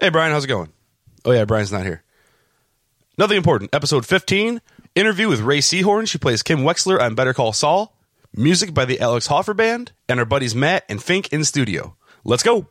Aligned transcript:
Hey, 0.00 0.10
Brian, 0.10 0.30
how's 0.30 0.44
it 0.44 0.48
going? 0.48 0.72
Oh, 1.24 1.32
yeah, 1.32 1.44
Brian's 1.44 1.72
not 1.72 1.82
here. 1.82 2.04
Nothing 3.18 3.36
important. 3.36 3.74
Episode 3.74 4.06
15 4.06 4.60
interview 4.94 5.28
with 5.28 5.40
Rhea 5.40 5.60
Seehorn. 5.60 6.06
She 6.08 6.18
plays 6.18 6.44
Kim 6.44 6.60
Wexler 6.60 7.00
on 7.00 7.16
Better 7.16 7.34
Call 7.34 7.52
Saul. 7.52 7.96
Music 8.32 8.72
by 8.72 8.84
the 8.84 9.00
Alex 9.00 9.26
Hoffer 9.26 9.54
Band. 9.54 9.90
And 10.08 10.20
our 10.20 10.26
buddies 10.26 10.54
Matt 10.54 10.84
and 10.88 11.02
Fink 11.02 11.32
in 11.32 11.42
studio. 11.42 11.96
Let's 12.22 12.44
go. 12.44 12.68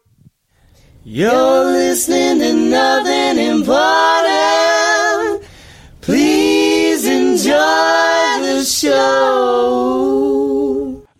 You're 1.04 1.66
listening 1.66 2.40
to 2.40 2.54
nothing 2.54 3.46
important. 3.46 5.44
Please 6.00 7.06
enjoy 7.06 7.52
the 7.52 8.64
show. 8.64 9.98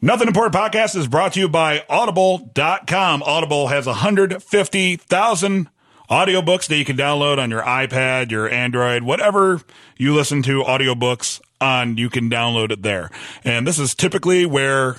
Nothing 0.02 0.28
Important 0.30 0.56
Podcast 0.56 0.96
is 0.96 1.08
brought 1.08 1.34
to 1.34 1.40
you 1.42 1.50
by 1.50 1.84
Audible.com. 1.90 3.24
Audible 3.24 3.68
has 3.68 3.88
150,000 3.88 5.70
audiobooks 6.10 6.68
that 6.68 6.78
you 6.78 6.86
can 6.86 6.98
download 6.98 7.38
on 7.38 7.50
your 7.50 7.62
iPad, 7.62 8.32
your 8.32 8.50
Android, 8.50 9.04
whatever 9.04 9.62
you 9.98 10.14
listen 10.14 10.42
to 10.44 10.64
audiobooks 10.64 11.42
on, 11.60 11.98
you 11.98 12.10
can 12.10 12.30
download 12.30 12.72
it 12.72 12.82
there. 12.82 13.10
And 13.44 13.68
this 13.68 13.80
is 13.80 13.96
typically 13.96 14.46
where 14.46 14.98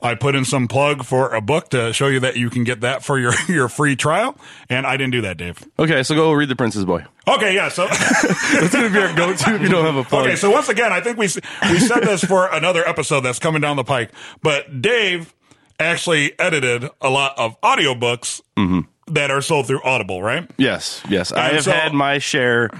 I 0.00 0.14
put 0.14 0.34
in 0.34 0.44
some 0.44 0.68
plug 0.68 1.04
for 1.04 1.34
a 1.34 1.40
book 1.40 1.70
to 1.70 1.92
show 1.92 2.06
you 2.06 2.20
that 2.20 2.36
you 2.36 2.50
can 2.50 2.62
get 2.62 2.82
that 2.82 3.04
for 3.04 3.18
your, 3.18 3.32
your 3.48 3.68
free 3.68 3.96
trial. 3.96 4.36
And 4.68 4.86
I 4.86 4.96
didn't 4.96 5.12
do 5.12 5.22
that, 5.22 5.36
Dave. 5.36 5.66
Okay, 5.78 6.02
so 6.02 6.14
go 6.14 6.32
read 6.32 6.48
The 6.48 6.56
Prince's 6.56 6.84
Boy. 6.84 7.04
Okay, 7.26 7.54
yeah. 7.54 7.68
So 7.68 7.86
it's 7.90 8.72
going 8.72 8.84
to 8.84 8.90
be 8.90 8.98
our 8.98 9.14
go 9.14 9.34
to 9.34 9.54
if 9.54 9.62
you 9.62 9.68
don't 9.68 9.84
have 9.84 9.96
a 9.96 10.04
plug. 10.04 10.26
Okay, 10.26 10.36
so 10.36 10.50
once 10.50 10.68
again, 10.68 10.92
I 10.92 11.00
think 11.00 11.18
we 11.18 11.24
we 11.70 11.78
said 11.78 12.00
this 12.02 12.24
for 12.24 12.46
another 12.52 12.86
episode 12.86 13.20
that's 13.20 13.38
coming 13.38 13.60
down 13.60 13.76
the 13.76 13.84
pike, 13.84 14.12
but 14.42 14.80
Dave 14.80 15.34
actually 15.80 16.38
edited 16.38 16.88
a 17.00 17.10
lot 17.10 17.38
of 17.38 17.60
audiobooks 17.60 18.40
mm-hmm. 18.56 18.80
That 19.10 19.30
are 19.30 19.40
sold 19.40 19.66
through 19.66 19.82
Audible, 19.82 20.22
right? 20.22 20.48
Yes, 20.56 21.02
yes. 21.08 21.32
I 21.32 21.50
have 21.54 21.64
so- 21.64 21.72
had 21.72 21.92
my 21.92 22.18
share, 22.18 22.70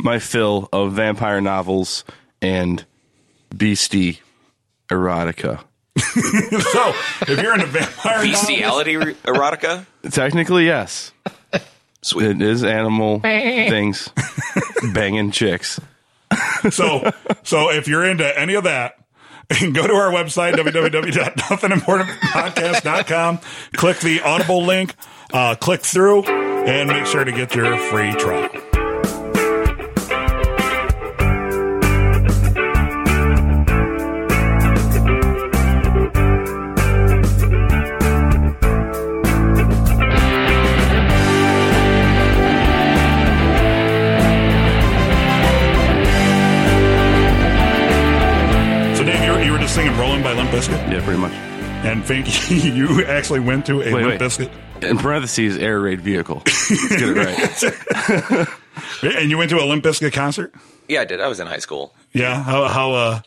my 0.00 0.18
fill 0.18 0.68
of 0.72 0.92
vampire 0.92 1.40
novels 1.40 2.04
and 2.42 2.84
beastie 3.56 4.20
erotica. 4.88 5.60
so 5.98 6.92
if 7.28 7.40
you're 7.42 7.54
into 7.54 7.66
vampire 7.66 8.18
novels, 8.24 8.32
Bestiality 8.32 8.94
erotica? 8.94 9.84
Technically, 10.10 10.66
yes. 10.66 11.12
Sweet. 12.02 12.30
It 12.30 12.42
is 12.42 12.64
animal 12.64 13.20
things 13.20 14.08
banging 14.94 15.30
chicks. 15.32 15.78
so 16.70 17.10
so 17.42 17.70
if 17.70 17.88
you're 17.88 18.04
into 18.04 18.38
any 18.38 18.54
of 18.54 18.64
that, 18.64 18.96
go 19.72 19.86
to 19.86 19.92
our 19.92 20.10
website 20.10 20.54
www.nothingimportantpodcast.com, 20.54 23.40
click 23.74 23.98
the 23.98 24.20
Audible 24.22 24.64
link, 24.64 24.94
uh, 25.32 25.54
click 25.56 25.82
through, 25.82 26.24
and 26.24 26.88
make 26.88 27.06
sure 27.06 27.24
to 27.24 27.32
get 27.32 27.54
your 27.54 27.76
free 27.76 28.12
trial. 28.12 28.69
And 52.10 52.26
Fink, 52.26 52.50
you 52.64 53.04
actually 53.04 53.40
went 53.40 53.66
to 53.66 53.82
a 53.82 53.92
Wait, 53.92 54.06
wait. 54.06 54.20
Bizkit. 54.20 54.50
In 54.82 54.98
parentheses, 54.98 55.58
air 55.58 55.80
raid 55.80 56.00
vehicle. 56.00 56.42
Let's 56.46 56.88
get 56.88 57.16
it 57.16 58.38
right. 58.40 58.48
And 59.02 59.30
you 59.30 59.36
went 59.36 59.50
to 59.50 59.58
a 59.58 59.64
Limp 59.64 59.84
Bizkit 59.84 60.12
concert? 60.12 60.54
Yeah, 60.88 61.02
I 61.02 61.04
did. 61.04 61.20
I 61.20 61.28
was 61.28 61.38
in 61.38 61.46
high 61.46 61.58
school. 61.58 61.94
Yeah. 62.12 62.42
How, 62.42 62.66
how, 62.66 62.92
uh, 62.92 63.20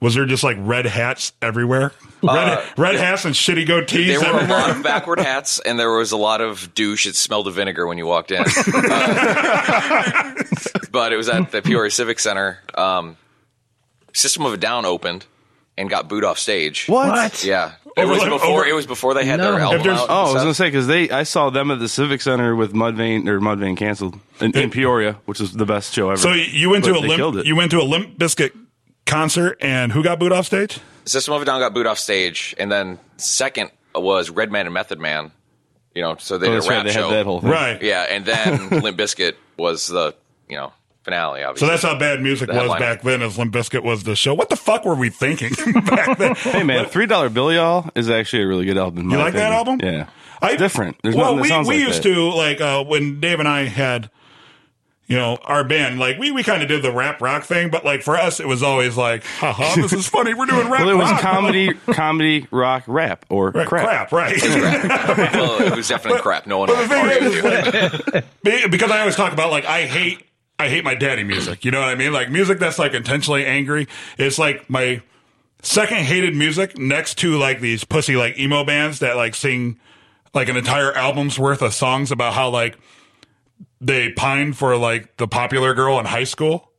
was 0.00 0.14
there 0.14 0.24
just 0.24 0.42
like 0.42 0.56
red 0.60 0.86
hats 0.86 1.32
everywhere? 1.42 1.92
Red, 2.22 2.64
red 2.78 2.94
hats 2.96 3.24
and 3.24 3.34
shitty 3.34 3.66
goatees 3.66 4.06
There 4.06 4.20
were 4.32 4.40
a 4.40 4.46
lot 4.46 4.70
of 4.70 4.82
backward 4.82 5.18
hats, 5.18 5.60
and 5.60 5.78
there 5.78 5.90
was 5.90 6.12
a 6.12 6.16
lot 6.16 6.40
of 6.40 6.74
douche. 6.74 7.06
It 7.06 7.16
smelled 7.16 7.48
of 7.48 7.54
vinegar 7.54 7.86
when 7.86 7.98
you 7.98 8.06
walked 8.06 8.30
in. 8.30 8.42
Uh, 8.42 10.34
but 10.90 11.12
it 11.12 11.16
was 11.16 11.28
at 11.28 11.50
the 11.50 11.60
Peoria 11.62 11.90
Civic 11.90 12.18
Center. 12.18 12.60
Um, 12.74 13.16
System 14.14 14.46
of 14.46 14.54
a 14.54 14.56
Down 14.56 14.84
opened 14.86 15.26
and 15.76 15.90
got 15.90 16.08
booed 16.08 16.24
off 16.24 16.38
stage. 16.38 16.86
What? 16.86 17.44
Yeah, 17.44 17.72
it 17.96 18.06
was 18.06 18.22
before. 18.24 18.40
over- 18.60 18.66
it 18.66 18.74
was 18.74 18.86
before 18.86 19.14
they 19.14 19.24
had 19.24 19.38
No. 19.38 19.52
their 19.52 19.54
If 19.60 19.60
album 19.86 19.88
out. 19.90 20.06
Oh, 20.08 20.14
I 20.30 20.32
was 20.32 20.42
gonna 20.42 20.54
say 20.54 20.66
because 20.68 20.86
they, 20.86 21.10
I 21.10 21.22
saw 21.22 21.50
them 21.50 21.70
at 21.70 21.78
the 21.78 21.88
Civic 21.88 22.20
Center 22.22 22.54
with 22.56 22.72
Mudvayne 22.72 23.28
or 23.28 23.40
Mudvayne 23.40 23.76
canceled 23.76 24.18
in, 24.40 24.56
in 24.56 24.70
Peoria, 24.70 25.16
which 25.26 25.40
was 25.40 25.52
the 25.52 25.66
best 25.66 25.92
show 25.94 26.08
ever. 26.10 26.16
So 26.20 26.32
you 26.32 26.70
went 26.70 26.84
to 26.86 26.92
a 26.92 26.98
limp, 26.98 27.46
you 27.46 27.54
went 27.56 27.70
to 27.72 27.80
a 27.80 27.84
Limp 27.84 28.18
Bizkit 28.18 28.52
concert, 29.06 29.58
and 29.60 29.92
who 29.92 30.02
got 30.02 30.18
booed 30.18 30.32
off 30.32 30.46
stage? 30.46 30.78
System 31.04 31.34
of 31.34 31.42
a 31.42 31.44
Down 31.44 31.60
got 31.60 31.74
booed 31.74 31.86
off 31.86 31.98
stage, 31.98 32.54
and 32.58 32.72
then 32.72 32.98
second 33.18 33.70
was 33.94 34.30
Redman 34.30 34.66
and 34.66 34.74
Method 34.74 34.98
Man. 34.98 35.30
You 35.94 36.02
know, 36.02 36.16
so 36.18 36.38
they 36.38 36.48
Oh, 36.48 36.50
did 36.50 36.56
that's 36.56 36.66
a 36.66 36.70
right. 36.70 36.76
rap 36.78 36.86
They 36.86 36.92
show. 36.92 37.08
had 37.08 37.18
that 37.18 37.24
whole 37.26 37.40
thing. 37.40 37.50
Right. 37.50 37.80
Yeah, 37.82 38.02
and 38.10 38.24
then 38.24 38.68
Limp 38.82 38.98
Bizkit 38.98 39.34
was 39.56 39.86
the 39.86 40.14
you 40.48 40.56
know 40.56 40.72
finale. 41.04 41.42
So 41.56 41.66
that's 41.66 41.82
how 41.82 41.98
bad 41.98 42.20
music 42.20 42.48
was 42.48 42.56
headliner. 42.56 42.80
back 42.80 43.02
then. 43.02 43.22
As 43.22 43.38
Limp 43.38 43.52
Bizkit 43.54 43.82
was 43.82 44.04
the 44.04 44.16
show. 44.16 44.34
What 44.34 44.48
the 44.48 44.56
fuck 44.56 44.84
were 44.84 44.94
we 44.94 45.10
thinking 45.10 45.50
back 45.84 46.18
then? 46.18 46.34
Hey 46.34 46.62
man, 46.62 46.86
three 46.86 47.06
dollar 47.06 47.28
bill 47.28 47.52
y'all 47.52 47.90
is 47.94 48.08
actually 48.10 48.42
a 48.42 48.46
really 48.46 48.64
good 48.64 48.78
album. 48.78 49.10
You 49.10 49.16
my 49.18 49.24
like 49.24 49.34
that 49.34 49.52
album? 49.52 49.74
opinion. 49.76 50.00
Yeah, 50.00 50.08
I- 50.42 50.50
it's 50.52 50.58
different. 50.62 50.96
There's 51.02 51.14
well, 51.14 51.34
we 51.36 51.42
we 51.42 51.48
like 51.50 51.76
used 51.78 52.02
that. 52.02 52.14
to 52.14 52.30
like 52.30 52.60
uh, 52.60 52.84
when 52.84 53.20
Dave 53.20 53.38
and 53.38 53.48
I 53.48 53.64
had, 53.64 54.10
you 55.06 55.16
know, 55.16 55.36
our 55.44 55.62
band. 55.64 55.98
Like 55.98 56.18
we 56.18 56.30
we 56.30 56.42
kind 56.42 56.62
of 56.62 56.68
did 56.68 56.82
the 56.82 56.90
rap 56.92 57.20
rock 57.20 57.44
thing, 57.44 57.68
but 57.70 57.84
like 57.84 58.02
for 58.02 58.16
us, 58.16 58.40
it 58.40 58.48
was 58.48 58.62
always 58.62 58.96
like, 58.96 59.24
haha, 59.24 59.74
this 59.80 59.92
is 59.92 60.08
funny. 60.08 60.32
We're 60.34 60.46
doing 60.46 60.68
rap. 60.70 60.80
Well, 60.80 60.88
it 60.90 60.94
was 60.96 61.10
rock. 61.10 61.20
comedy, 61.20 61.72
comedy, 61.92 62.46
rock, 62.50 62.84
rap, 62.86 63.26
or 63.28 63.50
Right, 63.50 63.66
crap. 63.66 64.08
crap, 64.08 64.12
right? 64.12 64.42
well, 64.42 65.60
it 65.62 65.76
was 65.76 65.88
definitely 65.88 66.20
crap. 66.22 66.46
No 66.46 66.58
one 66.58 66.68
But 66.68 66.82
the 66.82 66.88
thing 66.88 67.06
is, 67.22 67.42
with 67.42 68.14
you. 68.14 68.22
Be- 68.62 68.68
because 68.68 68.90
I 68.90 69.00
always 69.00 69.16
talk 69.16 69.32
about 69.34 69.50
like 69.50 69.66
I 69.66 69.82
hate 69.86 70.24
I 70.58 70.68
hate 70.68 70.84
my 70.84 70.94
daddy 70.94 71.24
music. 71.24 71.64
You 71.64 71.70
know 71.70 71.80
what 71.80 71.88
I 71.88 71.94
mean? 71.94 72.12
Like 72.12 72.30
music 72.30 72.58
that's 72.58 72.78
like 72.78 72.94
intentionally 72.94 73.44
angry. 73.44 73.88
It's 74.18 74.38
like 74.38 74.68
my 74.70 75.02
second 75.62 75.98
hated 75.98 76.34
music 76.34 76.78
next 76.78 77.18
to 77.18 77.36
like 77.38 77.60
these 77.60 77.84
pussy 77.84 78.16
like 78.16 78.38
emo 78.38 78.64
bands 78.64 79.00
that 79.00 79.16
like 79.16 79.34
sing 79.34 79.78
like 80.32 80.48
an 80.48 80.56
entire 80.56 80.92
album's 80.92 81.38
worth 81.38 81.62
of 81.62 81.74
songs 81.74 82.12
about 82.12 82.34
how 82.34 82.50
like 82.50 82.78
they 83.80 84.12
pined 84.12 84.56
for 84.56 84.76
like 84.76 85.16
the 85.16 85.26
popular 85.26 85.74
girl 85.74 85.98
in 85.98 86.06
high 86.06 86.24
school. 86.24 86.70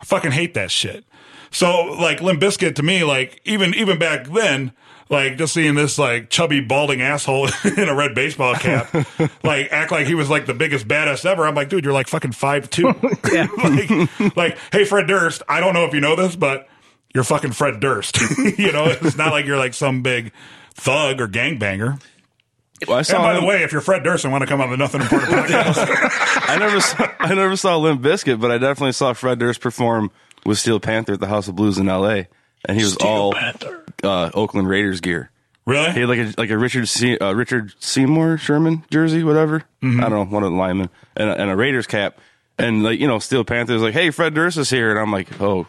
I 0.00 0.04
fucking 0.04 0.32
hate 0.32 0.54
that 0.54 0.70
shit. 0.70 1.04
So 1.50 1.84
like 1.84 2.20
Limp 2.22 2.40
Bizkit 2.40 2.74
to 2.76 2.82
me, 2.82 3.04
like 3.04 3.40
even 3.44 3.74
even 3.74 3.98
back 3.98 4.26
then, 4.26 4.72
like 5.12 5.36
just 5.36 5.52
seeing 5.52 5.74
this 5.74 5.98
like 5.98 6.30
chubby 6.30 6.60
balding 6.60 7.02
asshole 7.02 7.48
in 7.64 7.88
a 7.88 7.94
red 7.94 8.14
baseball 8.14 8.54
cap, 8.54 8.92
like 9.44 9.70
act 9.70 9.92
like 9.92 10.06
he 10.06 10.14
was 10.14 10.30
like 10.30 10.46
the 10.46 10.54
biggest 10.54 10.88
badass 10.88 11.24
ever. 11.24 11.46
I'm 11.46 11.54
like, 11.54 11.68
dude, 11.68 11.84
you're 11.84 11.92
like 11.92 12.08
fucking 12.08 12.32
five 12.32 12.70
two. 12.70 12.86
like, 13.32 14.36
like, 14.36 14.58
hey 14.72 14.84
Fred 14.84 15.06
Durst, 15.06 15.42
I 15.48 15.60
don't 15.60 15.74
know 15.74 15.84
if 15.84 15.94
you 15.94 16.00
know 16.00 16.16
this, 16.16 16.34
but 16.34 16.66
you're 17.14 17.24
fucking 17.24 17.52
Fred 17.52 17.78
Durst. 17.78 18.20
you 18.58 18.72
know, 18.72 18.86
it's 18.86 19.16
not 19.16 19.32
like 19.32 19.44
you're 19.44 19.58
like 19.58 19.74
some 19.74 20.02
big 20.02 20.32
thug 20.74 21.20
or 21.20 21.28
gangbanger. 21.28 22.02
Well, 22.88 22.98
I 22.98 23.02
saw 23.02 23.16
And 23.16 23.22
by 23.22 23.38
the 23.38 23.46
way, 23.46 23.62
if 23.62 23.70
you're 23.70 23.82
Fred 23.82 24.02
Durst 24.02 24.24
and 24.24 24.32
want 24.32 24.42
to 24.42 24.48
come 24.48 24.60
on 24.60 24.70
the 24.70 24.76
Nothing 24.76 25.02
Important 25.02 25.30
podcast, 25.30 25.86
I 26.48 26.56
never, 26.58 26.80
saw, 26.80 27.12
I 27.20 27.34
never 27.34 27.54
saw 27.54 27.76
Limp 27.76 28.00
Bizkit, 28.00 28.40
but 28.40 28.50
I 28.50 28.58
definitely 28.58 28.92
saw 28.92 29.12
Fred 29.12 29.38
Durst 29.38 29.60
perform 29.60 30.10
with 30.44 30.58
Steel 30.58 30.80
Panther 30.80 31.12
at 31.12 31.20
the 31.20 31.28
House 31.28 31.46
of 31.46 31.54
Blues 31.54 31.78
in 31.78 31.88
L.A. 31.88 32.26
And 32.64 32.76
he 32.76 32.82
was 32.82 32.96
all 32.96 33.34
uh, 34.02 34.30
Oakland 34.34 34.68
Raiders 34.68 35.00
gear. 35.00 35.30
really? 35.66 35.92
He 35.92 36.00
had 36.00 36.08
like 36.08 36.18
a 36.18 36.34
like 36.38 36.50
a 36.50 36.58
Richard 36.58 36.88
Se- 36.88 37.18
uh, 37.18 37.32
Richard 37.32 37.72
Seymour 37.80 38.38
Sherman 38.38 38.84
jersey, 38.90 39.22
whatever. 39.24 39.60
Mm-hmm. 39.82 40.00
I 40.00 40.08
don't 40.08 40.30
know, 40.30 40.34
one 40.34 40.42
of 40.42 40.50
the 40.52 40.56
linemen, 40.58 40.90
and 41.16 41.28
a, 41.30 41.40
and 41.40 41.50
a 41.50 41.56
Raiders 41.56 41.86
cap, 41.86 42.18
and 42.58 42.82
like 42.82 42.98
you 43.00 43.06
know, 43.06 43.18
Steel 43.18 43.44
Panthers 43.44 43.82
like, 43.82 43.94
"Hey, 43.94 44.10
Fred 44.10 44.34
Durst 44.34 44.58
is 44.58 44.70
here," 44.70 44.90
and 44.90 44.98
I'm 44.98 45.12
like, 45.12 45.40
"Oh, 45.40 45.66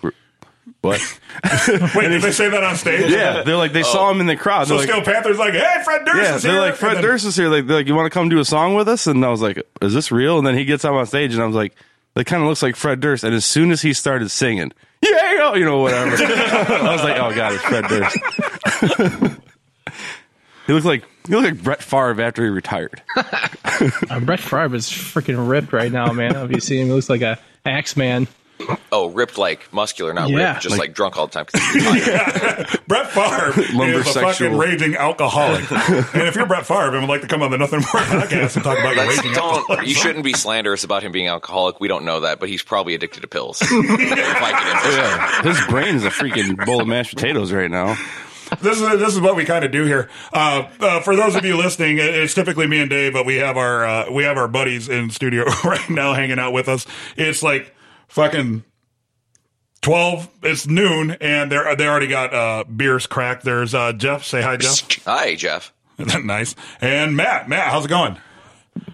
what?" 0.82 1.00
Wait, 1.96 2.08
did 2.10 2.22
they 2.22 2.32
say 2.32 2.50
that 2.50 2.64
on 2.64 2.76
stage? 2.76 3.12
yeah, 3.12 3.44
they're 3.44 3.58
like 3.58 3.74
they 3.74 3.84
saw 3.84 4.10
him 4.12 4.20
in 4.22 4.28
the 4.28 4.36
crowd. 4.36 4.68
So 4.68 4.78
They're 4.78 4.88
like, 4.88 5.04
Steel 5.04 5.14
Panther's 5.14 5.38
like, 5.38 5.54
hey, 5.54 5.82
Fred 5.84 6.06
Durst 6.06 6.18
yeah, 6.18 6.36
is 6.36 6.44
here. 6.44 6.52
they're 6.54 6.62
like 6.62 6.76
Fred 6.76 6.96
then- 6.98 7.04
Durst 7.04 7.26
is 7.26 7.36
here. 7.36 7.50
Like, 7.50 7.68
they're 7.68 7.78
like, 7.78 7.88
you 7.88 7.96
want 7.96 8.06
to 8.12 8.18
come 8.18 8.30
do 8.30 8.40
a 8.40 8.46
song 8.46 8.74
with 8.76 8.88
us? 8.88 9.08
And 9.08 9.24
I 9.26 9.30
was 9.30 9.42
like, 9.42 9.62
is 9.82 9.94
this 9.94 10.12
real? 10.12 10.38
And 10.38 10.48
then 10.48 10.56
he 10.56 10.66
gets 10.66 10.86
up 10.86 10.94
on 10.94 11.06
stage, 11.06 11.34
and 11.34 11.42
I 11.42 11.46
was 11.46 11.56
like, 11.56 11.74
that 12.16 12.26
kind 12.26 12.42
of 12.42 12.50
looks 12.50 12.62
like 12.64 12.76
Fred 12.76 13.00
Durst. 13.00 13.24
And 13.24 13.34
as 13.34 13.46
soon 13.46 13.72
as 13.72 13.82
he 13.82 13.94
started 13.94 14.30
singing, 14.30 14.72
yeah, 15.02 15.56
you 15.56 15.66
know, 15.66 15.80
whatever, 15.80 16.16
I 16.16 16.92
was 16.92 17.04
like, 17.04 17.18
oh 17.18 17.34
god, 17.36 17.54
it's 17.54 17.64
Fred 17.64 17.86
Durst. 17.88 19.40
he 20.68 20.74
looked 20.74 20.86
like 20.86 21.04
he 21.28 21.34
looked 21.36 21.56
like 21.56 21.64
Brett 21.64 21.84
Favre 21.84 22.22
after 22.22 22.44
he 22.44 22.50
retired. 22.50 23.02
Uh, 24.10 24.20
Brett 24.20 24.40
Favre 24.40 24.76
is 24.76 24.88
freaking 24.88 25.50
ripped 25.50 25.74
right 25.74 25.92
now, 25.92 26.12
man. 26.14 26.36
If 26.36 26.52
you 26.52 26.60
see 26.60 26.80
him, 26.80 26.88
he 26.88 26.94
looks 26.94 27.10
like 27.10 27.22
a 27.22 27.40
axe 27.66 27.98
man. 27.98 28.28
Oh, 28.92 29.10
ripped 29.10 29.38
like 29.38 29.72
muscular, 29.74 30.14
not 30.14 30.30
Yeah. 30.30 30.52
ripped, 30.54 30.62
just 30.64 30.78
like, 30.78 30.94
drunk 30.94 31.18
all 31.18 31.28
the 31.28 31.34
time. 31.44 31.46
he's 31.74 31.84
tired. 32.06 32.80
Brett 32.88 33.10
Favre 33.10 33.60
is 33.60 34.16
a 34.16 34.22
fucking 34.22 34.56
raging 34.58 34.96
alcoholic. 34.96 35.70
and 35.72 36.28
if 36.28 36.36
you're 36.36 36.46
Brett 36.46 36.66
Favre 36.66 36.92
and 36.96 37.02
would 37.02 37.10
like 37.10 37.22
to 37.22 37.28
come 37.28 37.42
on 37.42 37.52
the 37.52 37.58
Nothing 37.58 37.80
More 37.80 38.02
podcast 38.04 38.56
and 38.56 38.64
talk 38.64 38.78
about 38.78 38.96
your 38.96 39.06
Let's 39.06 39.18
raging 39.18 39.34
don't. 39.34 39.56
alcoholic, 39.56 39.88
You 39.88 39.96
shouldn't 39.96 40.24
be 40.24 40.34
slanderous 40.34 40.84
about 40.84 41.02
him 41.04 41.12
being 41.12 41.28
alcoholic. 41.28 41.80
We 41.80 41.88
don't 41.88 42.06
know 42.06 42.20
that, 42.22 42.40
but 42.40 42.50
he's 42.50 42.62
probably 42.64 42.94
addicted 42.94 43.22
to 43.22 43.28
pills. 43.28 43.62
If 43.72 44.42
I 44.42 44.52
could. 44.52 44.94
Yeah, 44.94 45.42
his 45.54 45.66
brain's 45.68 46.04
a 46.04 46.10
freaking 46.10 46.64
bowl 46.66 46.82
of 46.82 46.88
mashed 46.88 47.16
potatoes 47.16 47.52
right 47.52 47.70
now. 47.72 47.96
this 48.62 48.80
is 48.80 49.00
this 49.00 49.14
is 49.16 49.22
what 49.22 49.36
we 49.36 49.46
kind 49.46 49.66
of 49.66 49.72
do 49.72 49.86
here. 49.86 50.10
Uh, 50.32 50.68
uh, 50.80 51.00
for 51.02 51.16
those 51.16 51.36
of 51.36 51.44
you 51.46 51.58
listening, 51.58 51.98
it's 52.00 52.34
typically 52.34 52.68
me 52.68 52.80
and 52.82 52.90
Dave, 52.90 53.14
but 53.14 53.26
we 53.26 53.38
have 53.38 53.58
our 53.58 53.86
uh, 53.86 54.12
we 54.12 54.24
have 54.24 54.38
our 54.38 54.48
buddies 54.48 54.90
in 54.90 55.10
studio 55.10 55.46
right 55.64 55.90
now 55.90 56.14
hanging 56.14 56.38
out 56.40 56.54
with 56.54 56.68
us. 56.70 56.86
It's 57.18 57.42
like 57.42 57.74
fucking 58.14 58.64
twelve. 59.82 60.30
It's 60.44 60.68
noon, 60.68 61.12
and 61.20 61.52
they 61.52 61.56
are 61.58 61.76
they 61.76 61.88
already 61.88 62.08
got 62.08 62.34
uh, 62.34 62.64
beers 62.64 63.08
cracked. 63.08 63.44
There's 63.44 63.74
uh, 63.74 63.94
Jeff. 63.94 64.24
Say 64.24 64.42
hi, 64.42 64.58
Jeff. 64.58 65.04
Hi, 65.06 65.36
Jeff. 65.36 65.74
nice. 66.24 66.56
And 66.82 67.16
Matt. 67.16 67.50
Matt, 67.50 67.70
how's 67.72 67.86
it 67.86 67.90
going? 67.90 68.18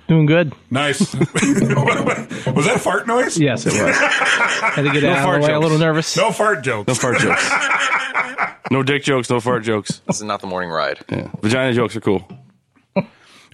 Doing 0.07 0.25
good. 0.25 0.53
Nice. 0.69 0.99
was 1.15 1.21
that 2.65 2.73
a 2.75 2.79
fart 2.79 3.07
noise? 3.07 3.37
Yes, 3.39 3.65
it 3.65 3.73
was. 3.73 3.95
Had 3.95 4.81
to 4.81 4.91
get 4.91 5.03
out 5.05 5.23
fart 5.23 5.37
of 5.37 5.41
the 5.43 5.47
way. 5.49 5.53
A 5.53 5.59
little 5.59 5.77
nervous. 5.77 6.17
No 6.17 6.31
fart 6.31 6.63
jokes. 6.63 6.87
No 6.87 6.95
fart 6.95 7.19
jokes. 7.19 7.49
No 8.71 8.83
dick 8.83 9.03
jokes. 9.03 9.29
No 9.29 9.39
fart 9.39 9.63
jokes. 9.63 10.01
This 10.07 10.17
is 10.17 10.23
not 10.23 10.41
the 10.41 10.47
morning 10.47 10.69
ride. 10.69 10.99
Yeah. 11.09 11.29
Vagina 11.41 11.73
jokes 11.73 11.95
are 11.95 12.01
cool. 12.01 12.27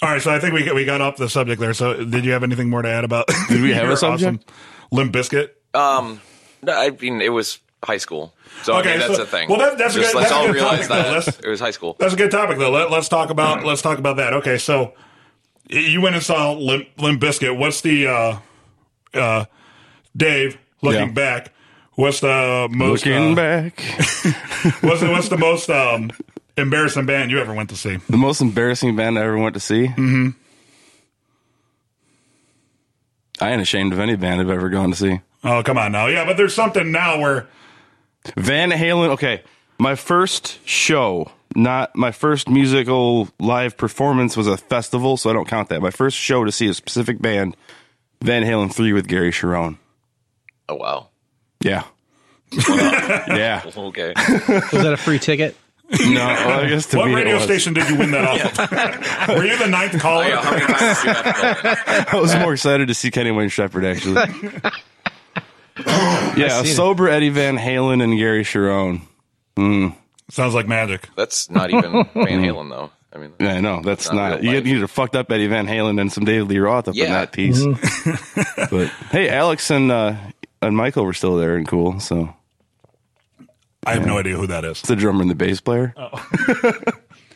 All 0.02 0.10
right, 0.12 0.22
so 0.22 0.30
I 0.32 0.40
think 0.40 0.54
we 0.54 0.66
got- 0.66 0.76
we 0.76 0.84
got 0.84 1.00
off 1.00 1.16
the 1.16 1.30
subject 1.30 1.60
there. 1.62 1.74
So, 1.74 2.04
did 2.04 2.26
you 2.26 2.34
have 2.34 2.44
anything 2.44 2.70
more 2.70 2.82
to 2.82 2.90
add 2.90 3.06
about? 3.06 3.28
Did 3.48 3.62
we 3.62 3.72
have 3.74 3.86
a 3.86 3.88
your 3.88 3.96
subject? 3.98 4.50
Limp 4.92 5.14
Bizkit. 5.14 5.50
Um, 5.74 6.22
no, 6.62 6.74
I 6.74 6.90
mean, 6.92 7.22
it 7.22 7.30
was 7.34 7.60
high 7.84 7.98
school. 7.98 8.34
So 8.64 8.74
I 8.74 8.80
Okay, 8.80 8.92
mean, 8.92 9.00
that's 9.00 9.16
so- 9.16 9.24
the 9.24 9.30
thing. 9.30 9.50
well, 9.50 9.60
that- 9.60 9.78
that's 9.78 9.96
a 9.96 10.00
good- 10.00 10.16
let's 10.16 10.30
that's 10.30 10.32
a 10.32 10.36
all 10.36 10.46
good 10.48 10.56
realize 10.56 10.88
topic, 10.88 11.06
that 11.06 11.12
Let's- 11.14 11.40
it 11.40 11.48
was 11.48 11.60
high 11.60 11.72
school. 11.72 11.96
That's 12.00 12.14
a 12.14 12.18
good 12.18 12.32
topic, 12.32 12.58
though. 12.58 12.72
Let, 12.72 12.90
let's 12.92 13.10
talk 13.10 13.30
about 13.30 13.64
let's 13.66 13.82
talk 13.82 13.98
about 14.00 14.18
that. 14.18 14.34
Okay, 14.34 14.58
so 14.58 14.94
you 15.70 16.00
went 16.02 16.16
and 16.16 16.24
saw 16.24 16.54
Limp, 16.54 16.88
Limp 16.98 17.22
Bizkit. 17.22 17.58
What's 17.58 17.82
the 17.82 18.08
uh, 18.08 18.38
uh, 19.14 19.46
Dave 20.16 20.58
looking 20.82 21.08
Yeah. 21.08 21.14
back? 21.14 21.52
What's 21.96 22.20
the 22.22 22.68
most 22.72 23.06
Looking 23.06 23.32
uh, 23.34 23.36
back, 23.36 23.80
what's 24.82 25.00
the, 25.02 25.08
what's 25.10 25.30
the 25.30 25.38
most 25.38 25.70
um, 25.70 26.12
embarrassing 26.58 27.06
band 27.06 27.32
you 27.32 27.40
ever 27.40 27.54
went 27.54 27.70
to 27.70 27.78
see? 27.78 27.98
the 28.10 28.18
most 28.18 28.42
embarrassing 28.42 28.96
band 28.98 29.18
I 29.18 29.22
ever 29.24 29.38
went 29.38 29.54
to 29.54 29.60
see. 29.62 29.88
Mm-hmm. 29.88 30.30
I 33.42 33.52
ain't 33.52 33.62
ashamed 33.62 33.94
of 33.94 34.00
any 34.00 34.16
band 34.16 34.42
I've 34.42 34.50
ever 34.50 34.70
gone 34.70 34.92
to 34.92 34.96
see. 34.96 35.22
Oh, 35.44 35.62
come 35.64 35.78
on 35.78 35.92
now. 35.92 36.08
Yeah, 36.08 36.26
but 36.26 36.38
there's 36.38 36.54
something 36.56 36.92
now 36.92 37.20
where 37.20 37.48
Van 38.38 38.72
Halen. 38.72 39.10
Okay, 39.10 39.44
my 39.78 39.96
first 39.96 40.66
show, 40.68 41.32
not 41.56 41.96
my 41.96 42.12
first 42.12 42.50
musical 42.50 43.30
live 43.40 43.78
performance, 43.78 44.36
was 44.38 44.48
a 44.48 44.58
festival, 44.58 45.18
so 45.18 45.30
I 45.30 45.34
don't 45.34 45.48
count 45.48 45.70
that. 45.70 45.82
My 45.82 45.92
first 45.92 46.18
show 46.18 46.44
to 46.46 46.52
see 46.52 46.68
a 46.68 46.74
specific 46.74 47.22
band, 47.22 47.56
Van 48.22 48.44
Halen 48.44 48.74
three 48.74 48.94
with 48.94 49.08
Gary 49.08 49.32
Cherone. 49.32 49.78
Oh 50.70 50.76
wow. 50.76 51.10
Yeah, 51.62 51.84
yeah. 52.70 53.62
Okay. 53.78 54.14
Was 54.16 54.72
that 54.72 54.94
a 54.94 54.98
free 54.98 55.20
ticket? 55.20 55.56
No, 56.00 56.26
well, 56.26 56.60
I 56.60 56.70
guess 56.70 56.86
to 56.88 56.98
what 56.98 57.14
radio 57.14 57.40
station 57.40 57.74
did 57.74 57.90
you 57.90 57.98
win 57.98 58.12
that 58.12 58.26
off 58.26 59.30
of? 59.30 59.36
Were 59.38 59.46
you 59.46 59.58
the 59.58 59.68
ninth 59.68 60.00
caller? 60.00 60.26
Oh, 60.26 60.28
yeah, 60.28 60.42
how 60.42 60.52
many 60.52 60.66
times 60.66 60.98
did 60.98 61.06
you 61.06 61.14
have 61.14 62.06
to 62.06 62.12
go? 62.12 62.18
I 62.18 62.22
was 62.22 62.36
more 62.36 62.54
excited 62.54 62.88
to 62.90 62.94
see 62.94 63.12
Kenny 63.12 63.32
Wayne 63.32 63.50
Shepherd 63.50 63.86
actually. 63.86 64.16
yeah, 65.78 66.62
seen 66.62 66.72
it. 66.72 66.76
sober 66.76 67.10
Eddie 67.10 67.30
Van 67.30 67.58
Halen 67.58 68.04
and 68.04 68.18
Gary 68.18 68.44
Cherone. 68.44 69.02
Sounds 70.30 70.54
like 70.54 70.68
magic. 70.68 71.10
That's 71.16 71.50
not 71.50 71.70
even 71.70 71.92
Van 71.92 72.42
Halen 72.44 72.70
though. 72.70 72.92
I 73.14 73.18
mean, 73.18 73.34
Yeah, 73.40 73.62
no, 73.62 73.82
that's 73.82 74.12
Not 74.12 74.16
not. 74.32 74.44
You 74.44 74.52
life. 74.56 74.64
needed 74.66 74.84
a 74.84 74.88
fucked 74.90 75.16
up 75.16 75.32
Eddie 75.32 75.48
Van 75.48 75.68
Halen 75.68 76.02
and 76.02 76.12
some 76.12 76.26
David 76.26 76.50
Lee 76.50 76.58
Roth 76.60 76.90
up 76.90 76.96
in 76.98 77.10
that 77.10 77.32
piece. 77.32 77.60
Mm-hmm. 77.66 78.64
but 78.76 78.88
hey, 79.10 79.30
Alex 79.30 79.70
and 79.72 79.90
uh, 79.92 80.16
and 80.62 80.76
Michael 80.76 81.06
were 81.06 81.14
still 81.14 81.38
there 81.38 81.56
and 81.56 81.66
cool. 81.68 82.00
So 82.02 82.34
I 83.86 83.94
have 83.94 84.06
no 84.06 84.18
idea 84.18 84.36
who 84.36 84.48
that 84.48 84.66
is. 84.66 84.82
the 84.82 84.96
drummer 84.96 85.22
and 85.22 85.30
the 85.30 85.36
bass 85.36 85.62
player. 85.62 85.94
Oh. 85.98 86.82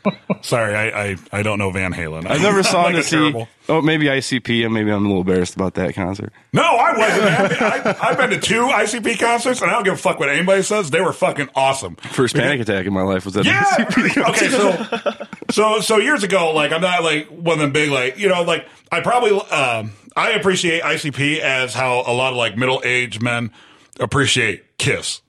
Sorry, 0.41 0.73
I, 0.75 1.09
I, 1.09 1.15
I 1.33 1.43
don't 1.43 1.59
know 1.59 1.69
Van 1.71 1.91
Halen. 1.93 2.25
I've 2.25 2.41
never 2.41 2.63
saw 2.63 2.83
like 2.83 2.95
him 2.95 3.01
to 3.01 3.07
see. 3.07 3.17
terrible- 3.17 3.47
Oh, 3.67 3.81
maybe 3.83 4.05
ICP, 4.05 4.65
and 4.65 4.73
maybe 4.73 4.89
I'm 4.89 5.05
a 5.05 5.07
little 5.07 5.21
embarrassed 5.21 5.53
about 5.55 5.75
that 5.75 5.93
concert. 5.93 6.33
No, 6.53 6.63
I 6.63 6.97
wasn't. 6.97 7.61
I, 7.61 7.97
I've 8.01 8.17
been 8.17 8.31
to 8.31 8.39
two 8.39 8.63
ICP 8.63 9.19
concerts, 9.19 9.61
and 9.61 9.69
I 9.69 9.73
don't 9.75 9.83
give 9.83 9.93
a 9.93 9.97
fuck 9.97 10.19
what 10.19 10.27
anybody 10.29 10.63
says. 10.63 10.89
They 10.89 11.01
were 11.01 11.13
fucking 11.13 11.49
awesome. 11.53 11.95
First 11.97 12.33
panic 12.35 12.61
attack 12.61 12.87
in 12.87 12.93
my 12.93 13.03
life 13.03 13.25
was 13.25 13.37
at 13.37 13.45
Yeah. 13.45 13.61
ICP. 13.63 14.29
okay. 14.29 14.47
So, 14.49 15.27
so, 15.51 15.81
so 15.81 15.97
years 15.97 16.23
ago, 16.23 16.51
like 16.53 16.71
I'm 16.71 16.81
not 16.81 17.03
like 17.03 17.27
one 17.27 17.53
of 17.55 17.59
them 17.59 17.71
big, 17.73 17.91
like 17.91 18.17
you 18.17 18.27
know, 18.29 18.41
like 18.41 18.67
I 18.91 19.01
probably 19.01 19.31
um, 19.51 19.91
I 20.15 20.31
appreciate 20.31 20.81
ICP 20.81 21.39
as 21.39 21.75
how 21.75 21.99
a 22.07 22.13
lot 22.13 22.31
of 22.31 22.37
like 22.37 22.57
middle 22.57 22.81
aged 22.83 23.21
men 23.21 23.51
appreciate 23.99 24.79
Kiss, 24.79 25.21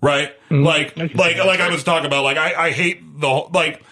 right? 0.00 0.32
Like, 0.50 0.96
like, 0.96 1.14
like 1.14 1.60
I 1.60 1.68
was 1.70 1.84
talking 1.84 2.06
about. 2.06 2.24
Like 2.24 2.36
I, 2.36 2.66
I 2.66 2.70
hate 2.72 3.00
the 3.20 3.28
whole, 3.28 3.50
like. 3.52 3.82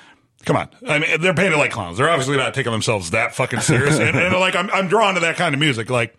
Come 0.45 0.57
on, 0.57 0.69
I 0.87 0.99
mean 1.01 1.21
they're 1.21 1.35
painted 1.35 1.57
like 1.59 1.73
clowns. 1.73 1.99
They're 1.99 2.09
obviously 2.09 2.37
not 2.37 2.55
taking 2.55 2.73
themselves 2.73 3.11
that 3.11 3.35
fucking 3.35 3.61
serious, 3.61 3.99
and, 3.99 4.17
and 4.17 4.35
like 4.39 4.55
I'm, 4.57 4.71
I'm 4.71 4.89
drawn 4.89 5.15
to 5.15 5.21
that 5.21 5.37
kind 5.37 5.53
of 5.55 5.59
music. 5.61 5.91
Like 5.91 6.17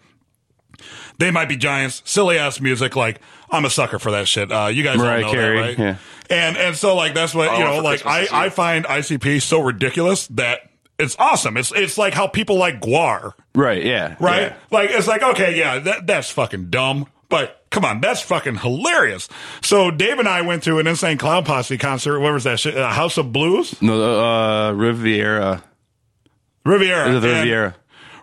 they 1.17 1.31
might 1.31 1.49
be 1.49 1.55
giants, 1.55 2.01
silly 2.05 2.37
ass 2.37 2.59
music. 2.59 2.95
Like 2.95 3.21
I'm 3.49 3.65
a 3.65 3.69
sucker 3.69 3.97
for 3.97 4.11
that 4.11 4.27
shit. 4.27 4.51
Uh, 4.51 4.67
you 4.67 4.83
guys 4.83 4.97
Mariah 4.97 5.25
all 5.25 5.33
know 5.33 5.39
Carey, 5.39 5.55
that, 5.57 5.61
right? 5.63 5.77
yeah. 5.79 5.97
And 6.29 6.57
and 6.57 6.75
so 6.75 6.95
like 6.95 7.13
that's 7.13 7.33
what 7.33 7.57
you 7.57 7.63
Oh, 7.65 7.77
know. 7.77 7.81
Like 7.83 8.01
Christmas 8.01 8.31
I 8.31 8.45
I 8.45 8.49
find 8.49 8.85
ICP 8.85 9.41
so 9.41 9.61
ridiculous 9.61 10.27
that 10.27 10.59
it's 10.99 11.15
awesome. 11.17 11.57
It's 11.57 11.71
it's 11.71 11.97
like 11.97 12.13
how 12.13 12.27
people 12.27 12.57
like 12.57 12.81
Gwar, 12.81 13.33
Right? 13.55 13.83
Yeah. 13.83 14.15
right? 14.19 14.41
Yeah. 14.51 14.55
Like 14.69 14.89
it's 14.91 15.07
like 15.07 15.23
okay, 15.23 15.57
yeah, 15.57 15.79
that 15.79 16.05
that's 16.07 16.29
fucking 16.29 16.69
dumb, 16.69 17.07
but. 17.29 17.55
Come 17.71 17.85
on, 17.85 18.01
that's 18.01 18.21
fucking 18.21 18.55
hilarious. 18.57 19.29
So 19.61 19.91
Dave 19.91 20.17
and 20.19 20.27
I 20.27 20.41
went 20.41 20.63
to 20.63 20.79
an 20.79 20.87
Insane 20.87 21.17
Clown 21.19 21.43
Posse 21.45 21.77
concert. 21.77 22.19
What 22.19 22.33
was 22.33 22.43
that 22.45 22.59
shit? 22.59 22.75
Uh, 22.77 22.89
House 22.89 23.17
of 23.17 23.31
Blues, 23.31 23.79
No, 23.81 24.19
uh, 24.19 24.71
Riviera. 24.71 25.63
Riviera, 26.65 27.09
The 27.11 27.15
And- 27.15 27.23
Riviera. 27.25 27.75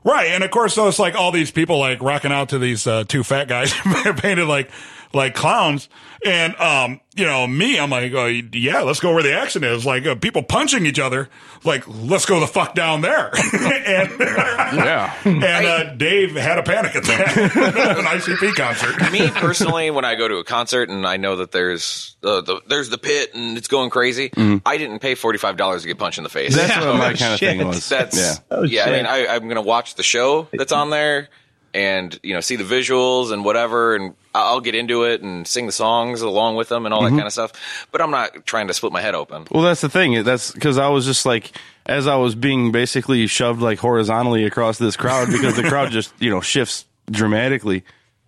Right, 0.04 0.28
and 0.28 0.44
of 0.44 0.52
course, 0.52 0.72
so 0.74 0.86
it's 0.86 1.00
like 1.00 1.16
all 1.16 1.32
these 1.32 1.50
people 1.50 1.80
like 1.80 2.00
rocking 2.00 2.30
out 2.30 2.50
to 2.50 2.60
these 2.60 2.86
uh, 2.86 3.02
two 3.08 3.24
fat 3.24 3.48
guys 3.48 3.72
painted 4.18 4.46
like 4.46 4.70
like 5.12 5.34
clowns, 5.34 5.88
and 6.24 6.54
um, 6.60 7.00
you 7.16 7.24
know, 7.24 7.46
me, 7.46 7.78
I'm 7.78 7.90
like, 7.90 8.12
oh, 8.12 8.26
yeah, 8.26 8.82
let's 8.82 9.00
go 9.00 9.12
where 9.14 9.22
the 9.22 9.32
action 9.34 9.64
is. 9.64 9.84
Like 9.86 10.06
uh, 10.06 10.14
people 10.16 10.42
punching 10.42 10.84
each 10.86 10.98
other, 10.98 11.28
like 11.64 11.84
let's 11.88 12.26
go 12.26 12.40
the 12.40 12.46
fuck 12.46 12.74
down 12.74 13.00
there. 13.00 13.30
and 13.52 14.10
Yeah. 14.20 15.14
and 15.24 15.44
uh, 15.66 15.94
Dave 15.94 16.36
had 16.36 16.58
a 16.58 16.62
panic 16.62 16.94
attack 16.94 17.36
at 17.36 17.98
an 17.98 18.04
ICP 18.04 18.54
concert. 18.54 19.10
me 19.12 19.28
personally, 19.30 19.90
when 19.90 20.04
I 20.04 20.14
go 20.14 20.28
to 20.28 20.36
a 20.36 20.44
concert 20.44 20.88
and 20.88 21.06
I 21.06 21.16
know 21.16 21.36
that 21.36 21.52
there's 21.52 22.16
uh, 22.22 22.40
the 22.42 22.60
there's 22.68 22.90
the 22.90 22.98
pit 22.98 23.34
and 23.34 23.56
it's 23.56 23.68
going 23.68 23.90
crazy, 23.90 24.30
I 24.66 24.76
didn't 24.76 24.98
pay 25.00 25.14
forty 25.14 25.38
five 25.38 25.56
dollars 25.56 25.82
to 25.82 25.88
get 25.88 25.98
punched 25.98 26.18
in 26.18 26.24
the 26.24 26.30
face. 26.30 26.54
That's 26.54 26.76
what 26.76 26.96
my 26.96 27.12
Oh, 27.12 27.14
kind 27.14 27.32
of 27.34 27.38
shit. 27.38 27.56
thing 27.58 27.66
was. 27.66 27.88
That's 27.88 28.16
yeah. 28.18 28.34
Oh, 28.50 28.62
yeah. 28.64 28.84
I 28.84 28.90
mean, 28.92 29.06
I, 29.06 29.26
I'm 29.28 29.48
gonna 29.48 29.62
watch 29.62 29.94
the 29.94 30.02
show 30.02 30.48
that's 30.52 30.72
on 30.72 30.90
there, 30.90 31.28
and 31.76 32.18
you 32.22 32.32
know, 32.32 32.40
see 32.40 32.56
the 32.56 32.64
visuals 32.64 33.30
and 33.32 33.44
whatever, 33.44 33.94
and 33.94 34.14
I'll 34.34 34.60
get 34.60 34.74
into 34.74 35.04
it 35.04 35.20
and 35.22 35.46
sing 35.46 35.66
the 35.66 35.72
songs 35.72 36.22
along 36.22 36.56
with 36.56 36.68
them 36.70 36.86
and 36.86 36.94
all 36.94 37.02
Mm-hmm. 37.02 37.16
that 37.16 37.20
kind 37.20 37.26
of 37.26 37.32
stuff. 37.32 37.86
But 37.92 38.00
I'm 38.00 38.10
not 38.10 38.46
trying 38.46 38.68
to 38.68 38.74
split 38.74 38.92
my 38.92 39.00
head 39.02 39.14
open. 39.14 39.46
Well, 39.50 39.62
that's 39.62 39.82
the 39.82 39.88
thing. 39.90 40.24
That's 40.24 40.52
because 40.52 40.78
I 40.78 40.88
was 40.88 41.04
just 41.04 41.26
like, 41.26 41.52
as 41.84 42.06
I 42.06 42.16
was 42.16 42.34
being 42.34 42.72
basically 42.72 43.26
shoved 43.26 43.60
like 43.60 43.78
horizontally 43.78 44.44
across 44.44 44.78
this 44.78 44.96
crowd 44.96 45.28
because 45.30 45.54
the 45.56 45.62
crowd 45.68 45.90
just 45.92 46.12
you 46.18 46.30
know 46.30 46.40
shifts 46.40 46.86
dramatically, 47.10 47.84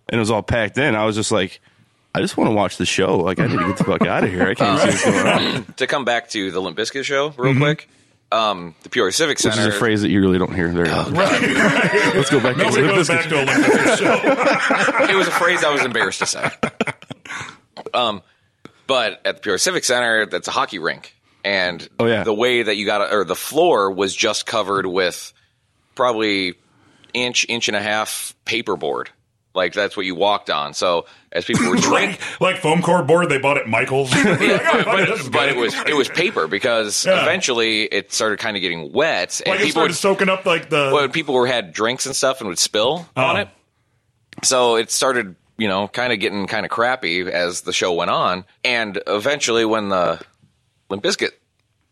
and 0.09 0.17
it 0.17 0.19
was 0.19 0.31
all 0.31 0.43
packed 0.43 0.77
in. 0.77 0.95
I 0.95 1.05
was 1.05 1.15
just 1.15 1.31
like, 1.31 1.59
I 2.15 2.21
just 2.21 2.37
want 2.37 2.49
to 2.49 2.55
watch 2.55 2.77
the 2.77 2.85
show. 2.85 3.17
Like 3.17 3.39
I 3.39 3.47
need 3.47 3.57
to 3.59 3.65
get 3.67 3.77
the 3.77 3.83
fuck 3.83 4.01
out 4.05 4.23
of 4.23 4.29
here. 4.29 4.47
I 4.47 4.53
can't 4.53 4.79
see 4.79 4.87
what's 4.87 5.03
going 5.05 5.27
on. 5.57 5.65
To 5.77 5.87
come 5.87 6.05
back 6.05 6.29
to 6.29 6.51
the 6.51 6.59
Limp 6.61 6.77
Bizkit 6.77 7.03
show 7.03 7.33
real 7.37 7.55
quick, 7.55 7.89
um, 8.31 8.75
the 8.83 8.89
Peoria 8.89 9.11
Civic 9.11 9.37
Mm-hmm. 9.37 9.47
Which 9.47 9.55
Center. 9.55 9.69
is 9.69 9.75
a 9.75 9.79
phrase 9.79 10.01
that 10.03 10.09
you 10.09 10.21
really 10.21 10.37
don't 10.39 10.53
hear 10.53 10.67
very 10.69 10.89
often. 10.89 11.13
Let's 11.15 12.29
go 12.29 12.39
back 12.39 12.55
to 12.57 12.63
Nobody 12.63 12.81
the 12.83 12.87
goes 12.93 13.07
back 13.07 13.27
to 13.29 13.35
a 13.35 13.43
Limp 13.45 13.49
Bizkit 13.65 13.97
show. 13.97 15.11
it 15.11 15.15
was 15.15 15.27
a 15.27 15.31
phrase 15.31 15.63
I 15.63 15.71
was 15.71 15.83
embarrassed 15.83 16.19
to 16.19 16.25
say. 16.25 16.49
Um, 17.93 18.21
but 18.87 19.21
at 19.25 19.35
the 19.37 19.41
Pure 19.41 19.57
Civic 19.59 19.83
Center, 19.83 20.25
that's 20.25 20.47
a 20.47 20.51
hockey 20.51 20.79
rink, 20.79 21.15
and 21.43 21.87
Oh, 21.99 22.05
yeah. 22.05 22.23
the 22.23 22.33
way 22.33 22.61
that 22.63 22.75
you 22.75 22.85
got 22.85 23.11
or 23.13 23.23
the 23.23 23.35
floor 23.35 23.91
was 23.91 24.15
just 24.15 24.45
covered 24.45 24.85
with 24.85 25.33
probably 25.95 26.55
inch 27.13 27.45
inch 27.49 27.67
and 27.67 27.77
a 27.77 27.81
half 27.81 28.35
paperboard. 28.45 29.07
Like 29.53 29.73
that's 29.73 29.97
what 29.97 30.05
you 30.05 30.15
walked 30.15 30.49
on. 30.49 30.73
So 30.73 31.05
as 31.31 31.45
people 31.45 31.69
were 31.69 31.75
drinking, 31.81 32.19
like, 32.39 32.57
foam 32.57 32.81
core 32.81 33.03
board 33.03 33.29
they 33.29 33.39
bought 33.39 33.57
it 33.57 33.61
at 33.61 33.69
Michaels. 33.69 34.11
Oh, 34.15 34.83
but, 34.85 35.05
this 35.07 35.29
but 35.29 35.49
it 35.49 35.55
was 35.57 35.73
it 35.87 35.95
was 35.95 36.07
paper 36.07 36.47
because 36.47 37.05
Yeah. 37.05 37.21
eventually 37.21 37.83
it 37.83 38.13
started 38.13 38.39
kind 38.39 38.55
of 38.55 38.61
getting 38.61 38.91
wet, 38.91 39.41
and 39.45 39.51
like 39.51 39.59
it 39.61 39.63
people 39.63 39.71
started 39.71 39.91
would 39.91 39.95
soaking 39.95 40.29
up 40.29 40.45
like 40.45 40.69
the 40.69 40.91
when 40.93 41.11
people 41.11 41.33
were 41.33 41.47
had 41.47 41.73
drinks 41.73 42.05
and 42.05 42.15
stuff 42.15 42.39
and 42.41 42.47
would 42.49 42.59
spill 42.59 43.07
uh-huh. 43.15 43.25
on 43.25 43.37
Oh. 43.37 43.39
it. 43.41 43.49
So 44.43 44.75
it 44.75 44.91
started 44.91 45.35
you 45.59 45.67
know, 45.67 45.89
kind 45.89 46.13
of 46.13 46.19
getting 46.19 46.47
kind 46.47 46.65
of 46.65 46.71
crappy 46.71 47.19
as 47.29 47.61
the 47.61 47.73
show 47.73 47.93
went 47.93 48.09
on. 48.09 48.45
And 48.63 49.01
eventually, 49.05 49.65
when 49.65 49.89
the 49.89 50.21
Limp 50.89 51.03
Bizkit 51.03 51.31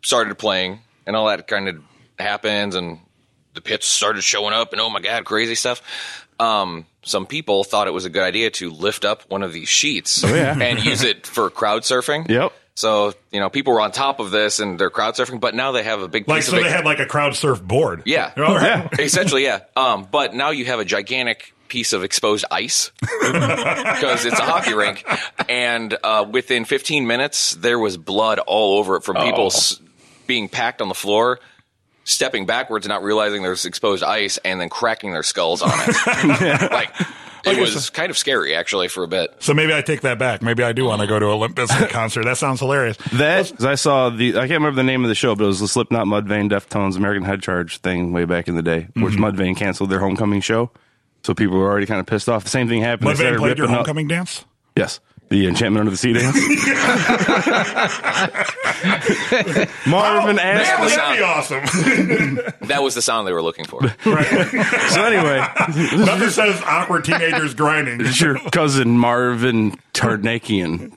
started 0.03 0.35
playing 0.37 0.79
and 1.05 1.15
all 1.17 1.27
that 1.27 1.47
kind 1.47 1.67
of 1.67 1.83
happens, 2.17 2.75
and 2.75 2.99
the 3.55 3.61
pits 3.61 3.85
started 3.85 4.21
showing 4.23 4.53
up, 4.53 4.71
and 4.71 4.79
oh 4.79 4.89
my 4.89 5.01
god, 5.01 5.25
crazy 5.25 5.53
stuff. 5.53 5.81
Um, 6.39 6.85
some 7.03 7.25
people 7.25 7.63
thought 7.63 7.87
it 7.87 7.93
was 7.93 8.05
a 8.05 8.09
good 8.09 8.23
idea 8.23 8.49
to 8.51 8.69
lift 8.69 9.05
up 9.05 9.23
one 9.29 9.41
of 9.43 9.53
these 9.53 9.69
sheets 9.69 10.23
yeah. 10.23 10.57
and 10.61 10.83
use 10.83 11.03
it 11.03 11.25
for 11.25 11.49
crowd 11.49 11.83
surfing. 11.83 12.29
Yep. 12.29 12.53
So 12.75 13.13
you 13.31 13.39
know, 13.39 13.49
people 13.49 13.73
were 13.73 13.81
on 13.81 13.91
top 13.91 14.19
of 14.19 14.29
this 14.29 14.59
and 14.59 14.79
they're 14.79 14.91
crowd 14.91 15.15
surfing, 15.15 15.39
but 15.39 15.55
now 15.55 15.71
they 15.71 15.83
have 15.83 16.01
a 16.01 16.07
big 16.07 16.27
Like 16.27 16.43
so, 16.43 16.55
of 16.55 16.61
they 16.63 16.69
it. 16.69 16.71
had 16.71 16.85
like 16.85 16.99
a 16.99 17.05
crowd 17.07 17.35
surf 17.35 17.63
board. 17.63 18.03
Yeah. 18.05 18.31
All 18.37 18.53
right. 18.55 18.87
Essentially, 18.99 19.43
yeah. 19.43 19.61
Um, 19.75 20.07
but 20.11 20.35
now 20.35 20.51
you 20.51 20.65
have 20.65 20.79
a 20.79 20.85
gigantic 20.85 21.53
piece 21.69 21.91
of 21.91 22.03
exposed 22.03 22.45
ice 22.51 22.91
because 23.01 24.25
it's 24.25 24.39
a 24.39 24.43
hockey 24.43 24.73
rink, 24.73 25.05
and 25.49 25.97
uh, 26.03 26.25
within 26.29 26.63
15 26.65 27.05
minutes 27.07 27.55
there 27.55 27.77
was 27.79 27.97
blood 27.97 28.39
all 28.39 28.77
over 28.79 28.95
it 28.97 29.03
from 29.03 29.17
people 29.17 29.47
s- 29.47 29.79
being 30.27 30.47
packed 30.47 30.81
on 30.81 30.87
the 30.87 30.93
floor. 30.95 31.39
Stepping 32.09 32.45
backwards, 32.45 32.87
not 32.87 33.03
realizing 33.03 33.43
there's 33.43 33.65
exposed 33.65 34.01
ice, 34.01 34.37
and 34.45 34.61
then 34.61 34.69
cracking 34.69 35.11
their 35.11 35.23
skulls 35.23 35.61
on 35.61 35.71
it. 35.73 36.71
like 36.71 36.93
it 37.45 37.59
was 37.59 37.89
kind 37.89 38.09
of 38.09 38.17
scary, 38.17 38.55
actually, 38.55 38.87
for 38.87 39.03
a 39.03 39.09
bit. 39.09 39.35
So 39.39 39.53
maybe 39.53 39.73
I 39.73 39.81
take 39.81 40.01
that 40.01 40.17
back. 40.17 40.41
Maybe 40.41 40.63
I 40.63 40.71
do 40.71 40.85
want 40.85 41.01
to 41.01 41.07
go 41.07 41.19
to 41.19 41.25
a 41.27 41.35
Limp 41.35 41.57
Bizkit 41.57 41.89
concert. 41.89 42.23
That 42.23 42.37
sounds 42.37 42.61
hilarious. 42.61 42.95
That 43.13 43.51
'cause 43.53 43.65
I 43.65 43.75
saw 43.75 44.09
the 44.09 44.29
I 44.37 44.47
can't 44.47 44.51
remember 44.51 44.77
the 44.77 44.83
name 44.83 45.03
of 45.03 45.09
the 45.09 45.15
show, 45.15 45.35
but 45.35 45.43
it 45.43 45.47
was 45.47 45.59
the 45.59 45.67
Slipknot, 45.67 46.07
Mudvayne, 46.07 46.49
Deftones, 46.49 46.95
American 46.95 47.23
Head 47.25 47.41
Charge 47.41 47.79
thing 47.79 48.13
way 48.13 48.23
back 48.23 48.47
in 48.47 48.55
the 48.55 48.63
day, 48.63 48.87
which 48.95 49.15
Mm-hmm. 49.15 49.25
Mudvayne 49.25 49.57
canceled 49.57 49.89
their 49.89 49.99
homecoming 49.99 50.39
show, 50.39 50.71
so 51.23 51.33
people 51.33 51.57
were 51.57 51.69
already 51.69 51.87
kind 51.87 51.99
of 51.99 52.05
pissed 52.05 52.29
off. 52.29 52.45
The 52.45 52.49
same 52.49 52.69
thing 52.69 52.81
happened. 52.81 53.09
They 53.09 53.13
Mudvayne 53.15 53.17
started 53.17 53.39
played 53.39 53.57
your 53.57 53.65
ripping 53.67 53.73
up- 53.75 53.77
homecoming 53.79 54.07
dance. 54.07 54.45
Yes, 54.77 55.01
the 55.29 55.45
Enchantment 55.47 55.79
Under 55.81 55.91
the 55.91 55.97
Sea 55.97 56.13
dance. 56.13 56.35
Marvin 59.87 60.35
Man, 60.37 60.57
asked. 60.57 60.79
would 60.79 60.89
that 60.91 61.15
be 61.17 61.23
awesome? 61.23 61.63
That 62.67 62.83
was 62.83 62.95
the 62.95 63.01
sound 63.01 63.25
they 63.27 63.31
were 63.31 63.41
looking 63.41 63.63
for. 63.65 63.79
So 64.03 65.03
anyway, 65.03 65.37
Nothing 66.05 66.29
says 66.29 66.61
awkward 66.65 67.05
teenagers 67.05 67.53
grinding. 67.53 68.01
it's 68.05 68.19
your 68.19 68.37
cousin 68.51 68.97
Marvin 68.97 69.77
Tarnakian. 69.93 70.91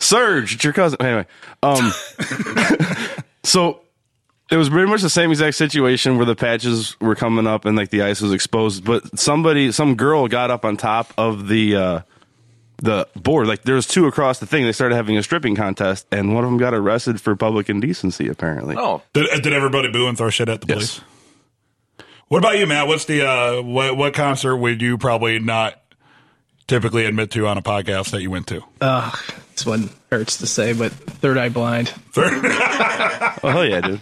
Surge, 0.00 0.54
it's 0.54 0.64
your 0.64 0.72
cousin. 0.72 1.00
Anyway, 1.00 1.26
um, 1.62 1.92
so 3.44 3.80
it 4.50 4.56
was 4.56 4.68
pretty 4.68 4.90
much 4.90 5.02
the 5.02 5.10
same 5.10 5.30
exact 5.30 5.56
situation 5.56 6.16
where 6.16 6.26
the 6.26 6.34
patches 6.36 6.98
were 7.00 7.14
coming 7.14 7.46
up 7.46 7.64
and 7.64 7.76
like 7.76 7.90
the 7.90 8.02
ice 8.02 8.20
was 8.20 8.32
exposed, 8.32 8.84
but 8.84 9.18
somebody, 9.18 9.72
some 9.72 9.94
girl 9.94 10.26
got 10.28 10.50
up 10.50 10.64
on 10.64 10.76
top 10.76 11.12
of 11.16 11.48
the 11.48 11.76
uh, 11.76 12.00
the 12.78 13.06
board. 13.14 13.46
Like 13.46 13.62
there 13.62 13.74
was 13.74 13.86
two 13.86 14.06
across 14.06 14.38
the 14.38 14.46
thing. 14.46 14.64
They 14.64 14.72
started 14.72 14.94
having 14.96 15.16
a 15.16 15.22
stripping 15.22 15.54
contest, 15.54 16.06
and 16.10 16.34
one 16.34 16.44
of 16.44 16.50
them 16.50 16.58
got 16.58 16.74
arrested 16.74 17.20
for 17.20 17.36
public 17.36 17.68
indecency. 17.68 18.28
Apparently, 18.28 18.74
Oh, 18.78 19.02
Did, 19.12 19.42
did 19.42 19.52
everybody 19.52 19.90
boo 19.90 20.06
and 20.08 20.16
throw 20.18 20.30
shit 20.30 20.48
at 20.48 20.60
the 20.62 20.66
police? 20.66 20.98
Yes. 20.98 22.06
What 22.28 22.38
about 22.38 22.58
you, 22.58 22.66
Matt? 22.66 22.86
What's 22.86 23.06
the 23.06 23.26
uh, 23.28 23.62
what 23.62 23.96
what 23.96 24.14
concert 24.14 24.56
would 24.56 24.80
you 24.80 24.96
probably 24.98 25.38
not 25.40 25.80
typically 26.68 27.04
admit 27.04 27.32
to 27.32 27.46
on 27.48 27.58
a 27.58 27.62
podcast 27.62 28.10
that 28.12 28.22
you 28.22 28.30
went 28.30 28.46
to? 28.46 28.62
Ugh, 28.80 29.18
this 29.52 29.66
one 29.66 29.90
hurts 30.12 30.36
to 30.38 30.46
say, 30.46 30.72
but 30.72 30.92
Third 30.92 31.36
Eye 31.38 31.48
Blind. 31.48 31.88
Third- 31.88 32.32
oh 32.44 33.48
hell 33.48 33.64
yeah, 33.66 33.80
dude. 33.80 34.00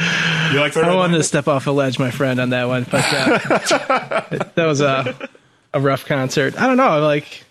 You 0.00 0.60
like 0.60 0.76
I 0.76 0.80
Eye 0.82 0.94
wanted 0.94 1.08
Blind? 1.08 1.14
to 1.14 1.22
step 1.24 1.48
off 1.48 1.66
a 1.66 1.70
ledge, 1.70 1.98
my 1.98 2.10
friend, 2.10 2.40
on 2.40 2.50
that 2.50 2.68
one, 2.68 2.84
but 2.90 3.04
uh, 3.12 3.38
that 4.54 4.66
was 4.66 4.80
a 4.80 5.28
a 5.74 5.80
rough 5.80 6.06
concert. 6.06 6.58
I 6.58 6.66
don't 6.66 6.76
know. 6.76 7.00
Like 7.00 7.44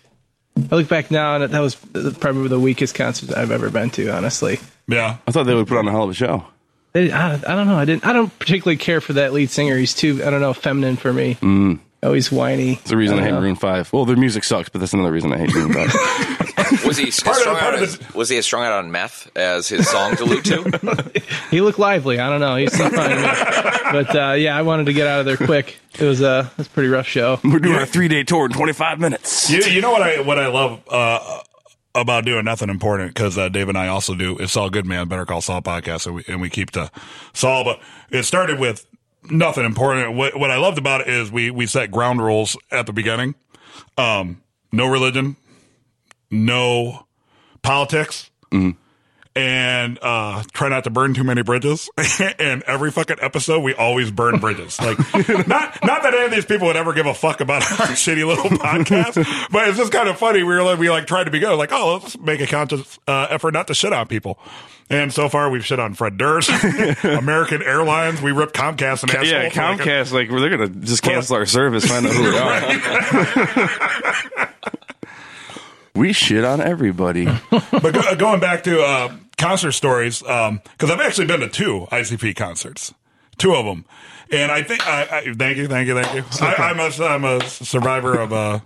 I 0.72 0.76
look 0.76 0.88
back 0.88 1.12
now, 1.12 1.36
and 1.36 1.54
that 1.54 1.60
was 1.60 1.76
probably 1.76 2.48
the 2.48 2.60
weakest 2.60 2.96
concert 2.96 3.36
I've 3.38 3.52
ever 3.52 3.70
been 3.70 3.90
to. 3.92 4.10
Honestly, 4.10 4.60
Yeah. 4.88 5.18
I 5.28 5.32
thought 5.32 5.44
they 5.44 5.54
would 5.54 5.68
put 5.68 5.78
on 5.78 5.88
a 5.88 5.92
hell 5.92 6.04
of 6.04 6.10
a 6.10 6.14
show. 6.14 6.46
They- 6.94 7.12
I, 7.12 7.34
I 7.36 7.38
don't 7.38 7.68
know. 7.68 7.76
I 7.78 7.86
didn't. 7.86 8.06
I 8.06 8.14
don't 8.14 8.38
particularly 8.40 8.78
care 8.78 9.02
for 9.02 9.14
that 9.14 9.34
lead 9.34 9.50
singer. 9.52 9.78
He's 9.78 9.94
too. 9.94 10.24
I 10.26 10.30
don't 10.30 10.42
know. 10.42 10.54
Feminine 10.54 10.96
for 10.98 11.14
me. 11.14 11.36
Mm. 11.42 11.80
Always 12.02 12.32
whiny. 12.32 12.74
It's 12.74 12.90
the 12.90 12.98
reason 12.98 13.16
I, 13.16 13.20
don't 13.20 13.26
hate 13.28 13.34
know. 13.36 13.42
Maroon 13.42 13.56
Five. 13.56 13.92
Well, 13.94 14.06
their 14.06 14.16
music 14.16 14.44
sucks, 14.44 14.70
but 14.70 14.80
that's 14.80 14.94
another 14.94 15.12
reason 15.12 15.34
I 15.34 15.38
hate 15.40 15.54
Maroon 15.54 15.74
Five. 15.74 15.92
was 16.88 16.98
he 16.98 17.08
as 17.10 17.20
Part 17.24 17.36
of- 17.38 17.42
strung 17.42 17.56
part 17.58 17.74
out 17.74 17.76
of 17.76 17.82
as, 17.84 17.98
the- 17.98 18.18
was 18.18 18.30
he 18.30 18.38
as 18.38 18.46
strung 18.46 18.64
out 18.64 18.74
on 18.74 18.92
meth 18.92 19.30
as 19.36 19.68
his 19.68 19.88
song 19.90 20.14
allude 20.20 20.46
to? 20.46 21.24
He 21.52 21.62
looked 21.62 21.80
lively. 21.80 22.20
I 22.20 22.30
don't 22.30 22.42
know. 22.42 22.58
He's 22.58 22.76
so 22.78 22.90
funny. 22.90 23.16
to 23.16 23.22
me. 23.22 23.28
But 23.92 24.16
uh, 24.16 24.34
yeah, 24.34 24.58
I 24.58 24.64
wanted 24.64 24.88
to 24.88 24.94
get 24.94 25.08
out 25.08 25.22
of 25.22 25.26
there 25.26 25.38
quick. 25.38 25.78
It 25.98 26.04
was 26.04 26.20
a 26.22 26.50
it 26.52 26.58
was 26.58 26.68
a 26.68 26.70
pretty 26.72 26.90
rough 26.90 27.08
show. 27.08 27.40
We're 27.44 27.60
doing 27.60 27.78
a 27.82 27.86
three 27.86 28.10
day 28.10 28.24
tour 28.24 28.46
in 28.48 28.52
twenty 28.52 28.74
five 28.74 29.00
minutes. 29.00 29.50
You, 29.50 29.60
you 29.60 29.80
know 29.82 29.92
what 29.92 30.02
I 30.02 30.20
what 30.20 30.38
I 30.38 30.48
love 30.48 30.82
uh, 30.90 31.42
about 31.96 32.26
doing 32.26 32.44
nothing 32.44 32.70
important 32.70 33.14
because 33.14 33.38
uh, 33.38 33.48
Dave 33.48 33.70
and 33.70 33.78
I 33.78 33.88
also 33.88 34.14
do 34.14 34.38
it's 34.40 34.58
all 34.58 34.70
good 34.70 34.86
man 34.86 35.08
Better 35.08 35.26
Call 35.26 35.40
Saul 35.42 35.62
podcast 35.62 36.06
and 36.06 36.16
we 36.16 36.24
and 36.28 36.42
we 36.42 36.50
keep 36.50 36.72
to 36.72 36.92
Saul, 37.34 37.64
but 37.64 37.80
it 38.10 38.24
started 38.24 38.60
with 38.60 38.86
nothing 39.32 39.64
important. 39.64 40.16
What 40.16 40.38
what 40.38 40.52
I 40.52 40.58
loved 40.58 40.78
about 40.78 41.00
it 41.02 41.08
is 41.08 41.32
we 41.32 41.50
we 41.50 41.66
set 41.66 41.92
ground 41.92 42.22
rules 42.22 42.58
at 42.72 42.88
the 42.88 42.94
beginning. 42.94 43.36
Um, 43.98 44.42
no 44.74 44.86
religion, 44.88 45.38
no 46.32 47.06
politics. 47.62 48.30
And 49.36 50.00
uh, 50.02 50.42
try 50.52 50.68
not 50.70 50.86
to 50.86 50.90
burn 50.90 51.14
too 51.14 51.24
many 51.24 51.44
bridges. 51.44 51.92
and 52.40 52.64
every 52.64 52.90
fucking 52.90 53.18
episode, 53.22 53.60
we 53.60 53.76
always 53.76 54.10
burn 54.10 54.40
bridges. 54.40 54.80
Like, 54.82 54.98
not 55.48 55.78
not 55.84 56.02
that 56.02 56.14
any 56.16 56.26
of 56.26 56.32
these 56.32 56.46
people 56.46 56.66
would 56.66 56.76
ever 56.76 56.92
give 56.92 57.06
a 57.06 57.14
fuck 57.14 57.40
about 57.40 57.62
our 57.80 57.88
shitty 57.90 58.26
little 58.26 58.50
podcast, 58.58 59.24
but 59.52 59.68
it's 59.68 59.78
just 59.78 59.92
kind 59.92 60.10
of 60.10 60.18
funny. 60.18 60.40
We 60.42 60.56
were 60.56 60.64
like, 60.64 60.80
we 60.80 60.90
like 60.90 61.06
tried 61.06 61.26
to 61.26 61.32
be 61.32 61.38
good, 61.38 61.56
like, 61.56 61.72
oh, 61.72 62.00
let's 62.02 62.18
make 62.18 62.42
a 62.42 62.48
conscious 62.48 62.98
uh, 63.08 63.28
effort 63.30 63.54
not 63.54 63.68
to 63.68 63.76
shit 63.76 63.94
on 63.94 64.08
people. 64.08 64.40
And 64.90 65.14
so 65.14 65.30
far, 65.30 65.52
we've 65.52 65.64
shit 65.66 65.80
on 65.80 65.94
Fred 65.94 66.18
Durst, 66.18 66.50
American 67.04 67.62
Airlines. 67.62 68.22
We 68.24 68.32
ripped 68.32 68.56
Comcast 68.56 69.04
and. 69.04 69.12
Yeah, 69.28 69.50
for 69.50 69.60
like 69.62 69.80
a- 69.82 69.84
Comcast, 69.84 70.14
like, 70.14 70.30
they're 70.30 70.50
gonna 70.50 70.70
just 70.70 71.04
cancel 71.04 71.36
our 71.36 71.46
service, 71.46 71.86
find 71.86 72.08
out 72.08 72.14
who 72.14 72.24
we 72.24 72.38
are. 74.40 74.50
We 75.98 76.14
shit 76.14 76.44
on 76.44 76.62
everybody. 76.62 77.26
but 77.50 77.94
go, 77.94 78.16
going 78.16 78.40
back 78.40 78.64
to 78.64 78.82
uh, 78.82 79.16
concert 79.38 79.74
stories, 79.74 80.20
because 80.20 80.62
I've 80.84 81.00
actually 81.00 81.28
been 81.28 81.42
to 81.42 81.50
two 81.50 81.88
ICP 81.92 82.36
concerts, 82.36 82.94
two 83.38 83.54
of 83.54 83.66
them, 83.66 83.86
and 84.32 84.52
I 84.52 84.64
think 84.64 84.88
I, 84.88 85.02
I 85.04 85.34
thank 85.34 85.58
you, 85.58 85.68
thank 85.68 85.88
you, 85.88 86.02
thank 86.02 86.14
you. 86.16 86.24
I, 86.42 86.56
I'm 86.56 86.80
a 86.80 87.06
I'm 87.06 87.24
a 87.24 87.44
survivor 87.48 88.18
of 88.20 88.34
uh, 88.34 88.60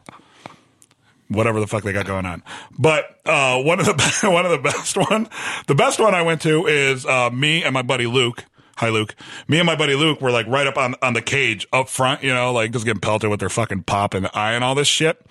whatever 1.29 1.59
the 1.59 1.67
fuck 1.67 1.83
they 1.83 1.93
got 1.93 2.05
going 2.05 2.25
on. 2.25 2.43
But 2.77 3.19
uh, 3.25 3.61
one 3.61 3.79
of 3.79 3.85
the 3.85 4.29
one 4.29 4.45
of 4.45 4.51
the 4.51 4.57
best 4.57 4.97
one, 4.97 5.29
the 5.67 5.75
best 5.75 5.99
one 5.99 6.13
I 6.13 6.21
went 6.21 6.41
to 6.41 6.67
is 6.67 7.05
uh, 7.05 7.29
me 7.29 7.63
and 7.63 7.73
my 7.73 7.81
buddy 7.81 8.07
Luke. 8.07 8.45
Hi, 8.77 8.89
Luke. 8.89 9.15
Me 9.47 9.59
and 9.59 9.67
my 9.67 9.75
buddy 9.75 9.93
Luke 9.93 10.21
were 10.21 10.31
like 10.31 10.47
right 10.47 10.65
up 10.65 10.75
on, 10.75 10.95
on 11.03 11.13
the 11.13 11.21
cage 11.21 11.67
up 11.71 11.87
front, 11.87 12.23
you 12.23 12.33
know, 12.33 12.51
like 12.51 12.71
just 12.71 12.83
getting 12.83 13.01
pelted 13.01 13.29
with 13.29 13.39
their 13.39 13.49
fucking 13.49 13.83
pop 13.83 14.15
and 14.15 14.27
eye 14.33 14.53
and 14.53 14.63
all 14.63 14.73
this 14.73 14.87
shit. 14.87 15.23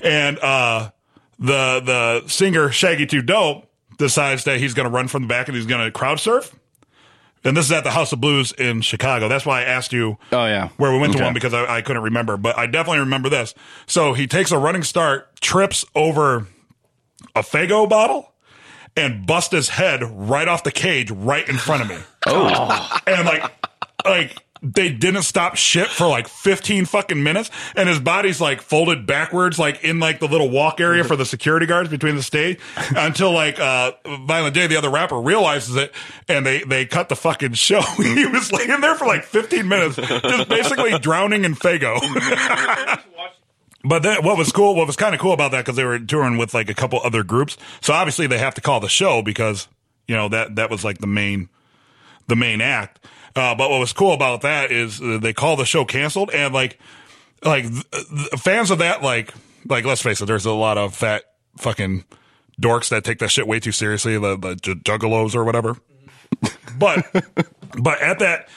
And, 0.00 0.38
uh, 0.38 0.90
the, 1.38 1.80
the 1.84 2.28
singer 2.28 2.70
Shaggy 2.70 3.06
2 3.06 3.22
Dope 3.22 3.68
decides 3.98 4.44
that 4.44 4.58
he's 4.58 4.74
going 4.74 4.88
to 4.88 4.94
run 4.94 5.08
from 5.08 5.22
the 5.22 5.28
back 5.28 5.48
and 5.48 5.56
he's 5.56 5.66
going 5.66 5.84
to 5.84 5.90
crowd 5.90 6.20
surf. 6.20 6.54
And 7.46 7.54
this 7.56 7.66
is 7.66 7.72
at 7.72 7.84
the 7.84 7.90
House 7.90 8.10
of 8.12 8.20
Blues 8.22 8.52
in 8.52 8.80
Chicago. 8.80 9.28
That's 9.28 9.44
why 9.44 9.60
I 9.60 9.64
asked 9.64 9.92
you 9.92 10.16
Oh, 10.32 10.46
yeah. 10.46 10.70
where 10.78 10.90
we 10.92 10.98
went 10.98 11.14
to 11.16 11.22
one 11.22 11.34
because 11.34 11.52
I, 11.52 11.76
I 11.76 11.82
couldn't 11.82 12.02
remember, 12.02 12.36
but 12.38 12.56
I 12.56 12.64
definitely 12.66 13.00
remember 13.00 13.28
this. 13.28 13.54
So 13.86 14.14
he 14.14 14.26
takes 14.26 14.50
a 14.50 14.56
running 14.58 14.82
start, 14.82 15.38
trips 15.42 15.84
over 15.94 16.46
a 17.36 17.40
Faygo 17.42 17.86
bottle, 17.86 18.32
and 18.96 19.26
busts 19.26 19.52
his 19.52 19.68
head 19.68 20.02
right 20.04 20.48
off 20.48 20.62
the 20.64 20.70
cage 20.72 21.10
right 21.10 21.46
in 21.46 21.58
front 21.58 21.82
of 21.82 21.88
me. 21.88 21.98
Oh, 22.26 23.00
and 23.06 23.26
like, 23.26 23.52
like 24.06 24.43
they 24.64 24.90
didn't 24.90 25.22
stop 25.22 25.56
shit 25.56 25.88
for 25.88 26.06
like 26.08 26.26
15 26.26 26.86
fucking 26.86 27.22
minutes, 27.22 27.50
and 27.76 27.88
his 27.88 28.00
body's 28.00 28.40
like 28.40 28.62
folded 28.62 29.06
backwards, 29.06 29.58
like 29.58 29.84
in 29.84 30.00
like 30.00 30.20
the 30.20 30.26
little 30.26 30.48
walk 30.48 30.80
area 30.80 31.04
for 31.04 31.16
the 31.16 31.26
security 31.26 31.66
guards 31.66 31.90
between 31.90 32.16
the 32.16 32.22
stage, 32.22 32.58
until 32.96 33.32
like 33.32 33.60
uh 33.60 33.92
Violent 34.26 34.54
J, 34.54 34.66
the 34.66 34.76
other 34.76 34.90
rapper, 34.90 35.20
realizes 35.20 35.76
it, 35.76 35.92
and 36.28 36.46
they 36.46 36.62
they 36.64 36.86
cut 36.86 37.08
the 37.08 37.16
fucking 37.16 37.52
show. 37.52 37.80
he 37.96 38.26
was 38.26 38.50
laying 38.52 38.80
there 38.80 38.94
for 38.94 39.06
like 39.06 39.24
15 39.24 39.68
minutes, 39.68 39.96
just 39.96 40.48
basically 40.48 40.98
drowning 40.98 41.44
in 41.44 41.54
Faygo. 41.54 42.00
But 43.86 44.02
then 44.02 44.24
what 44.24 44.38
was 44.38 44.50
cool, 44.50 44.74
what 44.74 44.86
was 44.86 44.96
kind 44.96 45.14
of 45.14 45.20
cool 45.20 45.34
about 45.34 45.50
that, 45.50 45.58
because 45.58 45.76
they 45.76 45.84
were 45.84 45.98
touring 45.98 46.38
with 46.38 46.54
like 46.54 46.70
a 46.70 46.74
couple 46.74 47.00
other 47.04 47.22
groups. 47.22 47.58
So 47.82 47.92
obviously 47.92 48.26
they 48.26 48.38
have 48.38 48.54
to 48.54 48.62
call 48.62 48.80
the 48.80 48.88
show 48.88 49.20
because, 49.20 49.68
you 50.08 50.16
know, 50.16 50.30
that, 50.30 50.56
that 50.56 50.70
was 50.70 50.84
like 50.84 50.98
the 50.98 51.06
main, 51.06 51.50
the 52.26 52.34
main 52.34 52.62
act. 52.62 53.04
Uh, 53.36 53.54
but 53.54 53.70
what 53.70 53.80
was 53.80 53.92
cool 53.92 54.12
about 54.12 54.42
that 54.42 54.70
is 54.70 55.00
uh, 55.00 55.18
they 55.20 55.32
call 55.32 55.56
the 55.56 55.64
show 55.64 55.84
canceled 55.84 56.30
and 56.30 56.54
like, 56.54 56.78
like 57.44 57.64
th- 57.64 57.84
th- 57.90 58.28
fans 58.38 58.70
of 58.70 58.78
that, 58.78 59.02
like, 59.02 59.34
like, 59.68 59.84
let's 59.84 60.02
face 60.02 60.20
it, 60.20 60.26
there's 60.26 60.46
a 60.46 60.52
lot 60.52 60.78
of 60.78 60.94
fat 60.94 61.24
fucking 61.58 62.04
dorks 62.60 62.90
that 62.90 63.02
take 63.02 63.18
that 63.18 63.30
shit 63.30 63.46
way 63.48 63.58
too 63.58 63.72
seriously, 63.72 64.18
the, 64.18 64.36
the 64.36 64.54
j- 64.56 64.74
juggalos 64.74 65.34
or 65.34 65.42
whatever. 65.42 65.76
but, 66.78 67.04
but 67.80 68.00
at 68.00 68.20
that 68.20 68.48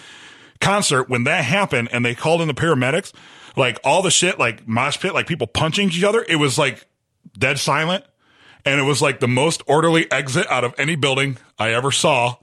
concert 0.60 1.10
when 1.10 1.24
that 1.24 1.44
happened 1.44 1.90
and 1.92 2.06
they 2.06 2.16
called 2.16 2.42
in 2.42 2.48
the 2.48 2.54
paramedics, 2.54 3.14
like 3.56 3.80
all 3.84 4.02
the 4.02 4.12
shit, 4.12 4.38
like 4.38 4.68
mosh 4.68 5.00
pit, 5.00 5.14
like 5.14 5.28
people 5.28 5.48
punching 5.48 5.90
each 5.90 6.04
other, 6.04 6.24
it 6.28 6.36
was 6.36 6.58
like 6.58 6.88
dead 7.38 7.58
silent. 7.60 8.06
And 8.66 8.80
it 8.80 8.84
was 8.84 9.02
like 9.02 9.20
the 9.22 9.28
most 9.28 9.64
orderly 9.66 10.12
exit 10.12 10.46
out 10.52 10.64
of 10.64 10.76
any 10.78 10.96
building 10.96 11.38
I 11.58 11.74
ever 11.74 11.92
saw. 11.92 12.36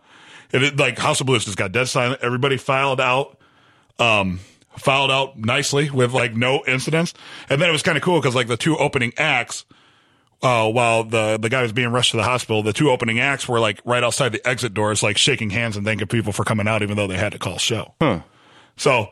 And 0.55 0.63
it 0.63 0.77
like 0.77 0.99
House 0.99 1.21
of 1.21 1.27
Blues 1.27 1.45
just 1.45 1.59
got 1.59 1.73
dead 1.73 1.89
silent. 1.89 2.23
Everybody 2.23 2.57
filed 2.57 3.01
out, 3.01 3.37
um, 3.99 4.39
filed 4.79 5.11
out 5.11 5.37
nicely 5.37 5.91
with 5.91 6.13
like 6.13 6.35
no 6.35 6.63
incidents. 6.67 7.13
And 7.51 7.61
then 7.61 7.69
it 7.69 7.73
was 7.73 7.83
kind 7.83 7.99
of 7.99 8.03
cool 8.03 8.21
because 8.21 8.35
like 8.35 8.47
the 8.47 8.57
two 8.57 8.79
opening 8.79 9.13
acts, 9.19 9.65
uh, 10.43 10.71
while 10.71 11.05
the 11.05 11.39
the 11.39 11.49
guy 11.49 11.63
was 11.63 11.73
being 11.73 11.89
rushed 11.89 12.13
to 12.13 12.17
the 12.17 12.23
hospital, 12.23 12.63
the 12.63 12.73
two 12.73 12.91
opening 12.91 13.19
acts 13.19 13.49
were 13.49 13.59
like 13.59 13.81
right 13.85 14.05
outside 14.05 14.31
the 14.31 14.47
exit 14.49 14.73
doors, 14.75 15.03
like 15.03 15.19
shaking 15.19 15.51
hands 15.51 15.77
and 15.77 15.85
thanking 15.85 16.07
people 16.07 16.33
for 16.33 16.45
coming 16.45 16.69
out, 16.69 16.83
even 16.83 16.97
though 16.97 17.07
they 17.09 17.17
had 17.19 17.33
to 17.33 17.39
call 17.39 17.59
show. 17.59 17.93
So 18.77 19.09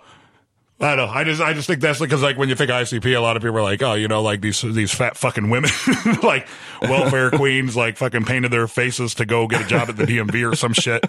I 0.83 0.97
don't 0.97 1.07
know. 1.07 1.13
I 1.13 1.23
just 1.23 1.41
I 1.41 1.53
just 1.53 1.69
think 1.69 1.81
that's 1.81 2.01
because 2.01 2.23
like 2.23 2.37
when 2.37 2.49
you 2.49 2.57
think 2.57 2.69
ICP, 2.69 3.17
a 3.17 3.21
lot 3.21 3.37
of 3.37 3.43
people 3.43 3.57
are 3.57 3.63
like, 3.63 3.81
oh, 3.83 3.95
you 3.95 4.09
know, 4.09 4.21
like 4.21 4.41
these 4.41 4.63
these 4.63 4.93
fat 4.93 5.17
fucking 5.17 5.49
women, 5.49 5.71
like 6.25 6.49
welfare 6.83 7.31
queens, 7.35 7.77
like 7.77 7.97
fucking 7.97 8.25
painted 8.25 8.51
their 8.51 8.67
faces 8.67 9.15
to 9.15 9.25
go 9.25 9.47
get 9.47 9.61
a 9.63 9.67
job 9.67 9.89
at 9.89 9.97
the 9.97 10.05
DMV 10.05 10.51
or 10.53 10.57
some 10.57 10.73
shit. 10.73 11.09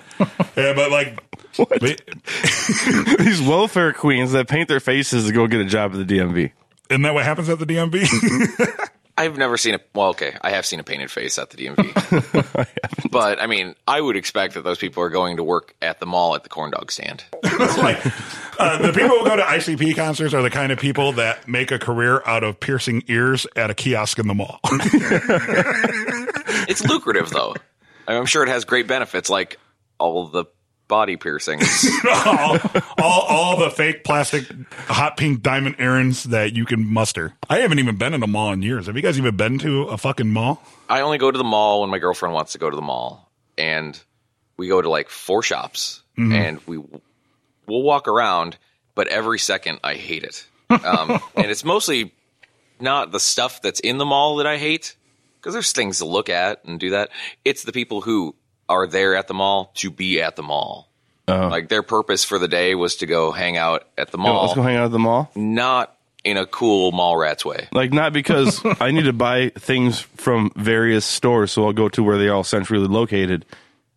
Yeah, 0.55 0.73
but 0.73 0.91
like, 0.91 1.19
These 3.17 3.41
welfare 3.41 3.93
queens 3.93 4.31
that 4.33 4.47
paint 4.47 4.67
their 4.67 4.79
faces 4.79 5.25
to 5.25 5.33
go 5.33 5.47
get 5.47 5.61
a 5.61 5.65
job 5.65 5.93
at 5.93 6.07
the 6.07 6.17
DMV. 6.17 6.51
isn't 6.91 7.01
that 7.01 7.13
what 7.15 7.25
happens 7.25 7.49
at 7.49 7.57
the 7.57 7.65
DMV? 7.65 8.01
Mm-hmm. 8.03 8.83
I've 9.15 9.37
never 9.37 9.57
seen 9.57 9.75
a 9.75 9.79
well, 9.93 10.09
okay, 10.09 10.35
I 10.41 10.51
have 10.51 10.65
seen 10.65 10.79
a 10.79 10.83
painted 10.83 11.11
face 11.11 11.37
at 11.37 11.51
the 11.51 11.57
DMV. 11.57 13.11
but 13.11 13.39
I 13.39 13.45
mean, 13.47 13.75
I 13.87 14.01
would 14.01 14.15
expect 14.15 14.55
that 14.55 14.63
those 14.63 14.79
people 14.79 15.03
are 15.03 15.09
going 15.09 15.37
to 15.37 15.43
work 15.43 15.75
at 15.81 15.99
the 15.99 16.05
mall 16.07 16.35
at 16.35 16.43
the 16.43 16.49
corn 16.49 16.71
dog 16.71 16.91
stand. 16.91 17.23
like 17.43 18.03
uh, 18.59 18.81
the 18.81 18.91
people 18.91 19.19
who 19.19 19.25
go 19.25 19.35
to 19.35 19.43
ICP 19.43 19.95
concerts 19.95 20.33
are 20.33 20.41
the 20.41 20.49
kind 20.49 20.71
of 20.71 20.79
people 20.79 21.11
that 21.13 21.47
make 21.47 21.71
a 21.71 21.77
career 21.77 22.23
out 22.25 22.43
of 22.43 22.59
piercing 22.59 23.03
ears 23.07 23.45
at 23.55 23.69
a 23.69 23.73
kiosk 23.75 24.17
in 24.17 24.27
the 24.27 24.33
mall. 24.33 24.59
It's 26.65 26.83
lucrative 26.83 27.29
though. 27.29 27.55
I'm 28.07 28.25
sure 28.25 28.43
it 28.43 28.49
has 28.49 28.63
great 28.63 28.87
benefits 28.87 29.29
like 29.29 29.59
all 29.99 30.27
the 30.27 30.45
body 30.87 31.17
piercings. 31.17 31.87
all, 32.25 32.57
all, 32.97 33.21
all 33.21 33.59
the 33.59 33.69
fake 33.69 34.03
plastic 34.03 34.45
hot 34.87 35.17
pink 35.17 35.41
diamond 35.41 35.75
earrings 35.79 36.23
that 36.25 36.53
you 36.53 36.65
can 36.65 36.85
muster. 36.85 37.33
I 37.49 37.59
haven't 37.59 37.79
even 37.79 37.97
been 37.97 38.13
in 38.13 38.23
a 38.23 38.27
mall 38.27 38.51
in 38.51 38.61
years. 38.61 38.87
Have 38.87 38.95
you 38.95 39.01
guys 39.01 39.17
even 39.17 39.35
been 39.35 39.59
to 39.59 39.83
a 39.83 39.97
fucking 39.97 40.29
mall? 40.29 40.63
I 40.89 41.01
only 41.01 41.17
go 41.17 41.31
to 41.31 41.37
the 41.37 41.43
mall 41.43 41.81
when 41.81 41.89
my 41.89 41.99
girlfriend 41.99 42.33
wants 42.33 42.53
to 42.53 42.57
go 42.57 42.69
to 42.69 42.75
the 42.75 42.81
mall, 42.81 43.31
and 43.57 43.99
we 44.57 44.67
go 44.67 44.81
to 44.81 44.89
like 44.89 45.09
four 45.09 45.41
shops, 45.41 46.03
and 46.17 46.59
we 46.67 46.77
we'll 46.77 47.81
walk 47.81 48.07
around, 48.07 48.57
but 48.93 49.07
every 49.07 49.39
second 49.39 49.79
I 49.83 49.95
hate 49.95 50.23
it, 50.23 50.45
um, 50.69 51.19
and 51.35 51.49
it's 51.49 51.63
mostly 51.63 52.13
not 52.79 53.11
the 53.11 53.19
stuff 53.19 53.61
that's 53.61 53.79
in 53.79 53.97
the 53.97 54.05
mall 54.05 54.37
that 54.37 54.47
I 54.47 54.57
hate 54.57 54.95
because 55.39 55.53
there's 55.53 55.71
things 55.71 55.97
to 55.97 56.05
look 56.05 56.29
at 56.29 56.63
and 56.65 56.79
do 56.79 56.91
that. 56.91 57.09
It's 57.43 57.63
the 57.63 57.71
people 57.71 58.01
who 58.01 58.35
are 58.73 58.87
there 58.87 59.15
at 59.15 59.27
the 59.27 59.33
mall 59.33 59.71
to 59.75 59.89
be 59.91 60.21
at 60.21 60.35
the 60.35 60.43
mall. 60.43 60.89
Oh. 61.27 61.47
Like 61.47 61.69
their 61.69 61.83
purpose 61.83 62.23
for 62.25 62.37
the 62.37 62.47
day 62.49 62.75
was 62.75 62.97
to 62.97 63.05
go 63.05 63.31
hang 63.31 63.55
out 63.57 63.87
at 63.97 64.11
the 64.11 64.17
Yo, 64.17 64.23
mall, 64.23 64.43
let's 64.43 64.55
go 64.55 64.61
hang 64.61 64.75
out 64.75 64.85
at 64.85 64.91
the 64.91 64.99
mall. 64.99 65.31
not 65.35 65.95
in 66.25 66.37
a 66.37 66.45
cool 66.45 66.91
mall 66.91 67.15
rats 67.17 67.43
way. 67.45 67.67
Like 67.71 67.91
not 67.93 68.11
because 68.13 68.61
I 68.81 68.91
need 68.91 69.03
to 69.05 69.13
buy 69.13 69.49
things 69.57 69.99
from 69.99 70.51
various 70.55 71.05
stores, 71.05 71.51
so 71.51 71.65
I'll 71.65 71.73
go 71.73 71.89
to 71.89 72.03
where 72.03 72.17
they're 72.17 72.33
all 72.33 72.43
centrally 72.43 72.87
located. 72.87 73.45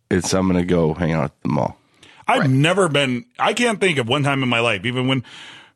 It's 0.09 0.33
I'm 0.33 0.47
gonna 0.47 0.63
go 0.65 0.93
hang 0.93 1.11
out 1.11 1.25
at 1.25 1.41
the 1.41 1.49
mall. 1.49 1.77
I've 2.29 2.49
never 2.49 2.89
been. 2.89 3.25
I 3.39 3.53
can't 3.53 3.79
think 3.79 3.97
of 3.97 4.07
one 4.09 4.23
time 4.23 4.43
in 4.43 4.49
my 4.49 4.59
life, 4.59 4.85
even 4.85 5.07
when, 5.07 5.23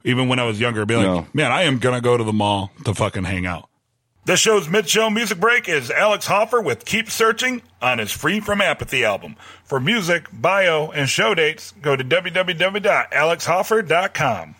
even 0.03 0.27
when 0.27 0.39
I 0.39 0.43
was 0.45 0.59
younger, 0.59 0.85
be 0.85 0.95
like, 0.97 1.05
No. 1.05 1.27
man, 1.33 1.51
I 1.51 1.63
am 1.63 1.79
gonna 1.79 2.01
go 2.01 2.17
to 2.17 2.23
the 2.25 2.33
mall 2.33 2.71
to 2.85 2.93
fucking 2.93 3.23
hang 3.23 3.45
out. 3.45 3.69
This 4.23 4.39
show's 4.39 4.69
mid-show 4.69 5.09
music 5.09 5.39
break 5.39 5.67
is 5.67 5.89
Alex 5.89 6.27
Hoffer 6.27 6.61
with 6.61 6.85
"Keep 6.85 7.09
Searching" 7.09 7.63
on 7.81 7.97
his 7.97 8.11
"Free 8.11 8.39
from 8.39 8.61
Apathy" 8.61 9.03
album. 9.03 9.35
For 9.63 9.79
music, 9.79 10.27
bio, 10.31 10.91
and 10.91 11.09
show 11.09 11.33
dates, 11.33 11.73
go 11.81 11.95
to 11.95 12.03
www.alexhoffer.com. 12.03 14.55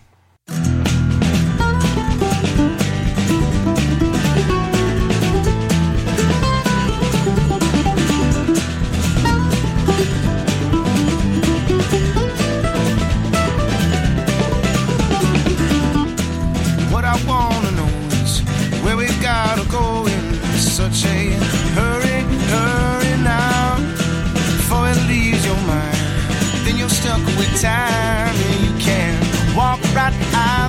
right 29.94 30.61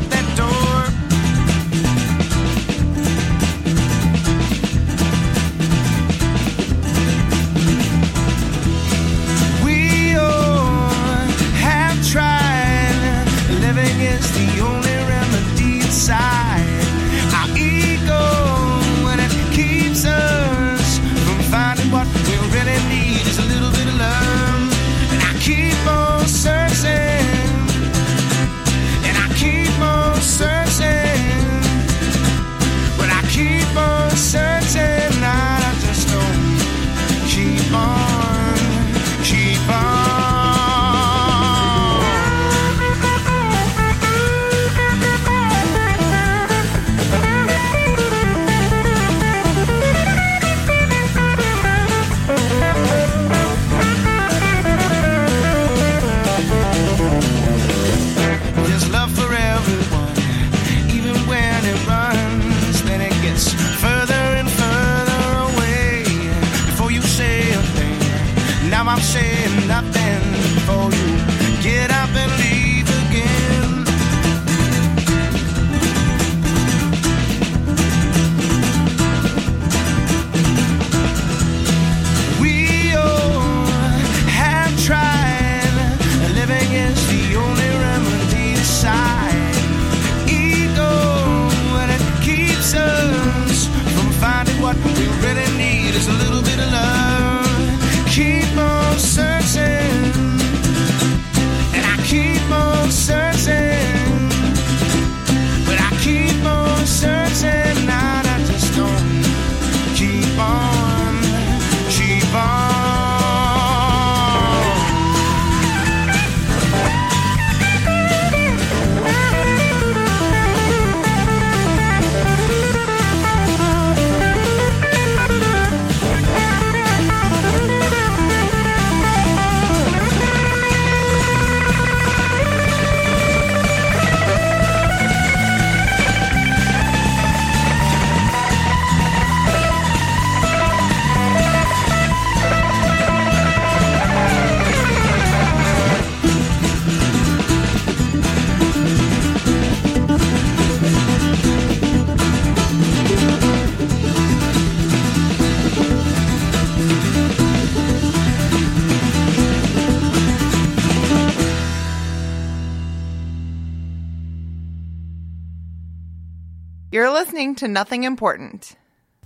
to 167.63 167.69
Nothing 167.69 168.03
Important. 168.03 168.75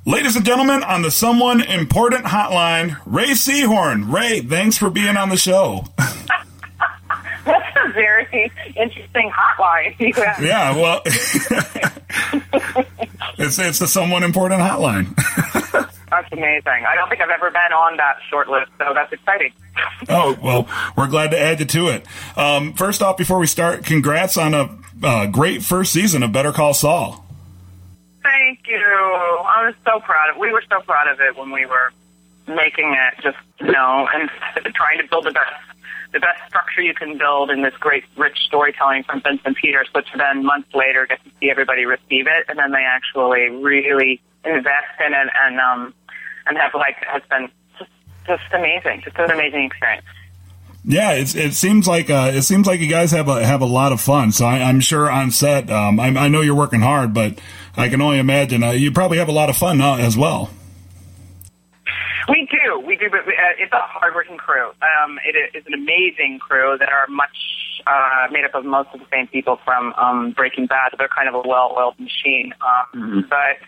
Ladies 0.04 0.36
and 0.36 0.44
gentlemen, 0.44 0.82
on 0.82 1.00
the 1.00 1.10
Someone 1.10 1.62
Important 1.62 2.26
Hotline, 2.26 3.00
Rhea 3.06 3.28
Seehorn. 3.28 4.12
Rhea, 4.12 4.42
thanks 4.42 4.76
for 4.76 4.90
being 4.90 5.16
on 5.16 5.30
the 5.30 5.38
show. 5.38 5.86
That's 5.96 7.76
a 7.76 7.92
very 7.94 8.52
interesting 8.76 9.32
hotline. 9.32 9.98
you 9.98 10.12
have. 10.22 10.42
yeah, 10.42 10.76
well, 10.76 11.00
it's 13.38 13.58
it's 13.58 13.78
the 13.78 13.86
Someone 13.86 14.22
Important 14.22 14.60
Hotline. 14.60 15.16
That's 16.10 16.30
amazing. 16.30 16.84
I 16.86 16.94
don't 16.94 17.08
think 17.08 17.22
I've 17.22 17.30
ever 17.30 17.50
been 17.50 17.72
on 17.72 17.96
that 17.96 18.16
short 18.28 18.48
list, 18.48 18.70
so 18.76 18.92
that's 18.94 19.12
exciting. 19.14 19.52
oh 20.10 20.36
well, 20.42 20.68
we're 20.94 21.08
glad 21.08 21.30
to 21.30 21.40
add 21.40 21.60
you 21.60 21.66
to 21.66 21.88
it. 21.88 22.04
Um, 22.36 22.74
first 22.74 23.00
off, 23.00 23.16
before 23.16 23.38
we 23.38 23.46
start, 23.46 23.84
congrats 23.84 24.36
on 24.36 24.52
a 24.52 24.78
uh, 25.02 25.26
great 25.26 25.62
first 25.62 25.92
season 25.92 26.22
of 26.22 26.32
Better 26.32 26.52
Call 26.52 26.74
Saul. 26.74 27.25
Thank 28.46 28.68
you. 28.68 28.78
I 28.78 29.66
was 29.66 29.74
so 29.84 29.98
proud 29.98 30.30
of. 30.30 30.36
We 30.36 30.52
were 30.52 30.62
so 30.70 30.80
proud 30.82 31.08
of 31.08 31.18
it 31.18 31.36
when 31.36 31.50
we 31.50 31.66
were 31.66 31.90
making 32.46 32.94
it. 32.94 33.20
Just 33.20 33.38
you 33.58 33.72
know, 33.72 34.06
and 34.14 34.30
trying 34.74 34.98
to 34.98 35.08
build 35.10 35.24
the 35.24 35.32
best, 35.32 35.52
the 36.12 36.20
best 36.20 36.38
structure 36.46 36.80
you 36.80 36.94
can 36.94 37.18
build 37.18 37.50
in 37.50 37.62
this 37.62 37.74
great, 37.80 38.04
rich 38.16 38.38
storytelling 38.46 39.02
from 39.02 39.20
Vince 39.20 39.40
and 39.44 39.56
Peter. 39.56 39.82
To 39.82 40.02
then 40.16 40.44
months 40.44 40.72
later 40.72 41.06
get 41.06 41.24
to 41.24 41.30
see 41.40 41.50
everybody 41.50 41.86
receive 41.86 42.28
it, 42.28 42.44
and 42.46 42.56
then 42.56 42.70
they 42.70 42.84
actually 42.86 43.48
really 43.48 44.20
invest 44.44 44.94
in 45.04 45.12
it 45.12 45.28
and 45.42 45.58
um 45.58 45.92
and 46.46 46.56
have 46.56 46.72
like 46.74 47.04
has 47.04 47.22
been 47.28 47.48
just 47.80 47.90
just 48.28 48.44
amazing. 48.54 49.02
Just 49.02 49.16
an 49.18 49.32
amazing 49.32 49.64
experience. 49.64 50.06
Yeah, 50.84 51.14
it 51.14 51.54
seems 51.54 51.88
like 51.88 52.10
uh, 52.10 52.30
it 52.32 52.42
seems 52.42 52.68
like 52.68 52.78
you 52.78 52.86
guys 52.86 53.10
have 53.10 53.26
a 53.26 53.44
have 53.44 53.60
a 53.60 53.66
lot 53.66 53.90
of 53.90 54.00
fun. 54.00 54.30
So 54.30 54.46
I, 54.46 54.62
I'm 54.62 54.78
sure 54.78 55.10
on 55.10 55.32
set, 55.32 55.68
um, 55.68 55.98
I, 55.98 56.06
I 56.06 56.28
know 56.28 56.42
you're 56.42 56.54
working 56.54 56.80
hard, 56.80 57.12
but 57.12 57.40
I 57.76 57.88
can 57.88 58.00
only 58.00 58.18
imagine 58.18 58.62
uh, 58.62 58.70
you 58.70 58.90
probably 58.90 59.18
have 59.18 59.28
a 59.28 59.32
lot 59.32 59.50
of 59.50 59.56
fun 59.56 59.80
uh, 59.80 59.96
as 59.96 60.16
well. 60.16 60.50
We 62.28 62.48
do, 62.50 62.80
we 62.80 62.96
do, 62.96 63.08
but 63.10 63.20
uh, 63.20 63.54
it's 63.58 63.72
a 63.72 63.80
hardworking 63.80 64.36
crew. 64.36 64.68
Um, 64.82 65.18
it 65.24 65.56
is 65.56 65.64
an 65.66 65.74
amazing 65.74 66.40
crew 66.40 66.76
that 66.78 66.88
are 66.88 67.06
much 67.08 67.36
uh, 67.86 68.26
made 68.32 68.44
up 68.44 68.54
of 68.54 68.64
most 68.64 68.88
of 68.92 69.00
the 69.00 69.06
same 69.12 69.28
people 69.28 69.60
from 69.64 69.92
um, 69.94 70.32
Breaking 70.32 70.66
Bad. 70.66 70.94
They're 70.98 71.08
kind 71.08 71.28
of 71.28 71.34
a 71.34 71.46
well-oiled 71.46 72.00
machine, 72.00 72.52
um, 72.60 73.26
but 73.30 73.58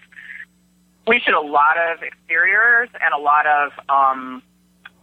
we 1.07 1.21
shoot 1.21 1.35
a 1.35 1.41
lot 1.41 1.77
of 1.79 2.03
exteriors 2.03 2.89
and 2.95 3.15
a 3.15 3.19
lot 3.23 3.47
of 3.47 3.73
um, 3.89 4.43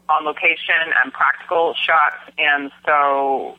on 0.10 0.26
location 0.26 0.92
and 1.02 1.14
practical 1.14 1.74
shots, 1.76 2.36
and 2.38 2.72
so 2.86 3.58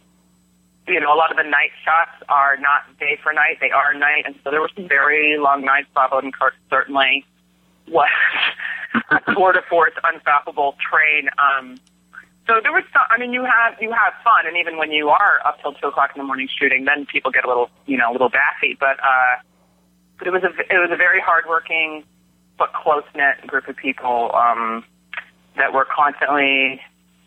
you 0.88 1.00
know 1.00 1.12
a 1.12 1.18
lot 1.18 1.30
of 1.30 1.36
the 1.36 1.48
night 1.48 1.70
shots 1.84 2.22
are 2.28 2.56
not 2.56 2.82
day 2.98 3.18
for 3.22 3.32
night; 3.32 3.58
they 3.60 3.70
are 3.70 3.94
night, 3.94 4.24
and 4.26 4.34
so 4.42 4.50
there 4.50 4.60
were 4.60 4.70
some 4.74 4.88
very 4.88 5.38
long 5.38 5.64
nights. 5.64 5.88
Bob 5.94 6.10
Odenkirk 6.10 6.52
certainly 6.70 7.24
was 7.88 8.10
a 9.10 9.34
tour 9.34 9.52
de 9.52 9.62
force, 9.68 9.92
unstoppable 10.04 10.76
train. 10.90 11.28
Um, 11.38 11.76
so 12.46 12.60
there 12.62 12.72
was, 12.72 12.84
some, 12.92 13.02
I 13.10 13.18
mean, 13.18 13.32
you 13.32 13.44
have 13.44 13.74
you 13.80 13.90
have 13.90 14.14
fun, 14.22 14.46
and 14.46 14.56
even 14.56 14.78
when 14.78 14.92
you 14.92 15.08
are 15.08 15.40
up 15.44 15.60
till 15.60 15.72
two 15.72 15.88
o'clock 15.88 16.12
in 16.14 16.20
the 16.20 16.26
morning 16.26 16.48
shooting, 16.48 16.84
then 16.84 17.06
people 17.06 17.30
get 17.30 17.44
a 17.44 17.48
little, 17.48 17.70
you 17.86 17.96
know, 17.96 18.10
a 18.10 18.12
little 18.12 18.28
batty. 18.30 18.76
But 18.78 18.98
uh, 19.02 19.42
but 20.18 20.28
it 20.28 20.32
was 20.32 20.44
a 20.44 20.50
it 20.72 20.78
was 20.78 20.90
a 20.92 20.96
very 20.96 21.20
hardworking 21.20 22.04
but 22.58 22.72
close 22.72 23.04
knit 23.14 23.46
group 23.46 23.68
of 23.68 23.76
people 23.76 24.30
um, 24.34 24.84
that 25.56 25.72
were 25.72 25.84
constantly, 25.84 26.80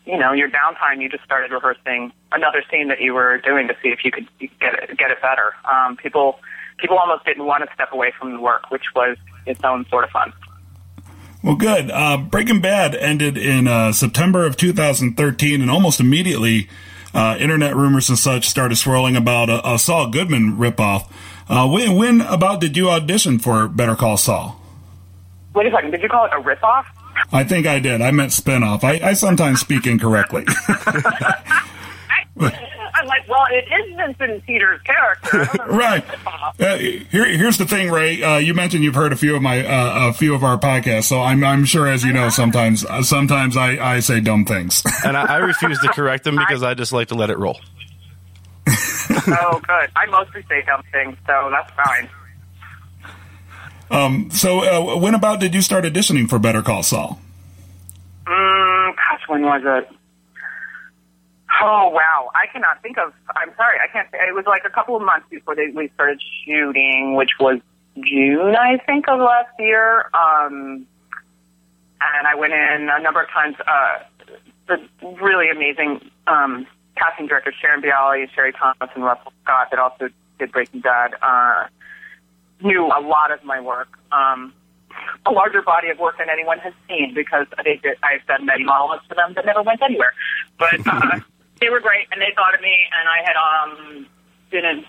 you 0.09 0.17
know, 0.17 0.33
your 0.33 0.49
downtime. 0.49 1.01
You 1.01 1.09
just 1.09 1.23
started 1.23 1.51
rehearsing 1.51 2.11
another 2.31 2.63
scene 2.71 2.87
that 2.87 2.99
you 2.99 3.13
were 3.13 3.37
doing 3.37 3.67
to 3.67 3.75
see 3.81 3.89
if 3.89 4.03
you 4.03 4.11
could 4.11 4.27
get 4.59 4.73
it 4.73 4.97
get 4.97 5.11
it 5.11 5.21
better. 5.21 5.53
Um, 5.71 5.97
people 5.97 6.39
people 6.79 6.97
almost 6.97 7.25
didn't 7.25 7.45
want 7.45 7.63
to 7.67 7.73
step 7.73 7.93
away 7.93 8.11
from 8.17 8.33
the 8.33 8.39
work, 8.39 8.71
which 8.71 8.85
was 8.95 9.17
its 9.45 9.63
own 9.63 9.85
sort 9.89 10.05
of 10.05 10.09
fun. 10.09 10.33
Well, 11.43 11.55
good. 11.55 11.91
Uh, 11.91 12.17
Breaking 12.17 12.59
Bad 12.59 12.95
ended 12.95 13.37
in 13.37 13.67
uh, 13.67 13.93
September 13.93 14.45
of 14.45 14.57
2013, 14.57 15.61
and 15.61 15.71
almost 15.71 15.99
immediately, 16.01 16.67
uh, 17.13 17.37
internet 17.39 17.75
rumors 17.75 18.09
and 18.09 18.17
such 18.17 18.49
started 18.49 18.75
swirling 18.75 19.15
about 19.15 19.49
a, 19.49 19.75
a 19.75 19.79
Saul 19.79 20.09
Goodman 20.09 20.57
ripoff. 20.57 21.09
Uh, 21.47 21.67
when, 21.69 21.95
when 21.95 22.21
about 22.21 22.59
did 22.59 22.75
you 22.75 22.89
audition 22.89 23.39
for 23.39 23.69
Better 23.69 23.95
Call 23.95 24.17
Saul? 24.17 24.59
Wait 25.55 25.65
a 25.65 25.71
second, 25.71 25.91
did 25.91 26.01
you 26.01 26.09
call 26.09 26.25
it 26.25 26.31
a 26.33 26.41
ripoff? 26.41 26.85
I 27.31 27.43
think 27.43 27.67
I 27.67 27.79
did. 27.79 28.01
I 28.01 28.11
meant 28.11 28.31
spinoff. 28.31 28.83
I, 28.83 28.99
I 29.09 29.13
sometimes 29.13 29.59
speak 29.59 29.85
incorrectly. 29.87 30.45
I'm 32.99 33.07
like, 33.07 33.27
well, 33.29 33.45
it 33.51 33.65
is 33.71 33.95
Vince 33.95 34.17
and 34.19 34.45
Peter's 34.45 34.81
character. 34.81 35.47
right. 35.67 36.03
Uh, 36.59 36.77
here, 36.77 37.25
here's 37.25 37.57
the 37.57 37.65
thing, 37.65 37.91
Rhea. 37.91 38.27
Uh, 38.27 38.37
you 38.37 38.53
mentioned 38.53 38.83
you've 38.83 38.95
heard 38.95 39.13
a 39.13 39.15
few 39.15 39.35
of 39.35 39.41
my 39.41 39.65
uh, 39.65 40.09
a 40.09 40.13
few 40.13 40.33
of 40.35 40.43
our 40.43 40.57
podcasts, 40.57 41.05
so 41.05 41.21
I'm 41.21 41.43
I'm 41.43 41.65
sure, 41.65 41.87
as 41.87 42.03
you 42.03 42.11
know, 42.11 42.29
sometimes 42.29 42.83
uh, 42.83 43.01
sometimes 43.03 43.55
I, 43.55 43.95
I 43.95 43.99
say 44.01 44.19
dumb 44.19 44.45
things. 44.45 44.83
and 45.05 45.15
I, 45.15 45.35
I 45.35 45.37
refuse 45.37 45.79
to 45.79 45.87
correct 45.89 46.23
them 46.25 46.35
because 46.35 46.63
I 46.63 46.73
just 46.73 46.91
like 46.91 47.09
to 47.09 47.15
let 47.15 47.29
it 47.29 47.37
roll. 47.37 47.59
oh, 48.67 49.61
good. 49.65 49.89
I 49.95 50.05
mostly 50.09 50.43
say 50.49 50.61
dumb 50.63 50.83
things, 50.91 51.17
so 51.25 51.49
that's 51.51 51.71
fine. 51.73 52.09
Um, 53.91 54.29
so, 54.31 54.59
uh, 54.59 54.97
when 54.97 55.15
about 55.15 55.39
did 55.39 55.53
you 55.53 55.61
start 55.61 55.83
auditioning 55.83 56.29
for 56.29 56.39
Better 56.39 56.61
Call 56.61 56.83
Saul? 56.83 57.19
Mm, 58.25 58.95
gosh, 58.95 59.21
when 59.27 59.41
was 59.41 59.61
it? 59.65 59.89
Oh 61.61 61.89
wow, 61.89 62.29
I 62.35 62.45
cannot 62.51 62.81
think 62.81 62.97
of. 62.97 63.11
I'm 63.35 63.51
sorry, 63.57 63.77
I 63.83 63.91
can't. 63.91 64.07
It 64.13 64.33
was 64.33 64.45
like 64.45 64.63
a 64.65 64.69
couple 64.69 64.95
of 64.95 65.01
months 65.01 65.25
before 65.29 65.55
they, 65.55 65.67
we 65.73 65.89
started 65.95 66.21
shooting, 66.45 67.15
which 67.15 67.31
was 67.39 67.59
June, 67.95 68.55
I 68.55 68.77
think, 68.85 69.09
of 69.09 69.19
last 69.19 69.49
year. 69.57 70.09
Um, 70.13 70.85
and 72.01 72.27
I 72.27 72.35
went 72.35 72.53
in 72.53 72.89
a 72.89 73.01
number 73.01 73.21
of 73.21 73.29
times. 73.29 73.55
Uh, 73.65 74.03
the 74.67 74.77
really 75.21 75.49
amazing 75.49 76.09
um, 76.27 76.65
casting 76.95 77.27
director 77.27 77.51
Sharon 77.59 77.81
Bialy, 77.81 78.29
Sherry 78.33 78.53
Thomas, 78.53 78.89
and 78.93 79.03
Russell 79.03 79.33
Scott 79.43 79.69
that 79.71 79.79
also 79.79 80.09
did 80.37 80.51
Breaking 80.51 80.81
Bad 80.81 81.15
uh, 81.21 81.67
knew 82.61 82.87
a 82.87 83.01
lot 83.01 83.31
of 83.31 83.43
my 83.43 83.59
work. 83.59 83.87
Um, 84.11 84.53
a 85.25 85.31
larger 85.31 85.61
body 85.61 85.89
of 85.89 85.99
work 85.99 86.17
than 86.17 86.29
anyone 86.29 86.59
has 86.59 86.73
seen 86.87 87.13
because 87.13 87.45
they 87.63 87.77
did, 87.77 87.97
I've 88.03 88.25
done 88.27 88.45
many 88.45 88.63
monologues 88.63 89.03
for 89.07 89.15
them 89.15 89.33
that 89.35 89.45
never 89.45 89.61
went 89.61 89.81
anywhere. 89.81 90.13
But 90.57 90.79
uh, 90.87 91.19
they 91.61 91.69
were 91.69 91.79
great, 91.79 92.07
and 92.11 92.21
they 92.21 92.33
thought 92.35 92.55
of 92.55 92.61
me, 92.61 92.75
and 92.99 93.07
I 93.07 93.19
had 93.23 93.37
um, 93.37 94.07
been 94.49 94.65
in 94.65 94.85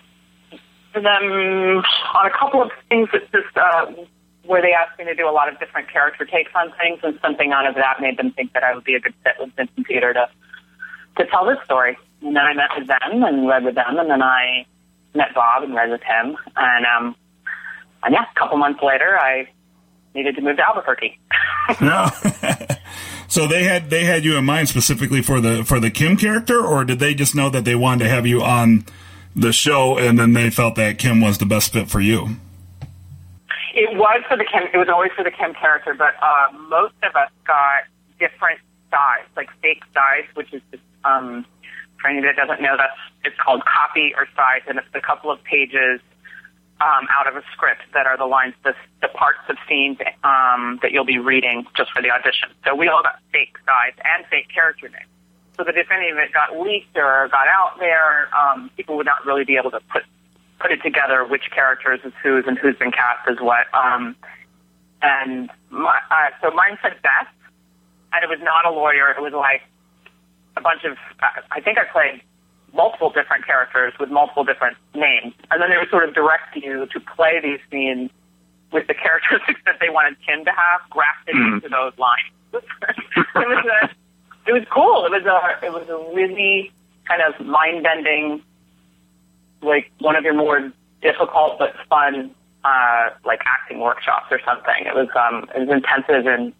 for 0.93 1.01
them 1.01 1.83
on 2.13 2.25
a 2.25 2.37
couple 2.37 2.61
of 2.61 2.69
things 2.89 3.07
that 3.13 3.23
just 3.31 3.55
uh, 3.55 3.85
where 4.45 4.61
they 4.61 4.73
asked 4.73 4.97
me 4.99 5.05
to 5.05 5.15
do 5.15 5.27
a 5.27 5.31
lot 5.31 5.47
of 5.47 5.59
different 5.59 5.89
character 5.91 6.25
takes 6.25 6.51
on 6.55 6.73
things, 6.77 6.99
and 7.03 7.17
something 7.21 7.51
out 7.51 7.65
of 7.65 7.75
that 7.75 8.01
made 8.01 8.17
them 8.17 8.31
think 8.31 8.53
that 8.53 8.63
I 8.63 8.75
would 8.75 8.83
be 8.83 8.95
a 8.95 8.99
good 8.99 9.13
fit 9.23 9.35
with 9.39 9.53
Vince 9.55 9.71
and 9.75 9.85
Peter 9.85 10.13
to 10.13 10.27
to 11.17 11.25
tell 11.27 11.45
this 11.45 11.57
story. 11.65 11.97
And 12.21 12.35
then 12.35 12.43
I 12.43 12.53
met 12.53 12.69
with 12.77 12.87
them 12.87 13.23
and 13.23 13.47
read 13.47 13.63
with 13.63 13.75
them, 13.75 13.97
and 13.97 14.09
then 14.09 14.21
I 14.21 14.65
met 15.13 15.33
Bob 15.35 15.63
and 15.63 15.75
read 15.75 15.89
with 15.89 16.01
him, 16.01 16.37
and 16.55 16.85
um, 16.85 17.15
and 18.03 18.13
yeah, 18.13 18.25
a 18.35 18.39
couple 18.39 18.57
months 18.57 18.81
later, 18.81 19.17
I 19.17 19.47
needed 20.13 20.35
to 20.35 20.41
move 20.41 20.57
to 20.57 20.65
Albuquerque. 20.67 21.19
No. 21.79 22.07
so 23.27 23.47
they 23.47 23.63
had 23.63 23.89
they 23.89 24.03
had 24.03 24.25
you 24.25 24.35
in 24.35 24.43
mind 24.43 24.67
specifically 24.67 25.21
for 25.21 25.39
the 25.39 25.63
for 25.63 25.79
the 25.79 25.89
Kim 25.89 26.17
character, 26.17 26.59
or 26.59 26.83
did 26.83 26.99
they 26.99 27.13
just 27.13 27.33
know 27.33 27.49
that 27.49 27.63
they 27.63 27.75
wanted 27.75 28.05
to 28.05 28.09
have 28.09 28.25
you 28.25 28.41
on 28.41 28.83
the 29.35 29.53
show, 29.53 29.97
and 29.97 30.19
then 30.19 30.33
they 30.33 30.49
felt 30.49 30.75
that 30.75 30.97
Kim 30.97 31.21
was 31.21 31.37
the 31.37 31.45
best 31.45 31.71
fit 31.71 31.89
for 31.89 32.01
you? 32.01 32.35
It 33.73 33.95
was 33.95 34.23
for 34.27 34.35
the 34.35 34.43
Kim. 34.43 34.63
It 34.73 34.77
was 34.77 34.89
always 34.89 35.11
for 35.15 35.23
the 35.23 35.31
Kim 35.31 35.53
character, 35.53 35.93
but 35.93 36.15
uh, 36.21 36.51
most 36.67 36.95
of 37.03 37.15
us 37.15 37.29
got 37.45 37.83
different 38.19 38.59
sides, 38.89 39.29
like 39.37 39.49
fake 39.61 39.83
sides, 39.93 40.27
which 40.33 40.51
is 40.53 40.61
just 40.71 40.83
um, 41.05 41.45
for 42.01 42.09
anybody 42.09 42.33
that 42.35 42.47
doesn't 42.47 42.61
know, 42.61 42.75
that's 42.75 42.99
it's 43.23 43.39
called 43.39 43.63
copy 43.65 44.13
or 44.17 44.27
sides, 44.35 44.65
and 44.67 44.77
it's 44.77 44.87
a 44.93 44.99
couple 44.99 45.31
of 45.31 45.41
pages 45.43 46.01
um, 46.81 47.07
out 47.13 47.27
of 47.27 47.35
a 47.35 47.43
script 47.53 47.81
that 47.93 48.07
are 48.07 48.17
the 48.17 48.25
lines, 48.25 48.55
the, 48.63 48.73
the 49.01 49.07
parts 49.07 49.39
of 49.49 49.55
scenes 49.69 49.97
um, 50.23 50.79
that 50.81 50.91
you'll 50.91 51.05
be 51.05 51.19
reading 51.19 51.65
just 51.77 51.91
for 51.91 52.01
the 52.01 52.09
audition. 52.09 52.49
So 52.65 52.73
we 52.73 52.87
all 52.87 53.03
got 53.03 53.19
fake 53.31 53.55
sides 53.65 53.97
and 54.03 54.25
fake 54.27 54.47
character 54.51 54.89
names. 54.89 55.05
So 55.57 55.63
that 55.63 55.77
if 55.77 55.91
any 55.91 56.09
of 56.09 56.17
it 56.17 56.33
got 56.33 56.57
leaked 56.59 56.97
or 56.97 57.27
got 57.29 57.47
out 57.47 57.77
there, 57.77 58.33
um, 58.33 58.71
people 58.75 58.97
would 58.97 59.05
not 59.05 59.23
really 59.25 59.45
be 59.45 59.57
able 59.57 59.69
to 59.71 59.79
put 59.91 60.03
put 60.59 60.71
it 60.71 60.81
together 60.83 61.25
which 61.25 61.49
characters 61.51 61.99
is 62.03 62.13
whose 62.21 62.45
and 62.47 62.57
who's 62.57 62.75
been 62.77 62.91
cast 62.91 63.27
as 63.27 63.37
what. 63.39 63.65
Um, 63.73 64.15
and 65.01 65.49
my, 65.69 65.99
uh, 66.09 66.29
so 66.41 66.51
mine 66.51 66.77
said 66.81 66.93
Beth, 67.01 67.27
and 68.13 68.23
it 68.23 68.29
was 68.29 68.39
not 68.41 68.65
a 68.65 68.71
lawyer. 68.71 69.09
It 69.09 69.21
was 69.21 69.33
like 69.33 69.61
a 70.57 70.61
bunch 70.61 70.83
of. 70.83 70.97
Uh, 71.21 71.41
I 71.51 71.61
think 71.61 71.77
I 71.77 71.85
played 71.91 72.21
multiple 72.73 73.09
different 73.09 73.45
characters 73.45 73.93
with 73.99 74.09
multiple 74.09 74.43
different 74.43 74.77
names, 74.93 75.33
and 75.49 75.61
then 75.61 75.69
they 75.69 75.77
would 75.77 75.89
sort 75.89 76.07
of 76.07 76.13
direct 76.13 76.55
you 76.55 76.87
to 76.87 76.99
play 76.99 77.39
these 77.41 77.59
scenes 77.69 78.09
with 78.71 78.87
the 78.87 78.93
characteristics 78.93 79.59
that 79.65 79.75
they 79.79 79.89
wanted 79.89 80.15
Kim 80.25 80.45
to 80.45 80.51
have 80.51 80.81
grafted 80.89 81.35
into 81.35 81.69
those 81.69 81.93
lines. 81.97 82.31
it 82.53 83.25
was 83.35 83.65
a, 83.65 83.89
it 84.49 84.53
was 84.53 84.63
cool. 84.69 85.05
It 85.05 85.11
was 85.11 85.25
a, 85.25 85.65
it 85.65 85.71
was 85.71 85.87
a 85.87 86.15
really 86.15 86.71
kind 87.07 87.21
of 87.21 87.45
mind 87.45 87.83
bending, 87.83 88.41
like 89.61 89.91
one 89.99 90.15
of 90.15 90.23
your 90.23 90.33
more 90.33 90.71
difficult 91.01 91.59
but 91.59 91.73
fun 91.89 92.33
uh, 92.63 93.09
like 93.25 93.41
acting 93.45 93.79
workshops 93.79 94.27
or 94.31 94.39
something. 94.45 94.85
It 94.85 94.95
was 94.95 95.07
um, 95.15 95.49
it 95.55 95.67
was 95.67 95.69
intensive 95.69 96.27
and 96.27 96.53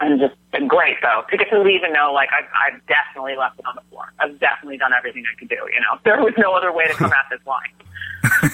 and 0.00 0.20
just 0.20 0.34
and 0.52 0.68
great 0.68 0.96
though 1.02 1.22
to 1.30 1.36
get 1.36 1.50
to 1.50 1.60
leave 1.60 1.82
and 1.82 1.92
know 1.92 2.12
like 2.12 2.28
I've, 2.32 2.48
I've 2.74 2.86
definitely 2.86 3.36
left 3.36 3.58
it 3.58 3.66
on 3.66 3.74
the 3.74 3.82
floor. 3.90 4.12
I've 4.18 4.38
definitely 4.38 4.78
done 4.78 4.92
everything 4.96 5.24
I 5.32 5.38
could 5.38 5.48
do. 5.48 5.56
You 5.56 5.80
know, 5.80 5.98
there 6.04 6.22
was 6.22 6.34
no 6.38 6.52
other 6.52 6.72
way 6.72 6.86
to 6.86 6.94
come 6.94 7.12
at 7.12 7.26
this 7.30 7.40
line. 7.46 7.70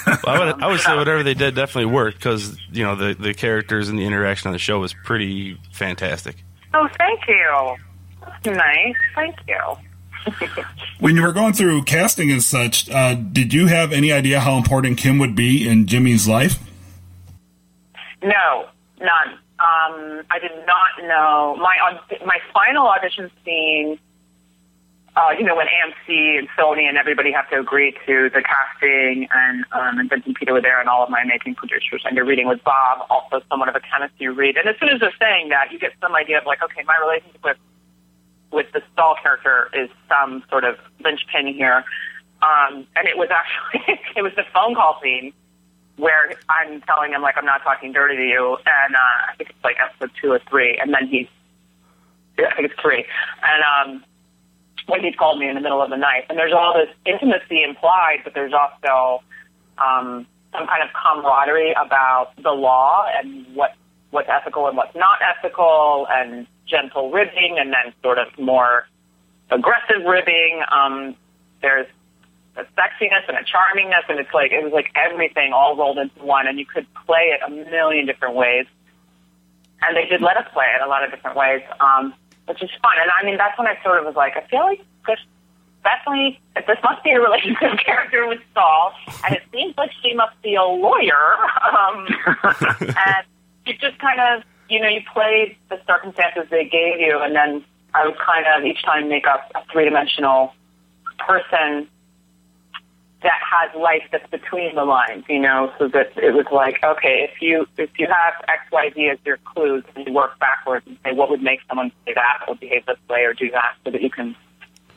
Well, 0.06 0.18
I 0.26 0.44
would, 0.44 0.62
I 0.62 0.66
would 0.68 0.80
say 0.80 0.96
whatever 0.96 1.22
they 1.22 1.34
did 1.34 1.54
definitely 1.54 1.92
worked 1.92 2.18
because 2.18 2.58
you 2.70 2.84
know 2.84 2.96
the 2.96 3.14
the 3.14 3.34
characters 3.34 3.88
and 3.88 3.98
the 3.98 4.04
interaction 4.04 4.48
on 4.48 4.52
the 4.52 4.58
show 4.58 4.78
was 4.78 4.94
pretty 5.04 5.58
fantastic. 5.72 6.44
Oh, 6.72 6.88
thank 6.98 7.20
you. 7.28 7.76
That's 8.20 8.46
nice. 8.46 8.94
Thank 9.14 9.36
you. 9.48 9.58
When 11.00 11.16
you 11.16 11.22
were 11.22 11.32
going 11.32 11.52
through 11.52 11.82
casting 11.82 12.30
and 12.30 12.42
such, 12.42 12.88
uh, 12.88 13.14
did 13.14 13.52
you 13.52 13.66
have 13.66 13.92
any 13.92 14.10
idea 14.10 14.40
how 14.40 14.56
important 14.56 14.96
Kim 14.96 15.18
would 15.18 15.34
be 15.34 15.68
in 15.68 15.86
Jimmy's 15.86 16.26
life? 16.26 16.58
No, 18.22 18.68
none. 19.00 19.38
Um, 19.60 20.26
I 20.30 20.38
did 20.40 20.50
not 20.66 21.06
know 21.06 21.56
my 21.56 21.76
my 22.26 22.38
final 22.52 22.86
audition 22.88 23.30
scene. 23.44 23.98
Uh, 25.16 25.30
you 25.38 25.44
know, 25.44 25.54
when 25.54 25.68
AMC 25.68 26.38
and 26.38 26.48
Sony 26.58 26.88
and 26.88 26.98
everybody 26.98 27.30
have 27.30 27.48
to 27.50 27.60
agree 27.60 27.92
to 28.04 28.30
the 28.34 28.42
casting, 28.42 29.28
and 29.30 29.64
um, 29.70 30.00
and 30.00 30.10
Vince 30.10 30.26
and 30.26 30.34
Peter 30.34 30.52
were 30.52 30.60
there, 30.60 30.80
and 30.80 30.88
all 30.88 31.04
of 31.04 31.10
my 31.10 31.20
amazing 31.22 31.54
producers. 31.54 32.02
And 32.04 32.16
your 32.16 32.24
reading 32.24 32.48
with 32.48 32.64
Bob, 32.64 33.06
also 33.08 33.40
somewhat 33.48 33.68
of 33.68 33.76
a 33.76 33.80
chemistry 33.80 34.26
read. 34.28 34.56
And 34.56 34.68
as 34.68 34.74
soon 34.80 34.88
as 34.88 34.98
they're 34.98 35.14
saying 35.20 35.50
that, 35.50 35.70
you 35.70 35.78
get 35.78 35.92
some 36.00 36.16
idea 36.16 36.38
of 36.38 36.46
like, 36.46 36.60
okay, 36.60 36.82
my 36.84 36.98
relationship 36.98 37.44
with 37.44 37.58
with 38.50 38.66
the 38.72 38.82
Saul 38.96 39.14
character 39.22 39.70
is 39.72 39.88
some 40.08 40.42
sort 40.50 40.64
of 40.64 40.78
linchpin 41.04 41.46
here. 41.46 41.84
Um, 42.42 42.86
and 42.96 43.06
it 43.06 43.16
was 43.16 43.28
actually 43.30 44.00
it 44.16 44.22
was 44.22 44.32
the 44.34 44.44
phone 44.52 44.74
call 44.74 44.98
scene 45.00 45.32
where 45.96 46.32
I'm 46.48 46.80
telling 46.82 47.12
him 47.12 47.22
like 47.22 47.36
I'm 47.36 47.44
not 47.44 47.62
talking 47.62 47.92
dirty 47.92 48.16
to 48.16 48.22
you, 48.22 48.56
and 48.66 48.94
uh, 48.94 49.30
I 49.30 49.36
think 49.36 49.50
it's 49.50 49.64
like 49.64 49.76
episode 49.82 50.10
two 50.20 50.32
or 50.32 50.40
three, 50.50 50.78
and 50.80 50.92
then 50.92 51.08
he's 51.08 51.28
yeah, 52.38 52.46
I 52.50 52.56
think 52.56 52.72
it's 52.72 52.80
three, 52.80 53.04
and 53.42 53.62
um, 53.62 54.04
when 54.86 55.02
he's 55.02 55.14
called 55.14 55.38
me 55.38 55.48
in 55.48 55.54
the 55.54 55.60
middle 55.60 55.80
of 55.80 55.90
the 55.90 55.96
night, 55.96 56.24
and 56.28 56.38
there's 56.38 56.52
all 56.52 56.74
this 56.74 56.94
intimacy 57.06 57.62
implied, 57.62 58.18
but 58.24 58.34
there's 58.34 58.52
also 58.52 59.22
um, 59.78 60.26
some 60.52 60.66
kind 60.66 60.82
of 60.82 60.90
camaraderie 60.92 61.72
about 61.72 62.32
the 62.42 62.50
law 62.50 63.06
and 63.16 63.46
what 63.54 63.74
what's 64.10 64.28
ethical 64.28 64.68
and 64.68 64.76
what's 64.76 64.94
not 64.94 65.18
ethical, 65.22 66.06
and 66.10 66.46
gentle 66.66 67.10
ribbing, 67.10 67.56
and 67.58 67.72
then 67.72 67.92
sort 68.02 68.18
of 68.18 68.26
more 68.38 68.86
aggressive 69.50 70.04
ribbing. 70.06 70.62
Um, 70.70 71.16
there's 71.62 71.86
a 72.56 72.64
sexiness 72.78 73.26
and 73.28 73.36
a 73.36 73.42
charmingness, 73.42 74.08
and 74.08 74.18
it's 74.18 74.32
like 74.32 74.52
it 74.52 74.62
was 74.62 74.72
like 74.72 74.90
everything 74.94 75.52
all 75.52 75.76
rolled 75.76 75.98
into 75.98 76.22
one, 76.22 76.46
and 76.46 76.58
you 76.58 76.66
could 76.66 76.86
play 77.06 77.34
it 77.34 77.40
a 77.46 77.50
million 77.50 78.06
different 78.06 78.34
ways. 78.34 78.66
And 79.82 79.96
they 79.96 80.06
did 80.06 80.22
let 80.22 80.36
us 80.36 80.46
play 80.52 80.66
it 80.74 80.80
a 80.80 80.88
lot 80.88 81.04
of 81.04 81.10
different 81.10 81.36
ways, 81.36 81.62
um, 81.80 82.14
which 82.46 82.62
is 82.62 82.70
fun. 82.80 82.92
And 83.00 83.10
I 83.10 83.24
mean, 83.24 83.36
that's 83.36 83.58
when 83.58 83.66
I 83.66 83.76
sort 83.82 83.98
of 83.98 84.06
was 84.06 84.14
like, 84.14 84.36
I 84.36 84.46
feel 84.46 84.60
like 84.60 84.80
this 85.06 85.18
definitely 85.82 86.40
this 86.54 86.78
must 86.82 87.04
be 87.04 87.10
a 87.10 87.20
relationship 87.20 87.78
character 87.84 88.26
with 88.26 88.40
Saul, 88.54 88.92
and 89.24 89.34
it 89.34 89.42
seems 89.52 89.76
like 89.76 89.90
she 90.02 90.14
must 90.14 90.40
be 90.42 90.54
a 90.54 90.62
lawyer. 90.62 91.34
Um, 91.74 92.06
and 92.80 93.26
you 93.66 93.74
just 93.74 93.98
kind 93.98 94.20
of, 94.20 94.44
you 94.68 94.80
know, 94.80 94.88
you 94.88 95.00
played 95.12 95.56
the 95.68 95.80
circumstances 95.86 96.44
they 96.50 96.64
gave 96.64 97.00
you, 97.00 97.18
and 97.20 97.34
then 97.34 97.64
I 97.92 98.06
would 98.06 98.18
kind 98.18 98.46
of 98.46 98.64
each 98.64 98.82
time 98.82 99.08
make 99.08 99.26
up 99.26 99.50
a 99.54 99.62
three 99.72 99.84
dimensional 99.84 100.52
person 101.18 101.88
that 103.24 103.40
has 103.40 103.74
life 103.74 104.02
that's 104.12 104.28
between 104.30 104.74
the 104.74 104.84
lines, 104.84 105.24
you 105.28 105.40
know, 105.40 105.72
so 105.78 105.88
that 105.88 106.12
it 106.16 106.34
was 106.34 106.46
like, 106.52 106.76
okay, 106.84 107.28
if 107.28 107.40
you 107.40 107.66
if 107.78 107.90
you 107.98 108.06
have 108.06 108.34
X, 108.48 108.62
Y, 108.70 108.92
Z 108.94 109.08
as 109.08 109.18
your 109.24 109.38
clues, 109.38 109.82
and 109.96 110.06
you 110.06 110.12
work 110.12 110.38
backwards 110.38 110.86
and 110.86 110.98
say 111.02 111.12
what 111.12 111.30
would 111.30 111.42
make 111.42 111.60
someone 111.66 111.90
say 112.04 112.12
that 112.14 112.44
or 112.46 112.54
behave 112.54 112.84
this 112.86 112.98
way 113.08 113.24
or 113.24 113.32
do 113.32 113.50
that, 113.50 113.74
so 113.82 113.90
that 113.90 114.02
you 114.02 114.10
can 114.10 114.36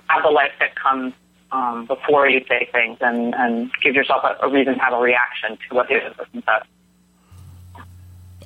have 0.07 0.23
the 0.23 0.29
life 0.29 0.51
that 0.59 0.75
comes 0.75 1.13
um, 1.53 1.85
before 1.85 2.27
you 2.29 2.43
say 2.49 2.69
things 2.71 2.97
and 2.99 3.33
and 3.33 3.71
give 3.81 3.95
yourself 3.95 4.23
a, 4.23 4.45
a 4.45 4.49
reason 4.51 4.75
to 4.75 4.79
have 4.79 4.93
a 4.93 4.99
reaction 4.99 5.57
to 5.69 5.75
what 5.75 5.87
the 5.87 5.95
other 5.95 6.13
person 6.13 6.43
says. 6.45 6.63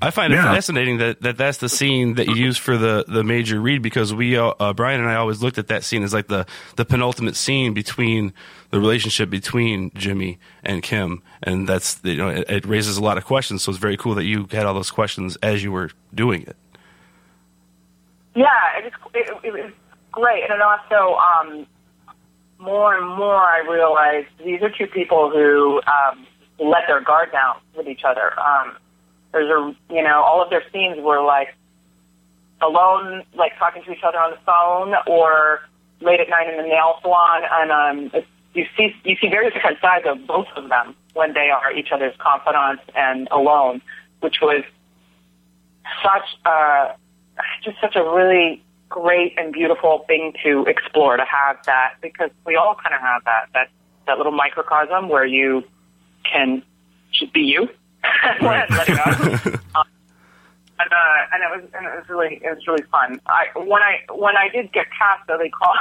I 0.01 0.09
find 0.09 0.33
it 0.33 0.37
Yeah. 0.37 0.53
fascinating 0.53 0.97
that, 0.97 1.21
that 1.21 1.37
that's 1.37 1.57
the 1.59 1.69
scene 1.69 2.15
that 2.15 2.27
you 2.27 2.35
use 2.35 2.57
for 2.57 2.75
the, 2.77 3.05
the 3.07 3.23
major 3.23 3.59
read 3.61 3.81
because 3.81 4.13
we 4.13 4.35
uh, 4.37 4.53
uh, 4.59 4.73
Brian 4.73 4.99
and 4.99 5.09
I 5.09 5.15
always 5.15 5.43
looked 5.43 5.57
at 5.59 5.67
that 5.67 5.83
scene 5.83 6.01
as 6.03 6.13
like 6.13 6.27
the, 6.27 6.45
the 6.75 6.85
penultimate 6.85 7.35
scene 7.35 7.73
between 7.73 8.33
the 8.71 8.79
relationship 8.79 9.29
between 9.29 9.91
Jimmy 9.93 10.39
and 10.63 10.81
Kim, 10.81 11.21
and 11.43 11.67
that's 11.69 11.99
you 12.03 12.15
know 12.17 12.29
it, 12.29 12.49
it 12.49 12.65
raises 12.65 12.97
a 12.97 13.01
lot 13.03 13.17
of 13.17 13.25
questions. 13.25 13.61
So 13.63 13.69
it's 13.71 13.79
very 13.79 13.97
cool 13.97 14.15
that 14.15 14.23
you 14.25 14.47
had 14.51 14.65
all 14.65 14.73
those 14.73 14.89
questions 14.91 15.37
as 15.43 15.63
you 15.63 15.71
were 15.71 15.91
doing 16.15 16.43
it. 16.43 16.55
Yeah, 18.35 18.47
it 18.77 18.85
was, 18.85 18.93
it, 19.13 19.45
it 19.45 19.53
was 19.53 19.71
great. 20.11 20.43
And 20.43 20.51
then 20.51 20.61
also, 20.61 21.17
um, 21.19 21.67
more 22.59 22.95
and 22.97 23.07
more 23.17 23.35
I 23.35 23.59
realized 23.69 24.27
these 24.43 24.61
are 24.61 24.69
two 24.69 24.87
people 24.87 25.29
who 25.29 25.81
um, 25.85 26.25
let 26.59 26.83
their 26.87 27.01
guard 27.01 27.31
down 27.31 27.57
with 27.75 27.87
each 27.87 28.03
other. 28.07 28.39
Um, 28.39 28.77
there's 29.31 29.49
a, 29.49 29.93
you 29.93 30.03
know, 30.03 30.21
all 30.23 30.41
of 30.41 30.49
their 30.49 30.63
scenes 30.71 30.97
were 30.99 31.23
like 31.23 31.55
alone, 32.61 33.23
like 33.33 33.57
talking 33.57 33.83
to 33.83 33.91
each 33.91 34.03
other 34.03 34.17
on 34.17 34.31
the 34.31 34.37
phone 34.45 34.93
or 35.07 35.61
late 36.01 36.19
at 36.19 36.29
night 36.29 36.49
in 36.49 36.57
the 36.57 36.67
nail 36.67 36.95
salon. 37.01 37.43
And 37.51 37.71
um, 37.71 38.23
you 38.53 38.65
see, 38.77 38.93
you 39.03 39.15
see 39.21 39.29
very 39.29 39.49
different 39.49 39.79
sides 39.79 40.05
of 40.07 40.25
both 40.27 40.47
of 40.55 40.69
them 40.69 40.95
when 41.13 41.33
they 41.33 41.49
are 41.49 41.71
each 41.73 41.91
other's 41.91 42.15
confidants 42.19 42.83
and 42.95 43.27
alone, 43.31 43.81
which 44.19 44.37
was 44.41 44.63
such 46.03 46.37
a 46.45 46.95
just 47.63 47.77
such 47.81 47.95
a 47.95 48.03
really 48.03 48.63
great 48.89 49.33
and 49.37 49.53
beautiful 49.53 50.03
thing 50.07 50.33
to 50.43 50.65
explore 50.65 51.17
to 51.17 51.25
have 51.25 51.57
that 51.65 51.93
because 52.01 52.29
we 52.45 52.55
all 52.55 52.75
kind 52.75 52.93
of 52.93 53.01
have 53.01 53.23
that 53.23 53.47
that 53.53 53.69
that 54.05 54.17
little 54.17 54.31
microcosm 54.33 55.09
where 55.09 55.25
you 55.25 55.63
can 56.29 56.61
just 57.11 57.33
be 57.33 57.41
you 57.41 57.69
and 58.23 58.69
let 58.69 58.89
it 58.89 58.97
go. 58.97 59.59
Um, 59.75 59.85
and, 60.79 60.91
uh, 60.91 61.19
and 61.31 61.43
it 61.43 61.61
was 61.61 61.69
and 61.75 61.85
it 61.85 61.95
was 61.95 62.09
really 62.09 62.41
it 62.43 62.49
was 62.55 62.65
really 62.67 62.83
fun. 62.91 63.21
I 63.27 63.45
when 63.55 63.83
I 63.83 63.99
when 64.11 64.35
I 64.35 64.49
did 64.49 64.73
get 64.73 64.87
cast 64.89 65.27
though 65.27 65.37
they 65.37 65.49
called 65.49 65.77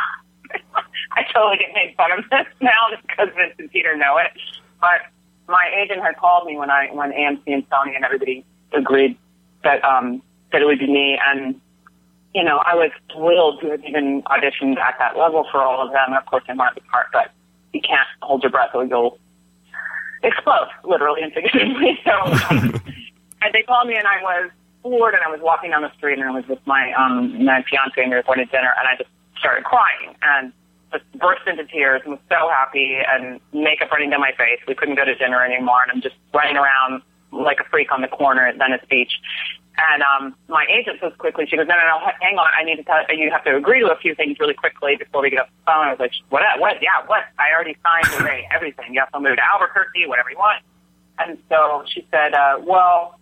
I 1.13 1.23
totally 1.33 1.57
get 1.57 1.73
made 1.75 1.95
fun 1.97 2.13
of 2.13 2.25
this 2.31 2.47
now 2.61 2.91
just 2.91 3.07
because 3.07 3.29
Vince 3.35 3.55
and 3.59 3.71
Peter 3.71 3.97
know 3.97 4.19
it. 4.19 4.33
But 4.81 5.09
my 5.49 5.71
agent 5.81 6.03
had 6.03 6.19
called 6.19 6.47
me 6.47 6.59
when 6.59 6.71
I 6.71 6.89
when 6.93 7.13
AMC 7.13 7.43
and 7.47 7.69
Sony 7.71 7.97
and 7.97 8.05
everybody 8.05 8.45
agreed 8.73 9.17
that 9.65 9.83
um 9.85 10.23
that 10.53 10.61
it 10.61 10.67
would 10.67 10.79
be 10.79 10.87
me 10.87 11.19
and 11.27 11.59
you 12.35 12.45
know, 12.45 12.59
I 12.59 12.75
was 12.75 12.91
thrilled 13.13 13.61
to 13.61 13.71
have 13.71 13.85
even 13.85 14.23
auditioned 14.23 14.79
at 14.79 14.97
that 14.99 15.17
level 15.17 15.47
for 15.51 15.61
all 15.63 15.85
of 15.85 15.93
them. 15.93 16.15
Of 16.15 16.27
course, 16.27 16.45
I 16.49 16.55
wanted 16.55 16.77
the 16.77 16.89
part, 16.89 17.09
but 17.13 17.31
you 17.73 17.81
can't 17.81 18.07
hold 18.23 18.43
your 18.43 18.51
breath 18.51 18.71
or 18.75 18.85
you'll 18.85 19.19
explode, 20.23 20.69
literally 20.85 21.23
and 21.23 21.33
figuratively. 21.33 21.99
So, 22.05 22.13
um, 22.13 22.81
and 23.43 23.53
they 23.53 23.63
called 23.63 23.89
me, 23.89 23.97
and 23.97 24.07
I 24.07 24.23
was 24.23 24.51
floored, 24.83 25.15
and 25.15 25.23
I 25.23 25.31
was 25.31 25.41
walking 25.43 25.71
down 25.71 25.83
the 25.83 25.93
street, 25.97 26.19
and 26.19 26.29
I 26.29 26.31
was 26.31 26.47
with 26.49 26.61
my 26.67 26.93
um 26.93 27.45
my 27.45 27.63
fiance, 27.69 27.95
and 27.97 28.11
we 28.11 28.17
were 28.17 28.23
going 28.23 28.39
to 28.39 28.47
dinner, 28.47 28.75
and 28.79 28.89
I 28.89 28.97
just 28.97 29.11
started 29.39 29.65
crying 29.65 30.17
and 30.23 30.53
just 30.93 31.05
burst 31.15 31.47
into 31.47 31.65
tears 31.65 32.03
and 32.05 32.13
was 32.13 32.21
so 32.29 32.49
happy, 32.51 32.99
and 33.07 33.41
makeup 33.53 33.91
running 33.91 34.11
down 34.11 34.21
my 34.21 34.33
face. 34.37 34.61
We 34.67 34.75
couldn't 34.75 34.97
go 34.97 35.05
to 35.05 35.15
dinner 35.15 35.45
anymore, 35.45 35.83
and 35.83 35.93
I'm 35.93 36.03
just 36.03 36.17
running 36.35 36.57
around 36.57 37.03
like 37.33 37.61
a 37.61 37.65
freak 37.71 37.93
on 37.93 38.01
the 38.01 38.09
corner 38.09 38.47
at 38.47 38.57
Venice 38.57 38.85
Beach. 38.89 39.13
And 39.79 40.03
um, 40.03 40.35
my 40.49 40.67
agent 40.69 40.99
says 41.01 41.13
quickly, 41.19 41.47
she 41.49 41.57
goes, 41.57 41.67
no, 41.67 41.75
no, 41.75 41.87
no, 41.87 42.13
hang 42.21 42.37
on. 42.37 42.51
I 42.59 42.65
need 42.65 42.77
to 42.77 42.83
tell 42.83 43.01
you 43.09 43.25
you 43.25 43.31
have 43.31 43.45
to 43.45 43.57
agree 43.57 43.81
to 43.81 43.91
a 43.91 43.97
few 43.97 44.15
things 44.15 44.39
really 44.39 44.55
quickly 44.55 44.97
before 44.97 45.23
we 45.23 45.31
get 45.31 45.41
off 45.41 45.47
the 45.47 45.65
phone. 45.73 45.87
I 45.87 45.91
was 45.91 46.01
like, 46.01 46.13
what? 46.29 46.43
What? 46.59 46.83
Yeah, 46.83 47.07
what? 47.07 47.25
I 47.39 47.55
already 47.55 47.77
signed 47.83 48.21
away 48.21 48.49
everything. 48.53 48.95
You 48.95 49.01
have 49.01 49.13
to 49.13 49.21
move 49.21 49.37
to 49.37 49.43
Albuquerque, 49.43 50.07
whatever 50.07 50.31
you 50.31 50.37
want. 50.37 50.63
And 51.19 51.39
so 51.49 51.85
she 51.87 52.07
said, 52.11 52.35
uh, 52.35 52.59
well, 52.63 53.19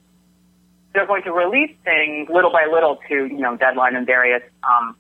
they're 0.94 1.06
going 1.06 1.22
to 1.24 1.32
release 1.32 1.74
things 1.84 2.28
little 2.28 2.50
by 2.50 2.66
little 2.66 2.98
to, 3.08 3.14
you 3.14 3.38
know, 3.38 3.56
Deadline 3.56 3.94
and 3.94 4.06
various 4.06 4.42
um, 4.64 4.96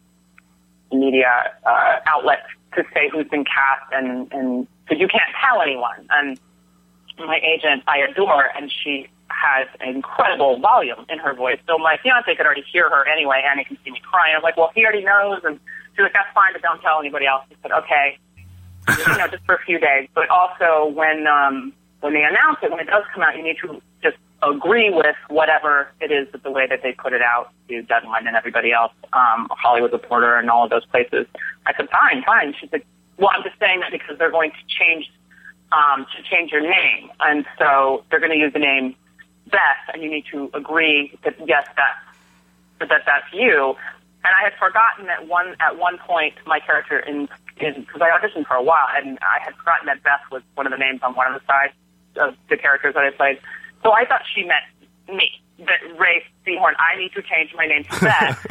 media 0.92 1.52
uh, 1.66 1.96
outlets 2.06 2.46
to 2.76 2.84
say 2.94 3.08
who's 3.10 3.26
been 3.28 3.44
cast 3.44 3.92
and, 3.92 4.32
and 4.32 4.66
because 4.84 5.00
you 5.00 5.08
can't 5.08 5.30
tell 5.44 5.60
anyone. 5.60 6.06
And 6.10 6.38
my 7.18 7.40
agent 7.42 7.82
I 7.86 7.98
adore, 7.98 8.44
and 8.56 8.70
she 8.70 9.08
has 9.38 9.68
incredible 9.80 10.58
volume 10.58 11.06
in 11.08 11.18
her 11.18 11.34
voice. 11.34 11.58
So 11.66 11.78
my 11.78 11.96
fiance 12.02 12.34
could 12.34 12.44
already 12.46 12.64
hear 12.72 12.88
her 12.90 13.06
anyway, 13.08 13.42
and 13.46 13.58
he 13.58 13.64
can 13.64 13.78
see 13.84 13.90
me 13.90 14.00
crying. 14.02 14.34
I'm 14.36 14.42
like, 14.42 14.56
well, 14.56 14.70
he 14.74 14.84
already 14.84 15.04
knows, 15.04 15.40
and 15.44 15.60
she's 15.94 16.02
like, 16.02 16.12
that's 16.12 16.32
fine, 16.34 16.52
but 16.52 16.62
don't 16.62 16.80
tell 16.80 16.98
anybody 16.98 17.26
else. 17.26 17.44
He 17.48 17.56
said, 17.62 17.72
okay, 17.72 18.18
you 18.88 19.18
know, 19.18 19.28
just 19.28 19.44
for 19.44 19.54
a 19.54 19.62
few 19.64 19.78
days. 19.78 20.08
But 20.14 20.28
also 20.28 20.90
when 20.90 21.26
um, 21.26 21.72
when 22.00 22.14
they 22.14 22.24
announce 22.24 22.58
it, 22.62 22.70
when 22.70 22.80
it 22.80 22.86
does 22.86 23.04
come 23.12 23.22
out, 23.22 23.36
you 23.36 23.42
need 23.42 23.56
to 23.62 23.80
just 24.02 24.16
agree 24.42 24.90
with 24.90 25.16
whatever 25.28 25.88
it 26.00 26.10
is 26.10 26.30
that 26.32 26.42
the 26.42 26.50
way 26.50 26.66
that 26.66 26.82
they 26.82 26.92
put 26.92 27.12
it 27.12 27.22
out 27.22 27.50
to 27.68 27.82
Deadline 27.82 28.26
and 28.26 28.36
everybody 28.36 28.72
else, 28.72 28.92
um, 29.12 29.48
Hollywood 29.50 29.92
Reporter 29.92 30.36
and 30.36 30.48
all 30.48 30.64
of 30.64 30.70
those 30.70 30.86
places. 30.86 31.26
I 31.66 31.74
said, 31.76 31.88
fine, 31.90 32.22
fine. 32.24 32.54
She 32.60 32.68
said, 32.68 32.82
well, 33.18 33.30
I'm 33.32 33.42
just 33.42 33.58
saying 33.58 33.80
that 33.80 33.90
because 33.90 34.16
they're 34.18 34.30
going 34.30 34.52
to 34.52 34.64
change 34.68 35.10
um, 35.72 36.06
to 36.16 36.22
change 36.22 36.50
your 36.50 36.62
name, 36.62 37.10
and 37.20 37.44
so 37.58 38.04
they're 38.10 38.20
going 38.20 38.32
to 38.32 38.38
use 38.38 38.52
the 38.52 38.58
name 38.58 38.94
Beth, 39.50 39.82
and 39.92 40.02
you 40.02 40.10
need 40.10 40.24
to 40.32 40.50
agree 40.54 41.18
that 41.24 41.34
yes, 41.46 41.66
that 41.76 42.88
that 42.88 43.02
that's 43.06 43.32
you. 43.32 43.76
And 44.24 44.34
I 44.34 44.44
had 44.44 44.52
forgotten 44.58 45.06
that 45.06 45.26
one 45.28 45.56
at 45.60 45.78
one 45.78 45.98
point 45.98 46.34
my 46.46 46.60
character 46.60 46.98
in 46.98 47.28
because 47.58 48.00
I 48.00 48.10
auditioned 48.10 48.46
for 48.46 48.54
a 48.54 48.62
while, 48.62 48.86
and 48.94 49.18
I 49.22 49.42
had 49.42 49.54
forgotten 49.56 49.86
that 49.86 50.02
Beth 50.02 50.20
was 50.30 50.42
one 50.54 50.66
of 50.66 50.72
the 50.72 50.78
names 50.78 51.00
on 51.02 51.14
one 51.14 51.32
of 51.32 51.40
the 51.40 51.46
sides 51.46 51.72
of 52.16 52.34
the 52.48 52.56
characters 52.56 52.94
that 52.94 53.04
I 53.04 53.10
played. 53.10 53.40
So 53.82 53.92
I 53.92 54.04
thought 54.04 54.22
she 54.34 54.44
meant 54.44 54.64
me, 55.08 55.30
that 55.58 55.80
Rhea 55.98 56.22
Seehorn. 56.46 56.74
I 56.78 56.98
need 56.98 57.12
to 57.14 57.22
change 57.22 57.52
my 57.56 57.66
name 57.66 57.84
to 57.84 58.00
Beth. 58.00 58.46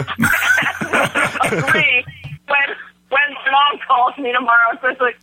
Agree 1.51 2.03
when 2.47 2.75
when 3.09 3.27
my 3.45 3.51
mom 3.51 3.79
calls 3.87 4.17
me 4.17 4.31
tomorrow. 4.33 4.77
So 4.81 4.87
it's 4.87 5.01
like, 5.01 5.17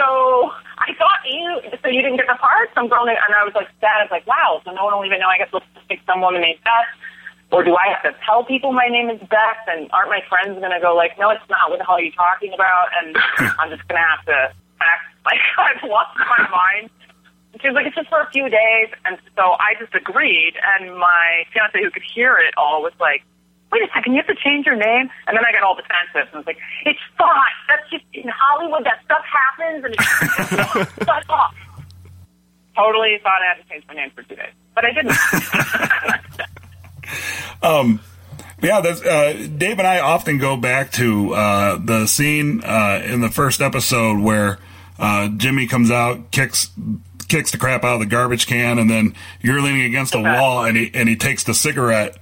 so 0.00 0.48
I 0.80 0.96
thought 0.96 1.20
you, 1.28 1.60
so 1.84 1.92
you 1.92 2.00
didn't 2.00 2.16
get 2.16 2.24
the 2.24 2.40
part. 2.40 2.72
Some 2.74 2.88
girl, 2.88 3.04
and 3.04 3.12
I 3.12 3.44
was 3.44 3.52
like 3.52 3.68
sad. 3.84 4.00
I 4.00 4.08
was 4.08 4.10
like, 4.10 4.26
wow. 4.26 4.64
So 4.64 4.72
no 4.72 4.88
one 4.88 4.96
will 4.96 5.04
even 5.04 5.20
know. 5.20 5.28
I 5.28 5.36
guess 5.36 5.52
let's 5.52 5.68
just 5.76 5.86
pick 5.88 6.00
some 6.08 6.24
woman 6.24 6.40
named 6.40 6.64
Beth. 6.64 6.88
Or 7.52 7.60
do 7.64 7.76
I 7.76 7.92
have 7.92 8.02
to 8.08 8.16
tell 8.24 8.44
people 8.44 8.72
my 8.72 8.88
name 8.88 9.10
is 9.10 9.20
Beth? 9.28 9.60
And 9.68 9.92
aren't 9.92 10.08
my 10.08 10.24
friends 10.30 10.56
going 10.56 10.72
to 10.72 10.80
go 10.80 10.96
like, 10.96 11.18
no, 11.20 11.28
it's 11.28 11.44
not. 11.52 11.68
What 11.68 11.78
the 11.78 11.84
hell 11.84 12.00
are 12.00 12.02
you 12.02 12.16
talking 12.16 12.56
about? 12.56 12.88
And 12.96 13.18
I'm 13.60 13.68
just 13.68 13.84
going 13.88 14.00
to 14.00 14.06
have 14.08 14.24
to 14.24 14.38
act 14.80 15.04
like 15.28 15.42
I've 15.60 15.84
lost 15.84 16.16
my 16.16 16.48
mind. 16.48 16.88
She 17.60 17.68
was 17.68 17.74
like, 17.74 17.84
it's 17.84 17.96
just 17.96 18.08
for 18.08 18.22
a 18.24 18.30
few 18.32 18.48
days. 18.48 18.88
And 19.04 19.18
so 19.36 19.58
I 19.60 19.76
just 19.76 19.92
agreed. 19.92 20.54
And 20.56 20.96
my 20.96 21.44
fiance, 21.52 21.76
who 21.76 21.90
could 21.90 22.06
hear 22.06 22.38
it 22.38 22.54
all, 22.56 22.80
was 22.80 22.96
like, 23.00 23.20
wait 23.72 23.82
a 23.82 23.88
second, 23.94 24.12
you 24.12 24.18
have 24.18 24.26
to 24.26 24.42
change 24.42 24.66
your 24.66 24.76
name? 24.76 25.10
And 25.26 25.36
then 25.36 25.44
I 25.44 25.52
got 25.52 25.62
all 25.62 25.74
defensive. 25.76 26.28
And 26.28 26.34
I 26.34 26.38
was 26.38 26.46
like, 26.46 26.58
it's 26.84 27.00
fine. 27.16 27.56
That's 27.68 27.88
just 27.90 28.04
in 28.12 28.28
Hollywood. 28.28 28.84
That 28.84 29.00
stuff 29.04 29.24
happens. 29.24 29.84
And 29.84 29.94
it's 29.94 31.04
shut 31.04 31.30
off. 31.30 31.54
Totally 32.76 33.18
thought 33.22 33.42
I 33.42 33.54
had 33.54 33.62
to 33.62 33.68
change 33.68 33.84
my 33.88 33.94
name 33.94 34.10
for 34.14 34.22
two 34.22 34.36
days. 34.36 34.52
But 34.74 34.84
I 34.84 34.92
didn't. 34.92 35.16
Um, 37.62 38.00
yeah, 38.62 38.80
that's, 38.80 39.02
uh, 39.02 39.48
Dave 39.56 39.78
and 39.78 39.86
I 39.86 40.00
often 40.00 40.38
go 40.38 40.56
back 40.56 40.92
to 40.92 41.34
uh, 41.34 41.78
the 41.82 42.06
scene 42.06 42.62
uh, 42.62 43.02
in 43.04 43.20
the 43.20 43.30
first 43.30 43.60
episode 43.60 44.20
where 44.20 44.58
uh, 44.98 45.28
Jimmy 45.36 45.66
comes 45.66 45.90
out, 45.90 46.30
kicks 46.30 46.70
kicks 47.28 47.52
the 47.52 47.58
crap 47.58 47.84
out 47.84 47.94
of 47.94 48.00
the 48.00 48.06
garbage 48.06 48.46
can, 48.46 48.78
and 48.78 48.90
then 48.90 49.14
you're 49.40 49.62
leaning 49.62 49.82
against 49.82 50.14
a 50.14 50.20
wall, 50.22 50.64
and 50.64 50.76
he 50.76 50.90
and 50.92 51.08
he 51.08 51.16
takes 51.16 51.44
the 51.44 51.54
cigarette 51.54 52.18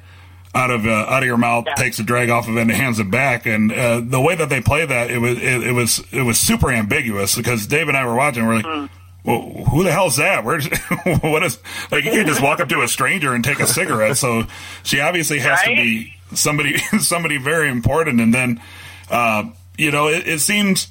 out 0.54 0.70
of 0.70 0.86
uh, 0.86 0.90
out 0.90 1.22
of 1.22 1.26
your 1.26 1.36
mouth, 1.36 1.64
Yeah. 1.66 1.74
takes 1.74 1.98
a 1.98 2.02
drag 2.02 2.30
off 2.30 2.48
of 2.48 2.56
it, 2.56 2.60
and 2.62 2.70
hands 2.70 2.98
it 2.98 3.10
back. 3.10 3.46
And 3.46 3.72
uh, 3.72 4.00
the 4.00 4.20
way 4.20 4.34
that 4.34 4.48
they 4.48 4.60
play 4.60 4.84
that, 4.86 5.10
it 5.10 5.18
was 5.18 5.38
it, 5.38 5.62
it 5.68 5.72
was 5.72 6.02
it 6.12 6.22
was 6.22 6.38
super 6.38 6.70
ambiguous 6.70 7.36
because 7.36 7.66
Dave 7.66 7.88
and 7.88 7.96
I 7.96 8.06
were 8.06 8.14
watching. 8.14 8.46
We're 8.46 8.60
like. 8.62 8.90
Well, 9.24 9.42
who 9.42 9.82
the 9.84 9.92
hell's 9.92 10.16
that? 10.16 10.42
Where's 10.44 10.66
what 11.20 11.42
is 11.42 11.58
like? 11.90 12.04
You 12.04 12.12
can't 12.12 12.26
just 12.26 12.40
walk 12.40 12.60
up 12.60 12.68
to 12.70 12.80
a 12.80 12.88
stranger 12.88 13.34
and 13.34 13.44
take 13.44 13.60
a 13.60 13.66
cigarette. 13.66 14.16
So 14.16 14.44
she 14.84 15.00
obviously 15.00 15.38
has 15.40 15.60
to 15.64 15.74
be 15.74 16.14
somebody 16.32 16.78
somebody 16.98 17.36
very 17.36 17.68
important. 17.68 18.20
And 18.22 18.32
then, 18.32 18.62
uh, 19.10 19.44
you 19.76 19.90
know, 19.90 20.06
it, 20.08 20.26
it 20.26 20.40
seems, 20.40 20.88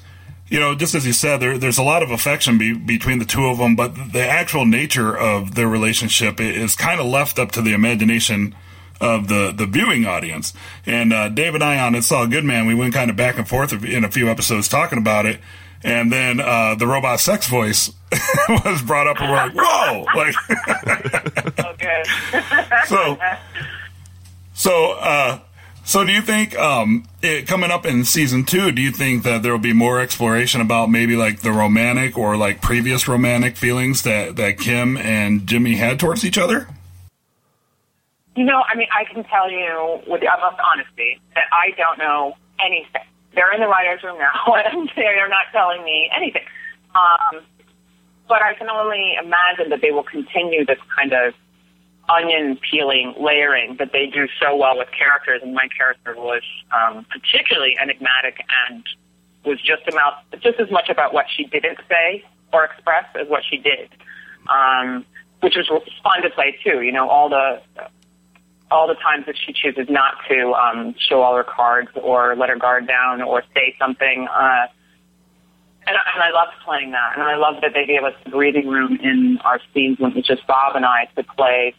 you 0.50 0.60
know, 0.60 0.76
just 0.76 0.94
as 0.94 1.08
you 1.08 1.14
said, 1.14 1.38
there, 1.38 1.58
there's 1.58 1.80
a 1.80 1.84
lot 1.84 2.04
of 2.04 2.12
affection 2.12 2.60
be, 2.60 2.74
between 2.74 3.18
the 3.18 3.26
two 3.26 3.48
of 3.48 3.58
them, 3.58 3.76
but 3.76 3.96
the 4.12 4.28
actual 4.28 4.66
nature 4.68 5.18
of 5.18 5.56
their 5.56 5.68
relationship 5.68 6.40
is 6.40 6.76
kind 6.76 7.00
of 7.00 7.08
left 7.08 7.40
up 7.40 7.54
to 7.54 7.62
the 7.64 7.74
imagination 7.74 8.54
of 9.00 9.28
the 9.28 9.54
the 9.56 9.66
viewing 9.66 10.06
audience. 10.06 10.54
And 10.86 11.14
uh, 11.14 11.30
Dave 11.30 11.56
and 11.56 11.64
I 11.64 11.80
on 11.80 11.96
It's 11.96 12.12
All 12.12 12.28
Good 12.28 12.46
Man, 12.46 12.66
we 12.66 12.76
went 12.76 12.94
kind 12.94 13.10
of 13.10 13.16
back 13.16 13.38
and 13.38 13.48
forth 13.48 13.72
in 13.84 14.04
a 14.04 14.12
few 14.12 14.30
episodes 14.30 14.68
talking 14.68 14.98
about 14.98 15.26
it. 15.26 15.40
And 15.84 16.12
then 16.12 16.40
uh, 16.40 16.76
the 16.76 16.88
robot 16.88 17.20
sex 17.20 17.48
voice 17.48 17.92
was 18.50 18.82
brought 18.82 19.08
up, 19.08 19.22
and 19.22 19.30
we're 19.30 19.38
like, 19.38 19.54
"Whoa!" 19.56 20.06
Like, 20.16 20.36
okay. 21.60 22.04
so 22.88 23.18
so 24.58 24.94
uh 24.94 25.40
so 25.86 26.04
do 26.04 26.12
you 26.12 26.22
think 26.22 26.58
um 26.58 27.08
it, 27.22 27.48
coming 27.48 27.70
up 27.70 27.86
in 27.86 28.04
season 28.04 28.44
two 28.44 28.72
do 28.72 28.82
you 28.82 28.92
think 28.92 29.24
that 29.24 29.44
there 29.44 29.52
will 29.52 29.60
be 29.60 29.72
more 29.72 30.00
exploration 30.00 30.62
about 30.62 30.90
maybe 30.90 31.16
like 31.16 31.42
the 31.42 31.52
romantic 31.52 32.18
or 32.18 32.36
like 32.36 32.60
previous 32.60 33.08
romantic 33.08 33.56
feelings 33.56 34.02
that 34.02 34.36
that 34.36 34.58
kim 34.58 34.98
and 34.98 35.46
jimmy 35.46 35.76
had 35.76 36.00
towards 36.00 36.26
each 36.26 36.40
other 36.40 36.68
You 38.38 38.46
know, 38.46 38.62
I 38.72 38.78
mean, 38.78 38.88
I 38.94 39.04
can 39.12 39.24
tell 39.24 39.50
you 39.50 39.98
with 40.06 40.22
the 40.22 40.28
utmost 40.28 40.62
honesty 40.62 41.20
that 41.34 41.46
I 41.52 41.74
don't 41.76 41.98
know 41.98 42.38
anything. 42.64 43.02
They're 43.34 43.52
in 43.52 43.60
the 43.60 43.68
writer's 43.68 44.04
room 44.04 44.20
now, 44.20 44.54
and 44.54 44.88
they're 44.96 45.28
not 45.28 45.50
telling 45.52 45.84
me 45.84 46.08
anything. 46.16 46.46
Um, 46.94 47.42
but 48.30 48.44
I 48.44 48.54
can 48.54 48.70
only 48.70 49.16
imagine 49.18 49.70
that 49.72 49.82
they 49.82 49.90
will 49.90 50.04
continue 50.04 50.66
this 50.66 50.78
kind 50.96 51.14
of 51.14 51.34
onion 52.10 52.60
peeling 52.70 53.16
layering 53.20 53.78
that 53.80 53.92
they 53.92 54.06
do 54.06 54.28
so 54.40 54.56
well 54.56 54.78
with 54.78 54.90
characters. 54.94 55.42
And 55.42 55.56
my 55.56 55.68
character 55.76 56.14
was 56.16 56.44
um, 56.70 57.08
particularly 57.10 57.76
enigmatic 57.82 58.46
and 58.70 58.84
was 59.46 59.60
just 59.60 59.88
about 59.88 60.30
just 60.42 60.60
as 60.60 60.70
much 60.70 60.90
about 60.90 61.12
what 61.12 61.26
she 61.36 61.46
didn't 61.46 61.80
say 61.90 62.24
or 62.54 62.66
express 62.66 63.06
as 63.20 63.28
what 63.28 63.42
she 63.50 63.58
did, 63.58 63.90
um, 64.48 65.04
which 65.42 65.56
was 65.56 65.66
fun 66.04 66.22
to 66.22 66.30
play 66.30 66.56
too. 66.64 66.82
You 66.82 66.92
know, 66.92 67.10
all 67.10 67.30
the 67.30 67.62
all 68.70 68.88
the 68.88 68.96
times 68.96 69.26
that 69.26 69.36
she 69.38 69.54
chooses 69.54 69.88
not 69.90 70.16
to 70.30 70.52
um, 70.54 70.94
show 70.98 71.22
all 71.22 71.36
her 71.36 71.44
cards 71.44 71.90
or 71.96 72.36
let 72.36 72.50
her 72.50 72.58
guard 72.58 72.88
down 72.88 73.22
or 73.22 73.42
say 73.54 73.76
something. 73.80 74.28
Uh, 74.30 74.66
and, 75.88 75.96
I- 75.96 76.10
and 76.16 76.24
I 76.24 76.32
loved 76.32 76.52
playing 76.66 76.92
that. 76.92 77.14
And 77.18 77.24
I 77.24 77.36
loved 77.38 77.64
that 77.64 77.72
they 77.74 77.86
gave 77.86 78.04
us 78.04 78.14
the 78.26 78.32
breathing 78.32 78.68
room 78.68 79.00
in 79.02 79.38
our 79.46 79.60
scenes 79.74 80.00
when 80.00 80.12
it 80.12 80.18
was 80.18 80.26
just 80.26 80.46
Bob 80.48 80.76
and 80.76 80.86
I 80.86 81.08
to 81.16 81.24
play 81.24 81.74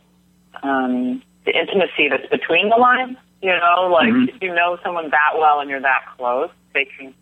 um, 0.62 1.22
the 1.44 1.53
intimacy 1.57 2.09
that's 2.09 2.29
between 2.31 2.70
the 2.70 2.77
lines. 2.77 3.16
You 3.42 3.51
know, 3.53 3.88
like 3.92 4.09
if 4.35 4.42
you 4.42 4.53
know 4.55 4.79
someone 4.83 5.11
that 5.11 5.38
well 5.38 5.61
and 5.61 5.70
you're 5.70 5.81
that 5.81 6.03
close, 6.16 6.51
they 6.74 6.87
can. 6.87 7.14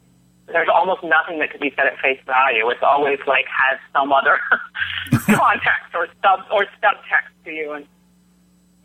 There's 0.47 0.69
almost 0.73 1.03
nothing 1.03 1.41
that 1.41 1.51
could 1.51 1.61
be 1.61 1.73
said 1.77 1.87
at 1.87 1.99
face 1.99 2.21
value. 2.25 2.71
It's 2.71 2.83
always 2.83 3.19
like 3.27 3.45
has 3.51 3.79
some 3.93 4.13
other 4.13 4.39
context 5.11 5.93
or 5.93 6.07
sub 6.23 6.41
or 6.53 6.65
subtext 6.83 7.35
to 7.45 7.51
you, 7.51 7.73
and 7.73 7.85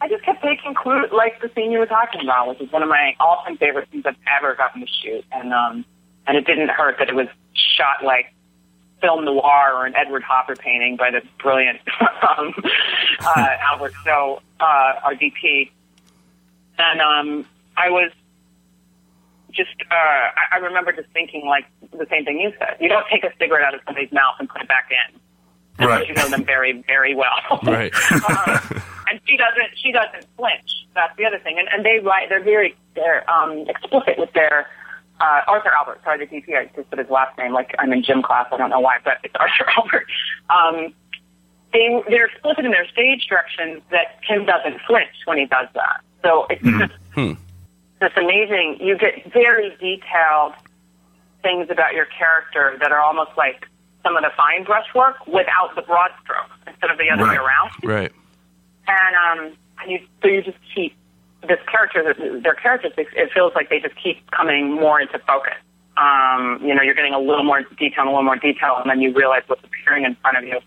I 0.02 0.08
just 0.08 0.26
kept 0.26 0.42
taking 0.42 0.74
clue 0.74 1.06
like 1.14 1.40
the 1.42 1.52
scene 1.54 1.72
you 1.72 1.78
were 1.78 1.86
talking 1.86 2.22
about, 2.22 2.48
which 2.50 2.60
is 2.60 2.72
one 2.72 2.82
of 2.82 2.90
my 2.90 3.16
all-time 3.20 3.56
favorite 3.58 3.88
scenes 3.92 4.04
I've 4.08 4.16
ever 4.40 4.56
gotten 4.56 4.82
to 4.82 4.88
shoot, 4.88 5.24
and 5.32 5.54
um, 5.54 5.86
and 6.26 6.36
it 6.36 6.48
didn't 6.48 6.70
hurt 6.70 6.98
that 6.98 7.08
it 7.08 7.16
was 7.16 7.28
shot 7.54 8.04
like 8.04 8.34
film 9.00 9.26
noir 9.26 9.74
or 9.76 9.86
an 9.86 9.94
Edward 9.96 10.24
Hopper 10.24 10.56
painting 10.56 10.98
by 10.98 11.12
the 11.12 11.22
brilliant 11.40 11.80
um, 12.02 12.52
uh, 13.20 13.48
Albert 13.72 13.94
Stowe, 14.02 14.42
uh, 14.60 14.94
our 15.04 15.14
DP, 15.14 15.70
and 16.80 17.00
um, 17.00 17.46
I 17.78 17.92
was 17.92 18.12
just 19.52 19.70
uh, 19.92 19.94
I, 19.94 20.54
I 20.54 20.58
remember 20.58 20.94
just 20.94 21.10
thinking 21.14 21.46
like 21.46 21.66
the 21.92 22.08
same 22.10 22.26
thing 22.26 22.40
you 22.40 22.52
said. 22.58 22.78
You 22.80 22.90
don't 22.90 23.06
take 23.12 23.24
a 23.24 23.32
cigarette 23.38 23.66
out 23.66 23.76
of 23.76 23.82
somebody's 23.86 24.12
mouth 24.12 24.36
and 24.40 24.50
put 24.50 24.64
it 24.64 24.68
back 24.68 24.90
in 24.90 25.20
unless 25.82 26.00
Right. 26.00 26.08
you 26.08 26.14
know 26.16 26.30
them 26.30 26.44
very 26.46 26.82
very 26.88 27.16
well. 27.16 27.60
Right. 27.64 27.94
um, 28.12 28.82
and 29.10 29.20
she 29.26 29.38
doesn't 29.38 29.78
she 29.82 29.92
doesn't 29.92 30.26
flinch. 30.38 30.86
That's 30.96 31.16
the 31.18 31.26
other 31.26 31.40
thing. 31.40 31.58
And 31.60 31.68
and 31.72 31.86
they 31.86 32.00
write 32.00 32.30
they're 32.30 32.44
very 32.44 32.76
they're 32.96 33.30
um, 33.30 33.66
explicit 33.68 34.18
with 34.18 34.32
their 34.34 34.68
uh, 35.20 35.42
Arthur 35.48 35.72
Albert. 35.78 36.02
Sorry, 36.04 36.26
the 36.26 36.36
DP. 36.36 36.58
I 36.58 36.66
just 36.76 36.90
put 36.90 37.00
his 37.00 37.10
last 37.10 37.38
name 37.38 37.54
like 37.54 37.76
I'm 37.80 37.94
in 37.94 38.04
gym 38.04 38.22
class. 38.24 38.48
I 38.52 38.58
don't 38.58 38.70
know 38.70 38.80
why, 38.80 38.98
but 39.04 39.18
it's 39.24 39.36
Arthur 39.40 39.70
Albert. 39.78 40.08
Um, 40.50 40.94
they 41.74 42.02
they're 42.10 42.26
explicit 42.26 42.66
in 42.66 42.72
their 42.72 42.88
stage 42.90 43.28
directions 43.28 43.82
that 43.92 44.20
Kim 44.28 44.46
doesn't 44.46 44.82
flinch 44.88 45.16
when 45.26 45.38
he 45.38 45.46
does 45.46 45.68
that. 45.76 46.02
So 46.24 46.46
it's 46.50 46.62
just 46.64 46.94
it's 48.02 48.18
amazing. 48.18 48.78
You 48.82 48.98
get 48.98 49.32
very 49.32 49.70
detailed 49.80 50.54
things 51.44 51.68
about 51.70 51.94
your 51.94 52.06
character 52.06 52.78
that 52.80 52.92
are 52.92 53.00
almost 53.00 53.32
like 53.38 53.68
some 54.04 54.16
of 54.18 54.24
the 54.24 54.32
fine 54.36 54.64
brush 54.64 54.88
work 54.96 55.16
without 55.28 55.76
the 55.76 55.82
broad 55.84 56.12
strokes 56.24 56.52
instead 56.68 56.90
of 56.90 56.98
the 56.98 57.10
other 57.10 57.24
way 57.24 57.36
around 57.36 57.72
Right. 57.84 58.12
and 58.88 59.16
um, 59.16 59.58
and 59.82 59.92
you 59.92 60.00
so 60.22 60.28
you 60.28 60.42
just 60.42 60.58
keep 60.74 60.96
this 61.48 61.60
character, 61.70 62.14
their 62.44 62.54
characters. 62.56 62.94
It 62.98 63.08
it 63.16 63.32
feels 63.34 63.54
like 63.56 63.70
they 63.70 63.80
just 63.80 63.96
keep 64.02 64.30
coming 64.32 64.74
more 64.76 65.00
into 65.02 65.18
focus. 65.20 65.56
Um, 65.98 66.60
you 66.64 66.74
know, 66.74 66.82
you're 66.84 66.94
getting 66.96 67.14
a 67.14 67.20
little 67.20 67.44
more 67.44 67.62
detail, 67.78 68.02
and 68.06 68.08
a 68.08 68.12
little 68.12 68.24
more 68.24 68.38
detail, 68.38 68.78
and 68.80 68.90
then 68.90 69.02
you 69.02 69.12
realize 69.14 69.44
what's 69.48 69.64
appearing 69.64 70.06
in 70.06 70.16
front 70.22 70.38
of 70.38 70.44
you. 70.44 70.60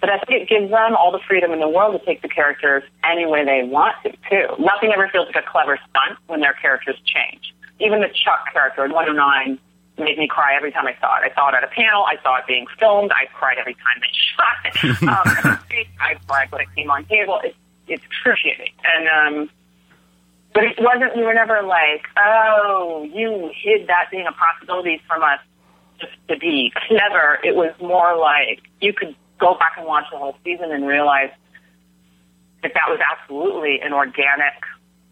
But 0.00 0.10
I 0.10 0.18
think 0.20 0.42
it 0.42 0.48
gives 0.48 0.70
them 0.70 0.96
all 0.96 1.12
the 1.12 1.18
freedom 1.26 1.52
in 1.52 1.60
the 1.60 1.68
world 1.68 1.98
to 1.98 2.04
take 2.06 2.22
the 2.22 2.28
characters 2.28 2.82
any 3.04 3.26
way 3.26 3.44
they 3.44 3.64
want 3.68 3.96
to, 4.04 4.10
too. 4.30 4.46
Nothing 4.58 4.92
ever 4.94 5.08
feels 5.10 5.26
like 5.26 5.44
a 5.44 5.48
clever 5.50 5.78
stunt 5.90 6.18
when 6.26 6.40
their 6.40 6.52
characters 6.54 6.96
change. 7.04 7.52
Even 7.80 8.00
the 8.00 8.08
Chuck 8.08 8.44
character 8.52 8.84
in 8.84 8.92
109 8.92 9.58
made 9.98 10.18
me 10.18 10.28
cry 10.28 10.54
every 10.54 10.72
time 10.72 10.86
I 10.86 10.96
saw 11.00 11.16
it. 11.18 11.30
I 11.30 11.34
saw 11.34 11.48
it 11.48 11.54
at 11.54 11.64
a 11.64 11.68
panel. 11.68 12.04
I 12.04 12.16
saw 12.22 12.36
it 12.36 12.46
being 12.46 12.66
filmed. 12.78 13.12
I 13.12 13.26
cried 13.34 13.58
every 13.58 13.74
time 13.74 14.00
they 14.00 14.12
shot 14.36 14.56
it. 14.64 15.02
um, 15.02 15.58
I 16.00 16.14
cried 16.26 16.50
when 16.52 16.62
it 16.62 16.68
came 16.76 16.90
on 16.90 17.04
cable. 17.04 17.40
It's, 17.44 17.56
it's 17.86 18.04
excruciating. 18.04 18.72
And, 18.84 19.08
um, 19.08 19.50
but 20.54 20.64
it 20.64 20.76
wasn't, 20.78 21.16
we 21.16 21.22
were 21.22 21.34
never 21.34 21.62
like, 21.62 22.04
oh, 22.16 23.08
you 23.12 23.50
hid 23.54 23.88
that 23.88 24.10
being 24.10 24.26
a 24.26 24.32
possibility 24.32 25.00
from 25.06 25.22
us 25.22 25.40
just 26.00 26.12
to 26.28 26.38
be 26.38 26.72
clever. 26.86 27.38
It 27.44 27.56
was 27.56 27.72
more 27.80 28.16
like 28.16 28.60
you 28.80 28.92
could 28.92 29.14
go 29.38 29.54
back 29.54 29.74
and 29.76 29.86
watch 29.86 30.04
the 30.10 30.18
whole 30.18 30.36
season 30.44 30.72
and 30.72 30.86
realize 30.86 31.30
if 32.62 32.74
that 32.74 32.88
was 32.88 32.98
absolutely 33.00 33.80
an 33.80 33.92
organic 33.92 34.54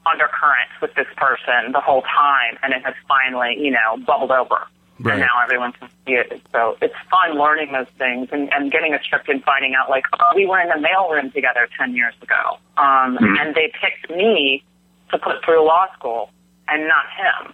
undercurrent 0.07 0.71
with 0.81 0.95
this 0.95 1.07
person 1.17 1.73
the 1.73 1.81
whole 1.81 2.03
time, 2.03 2.59
and 2.63 2.73
it 2.73 2.83
has 2.85 2.95
finally, 3.09 3.57
you 3.59 3.71
know, 3.71 3.99
bubbled 4.07 4.31
over. 4.31 4.67
Right. 4.99 5.15
And 5.15 5.21
now 5.21 5.43
everyone 5.43 5.73
can 5.73 5.89
see 6.07 6.15
it. 6.15 6.41
So 6.53 6.77
it's 6.81 6.95
fun 7.11 7.39
learning 7.39 7.73
those 7.73 7.89
things 7.99 8.29
and, 8.33 8.53
and 8.53 8.73
getting 8.73 8.95
a 8.95 9.03
script 9.03 9.29
and 9.29 9.43
finding 9.45 9.75
out, 9.75 9.91
like, 9.91 10.05
oh, 10.19 10.33
we 10.35 10.47
were 10.47 10.61
in 10.61 10.69
the 10.69 10.87
mailroom 10.87 11.33
together 11.33 11.69
10 11.79 11.95
years 11.95 12.15
ago. 12.23 12.59
Um, 12.77 13.19
And 13.39 13.55
they 13.55 13.73
picked 13.81 14.11
me 14.11 14.65
to 15.11 15.19
put 15.19 15.45
through 15.45 15.65
law 15.67 15.87
school 15.99 16.31
and 16.69 16.89
not 16.89 17.05
him. 17.13 17.53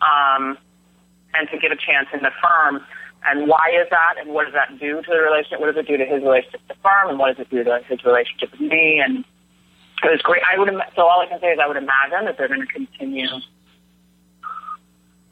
Um, 0.00 0.58
and 1.34 1.48
to 1.50 1.58
get 1.58 1.72
a 1.72 1.76
chance 1.76 2.08
in 2.14 2.20
the 2.20 2.30
firm. 2.42 2.84
And 3.26 3.48
why 3.48 3.72
is 3.74 3.88
that? 3.90 4.14
And 4.18 4.32
what 4.32 4.44
does 4.44 4.54
that 4.54 4.78
do 4.78 5.02
to 5.02 5.10
the 5.10 5.18
relationship? 5.18 5.60
What 5.60 5.74
does 5.74 5.84
it 5.84 5.88
do 5.88 5.96
to 5.96 6.04
his 6.04 6.22
relationship 6.22 6.60
with 6.66 6.76
the 6.76 6.82
firm? 6.82 7.10
And 7.10 7.18
what 7.18 7.36
does 7.36 7.44
it 7.44 7.50
do 7.50 7.64
to 7.64 7.80
his 7.88 8.04
relationship 8.04 8.52
with 8.52 8.60
me? 8.60 9.02
And 9.04 9.24
it 10.04 10.10
was 10.10 10.22
great. 10.22 10.42
I 10.50 10.58
would 10.58 10.68
so 10.94 11.02
all 11.02 11.20
I 11.20 11.26
can 11.26 11.40
say 11.40 11.48
is 11.48 11.58
I 11.62 11.66
would 11.66 11.76
imagine 11.76 12.26
that 12.26 12.38
they're 12.38 12.48
going 12.48 12.60
to 12.60 12.72
continue 12.72 13.26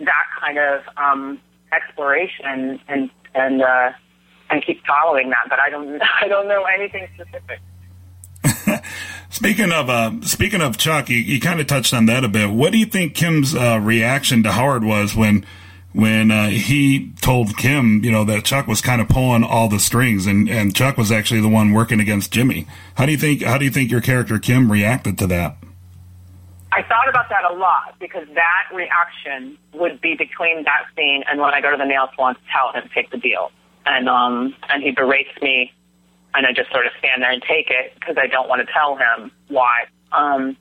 that 0.01 0.25
kind 0.41 0.59
of 0.59 0.83
um, 0.97 1.41
exploration 1.73 2.81
and 2.89 3.11
and 3.35 3.63
uh, 3.63 3.93
and 4.51 4.65
keep 4.65 4.85
following 4.87 5.31
that. 5.31 5.47
But 5.49 5.59
I 5.61 5.71
don't 5.71 6.01
I 6.23 6.29
don't 6.29 6.49
know 6.49 6.65
anything 6.65 7.09
specific. 7.15 7.61
Speaking 9.31 9.73
of 9.73 9.91
uh, 9.91 10.21
speaking 10.23 10.61
of 10.61 10.79
Chuck, 10.79 11.09
you, 11.09 11.17
you 11.17 11.41
kind 11.41 11.61
of 11.61 11.67
touched 11.67 11.93
on 11.93 12.07
that 12.07 12.23
a 12.23 12.29
bit. 12.29 12.51
What 12.51 12.71
do 12.71 12.79
you 12.79 12.87
think 12.87 13.15
Kim's 13.15 13.55
uh, 13.55 13.81
reaction 13.83 14.45
to 14.45 14.53
Howard 14.53 14.85
was 14.85 15.17
when 15.17 15.45
when 15.93 16.31
uh, 16.31 16.49
he 16.49 17.13
told 17.21 17.57
Kim, 17.57 18.05
you 18.05 18.11
know, 18.13 18.25
that 18.25 18.45
Chuck 18.45 18.67
was 18.67 18.81
kind 18.81 19.01
of 19.01 19.09
pulling 19.09 19.45
all 19.45 19.69
the 19.69 19.79
strings, 19.79 20.27
and, 20.27 20.49
and 20.49 20.75
Chuck 20.75 20.97
was 20.97 21.13
actually 21.13 21.41
the 21.41 21.49
one 21.49 21.73
working 21.73 22.01
against 22.01 22.33
Jimmy? 22.33 22.67
How 22.95 23.07
do 23.07 23.13
you 23.13 23.19
think 23.19 23.43
How 23.43 23.59
do 23.59 23.65
you 23.65 23.71
think 23.71 23.91
your 23.91 24.01
character 24.01 24.39
Kim 24.39 24.71
reacted 24.71 25.19
to 25.19 25.27
that? 25.29 25.57
I 26.75 26.83
thought 26.83 27.09
about 27.09 27.29
that 27.29 27.49
a 27.49 27.55
lot 27.55 27.95
because 28.01 28.27
that 28.35 28.65
reaction 28.75 29.57
would 29.75 30.01
be 30.01 30.17
between 30.17 30.65
that 30.65 30.87
scene 30.97 31.23
and 31.31 31.41
when 31.41 31.55
I 31.55 31.61
go 31.61 31.71
to 31.71 31.77
the 31.77 31.85
nail 31.85 32.09
salon 32.15 32.35
to 32.35 32.41
tell 32.53 32.73
him 32.73 32.89
to 32.89 32.95
take 32.95 33.11
the 33.11 33.17
deal, 33.19 33.53
and 33.87 34.09
um 34.09 34.55
and 34.71 34.83
he 34.83 34.91
berates 34.91 35.31
me, 35.41 35.73
and 36.35 36.47
I 36.47 36.53
just 36.53 36.71
sort 36.73 36.87
of 36.87 36.93
stand 36.99 37.23
there 37.23 37.31
and 37.31 37.43
take 37.43 37.71
it 37.71 37.95
because 37.95 38.17
I 38.19 38.27
don't 38.27 38.49
want 38.49 38.67
to 38.67 38.73
tell 38.73 38.97
him 38.97 39.31
why. 39.49 39.85
Um, 40.11 40.57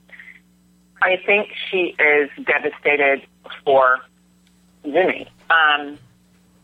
I 1.02 1.16
think 1.26 1.48
she 1.70 1.96
is 1.98 2.30
devastated 2.44 3.26
for 3.64 3.98
Jimmy. 4.84 5.28
Um, 5.50 5.98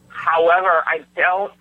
however, 0.09 0.85
I 0.87 1.05
don't. 1.17 1.53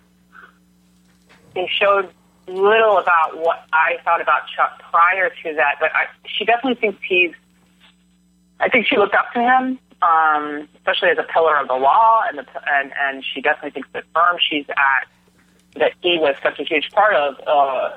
They 1.54 1.68
showed 1.80 2.08
little 2.46 2.98
about 2.98 3.36
what 3.38 3.64
I 3.72 3.96
thought 4.04 4.20
about 4.20 4.42
Chuck 4.56 4.80
prior 4.90 5.30
to 5.30 5.54
that, 5.56 5.76
but 5.80 5.90
I, 5.94 6.06
she 6.24 6.44
definitely 6.44 6.80
thinks 6.80 7.00
he's. 7.06 7.32
I 8.60 8.68
think 8.68 8.86
she 8.86 8.96
looked 8.96 9.14
up 9.14 9.32
to 9.32 9.40
him, 9.40 9.78
um, 10.02 10.68
especially 10.76 11.08
as 11.08 11.18
a 11.18 11.24
pillar 11.32 11.56
of 11.56 11.68
the 11.68 11.74
law, 11.74 12.22
and 12.28 12.38
the, 12.38 12.46
and 12.68 12.92
and 12.98 13.24
she 13.24 13.40
definitely 13.40 13.70
thinks 13.70 13.88
the 13.92 14.02
firm 14.14 14.36
she's 14.38 14.66
at 14.68 15.08
that 15.76 15.92
he 16.02 16.18
was 16.18 16.34
such 16.42 16.58
a 16.58 16.64
huge 16.64 16.90
part 16.90 17.14
of 17.14 17.34
uh, 17.46 17.96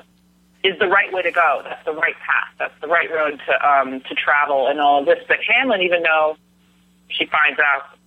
is 0.62 0.78
the 0.78 0.86
right 0.86 1.12
way 1.12 1.22
to 1.22 1.30
go. 1.30 1.60
That's 1.64 1.84
the 1.84 1.92
right 1.92 2.14
path. 2.14 2.54
That's 2.58 2.80
the 2.80 2.88
right 2.88 3.10
road 3.10 3.40
to 3.46 3.68
um, 3.68 4.00
to 4.00 4.14
travel 4.14 4.66
and 4.66 4.80
all 4.80 5.00
of 5.00 5.06
this. 5.06 5.18
But 5.28 5.38
Hamlin, 5.46 5.82
even 5.82 6.02
though 6.02 6.36
she 7.08 7.26
finds 7.26 7.60
out 7.60 7.98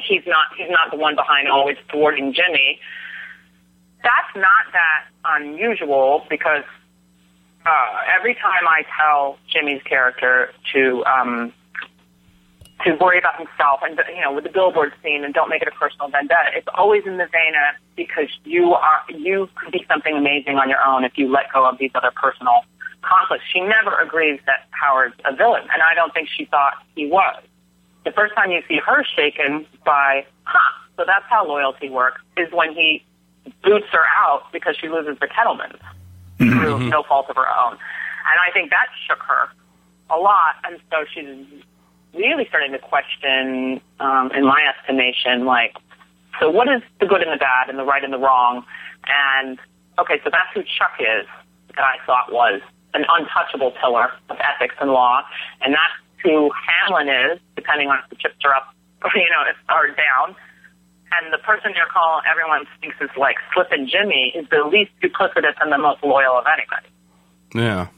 he's 0.00 0.22
not 0.26 0.46
he's 0.56 0.70
not 0.70 0.90
the 0.90 0.98
one 0.98 1.16
behind 1.16 1.48
always 1.48 1.76
thwarting 1.90 2.34
Jimmy, 2.34 2.78
that's 4.02 4.36
not 4.36 4.72
that 4.72 5.06
unusual 5.24 6.26
because 6.28 6.64
uh, 7.66 7.86
every 8.16 8.34
time 8.34 8.68
I 8.68 8.84
tell 8.98 9.38
Jimmy's 9.48 9.82
character 9.82 10.52
to 10.72 11.04
um, 11.04 11.52
to 12.84 12.92
worry 13.00 13.18
about 13.18 13.38
himself 13.38 13.80
and 13.82 13.98
you 14.14 14.20
know 14.20 14.32
with 14.32 14.44
the 14.44 14.50
billboard 14.50 14.92
scene 15.02 15.24
and 15.24 15.32
don't 15.32 15.48
make 15.48 15.62
it 15.62 15.68
a 15.68 15.78
personal 15.78 16.08
vendetta, 16.08 16.50
it's 16.54 16.68
always 16.74 17.04
in 17.06 17.16
the 17.16 17.26
vein 17.26 17.54
of 17.54 17.76
because 17.96 18.28
you 18.44 18.74
are 18.74 19.00
you 19.08 19.48
could 19.54 19.72
be 19.72 19.84
something 19.88 20.14
amazing 20.14 20.56
on 20.56 20.68
your 20.68 20.82
own 20.82 21.04
if 21.04 21.16
you 21.16 21.30
let 21.30 21.52
go 21.52 21.66
of 21.66 21.78
these 21.78 21.90
other 21.94 22.12
personal 22.14 22.60
conflicts. 23.02 23.44
She 23.52 23.60
never 23.60 23.98
agrees 23.98 24.40
that 24.46 24.66
Howard's 24.70 25.14
a 25.24 25.34
villain, 25.34 25.62
and 25.72 25.82
I 25.82 25.94
don't 25.94 26.12
think 26.12 26.28
she 26.28 26.44
thought 26.44 26.74
he 26.94 27.06
was. 27.06 27.42
The 28.04 28.12
first 28.12 28.34
time 28.34 28.50
you 28.50 28.60
see 28.68 28.78
her 28.84 29.02
shaken 29.16 29.66
by, 29.84 30.26
huh, 30.44 30.58
so 30.96 31.04
that's 31.06 31.24
how 31.30 31.46
loyalty 31.46 31.88
works, 31.88 32.20
is 32.36 32.52
when 32.52 32.74
he 32.74 33.02
boots 33.62 33.86
her 33.92 34.04
out 34.16 34.52
because 34.52 34.76
she 34.78 34.88
loses 34.88 35.18
the 35.20 35.26
Kettlemans 36.38 36.78
through 36.78 36.88
no 36.90 37.02
fault 37.02 37.26
of 37.28 37.36
her 37.36 37.48
own. 37.48 37.72
And 37.72 38.38
I 38.40 38.52
think 38.52 38.70
that 38.70 38.86
shook 39.06 39.22
her 39.22 39.48
a 40.10 40.18
lot. 40.18 40.56
And 40.64 40.80
so 40.90 41.04
she's 41.12 41.46
really 42.14 42.46
starting 42.48 42.72
to 42.72 42.78
question, 42.78 43.80
um, 44.00 44.30
in 44.32 44.44
my 44.44 44.60
estimation, 44.78 45.44
like, 45.44 45.76
so 46.40 46.50
what 46.50 46.68
is 46.68 46.82
the 47.00 47.06
good 47.06 47.22
and 47.22 47.32
the 47.32 47.36
bad 47.36 47.68
and 47.68 47.78
the 47.78 47.84
right 47.84 48.02
and 48.02 48.12
the 48.12 48.18
wrong? 48.18 48.64
And 49.06 49.58
okay, 49.98 50.20
so 50.24 50.30
that's 50.30 50.48
who 50.54 50.62
Chuck 50.62 50.98
is, 50.98 51.26
that 51.76 51.84
I 51.84 52.04
thought 52.06 52.32
was 52.32 52.60
an 52.94 53.04
untouchable 53.08 53.72
pillar 53.72 54.10
of 54.30 54.36
ethics 54.40 54.74
and 54.80 54.90
law. 54.90 55.22
And 55.60 55.74
that's 55.74 55.94
who 56.22 56.50
Hamlin 56.66 57.08
is, 57.08 57.40
depending 57.56 57.88
on 57.88 57.98
if 58.02 58.10
the 58.10 58.16
chips 58.16 58.36
are 58.44 58.54
up, 58.54 58.74
you 59.14 59.28
know, 59.30 59.44
or 59.74 59.88
down. 59.88 60.36
And 61.14 61.32
the 61.32 61.38
person 61.38 61.72
you're 61.76 61.90
calling 61.92 62.24
everyone 62.30 62.66
thinks 62.80 62.96
is 63.00 63.10
like 63.16 63.36
Slippin' 63.52 63.88
Jimmy 63.88 64.32
is 64.34 64.48
the 64.50 64.64
least 64.64 64.90
duplicitous 65.02 65.54
and 65.60 65.70
the 65.70 65.78
most 65.78 66.02
loyal 66.02 66.38
of 66.38 66.44
anybody. 66.46 66.88
Yeah. 67.54 67.88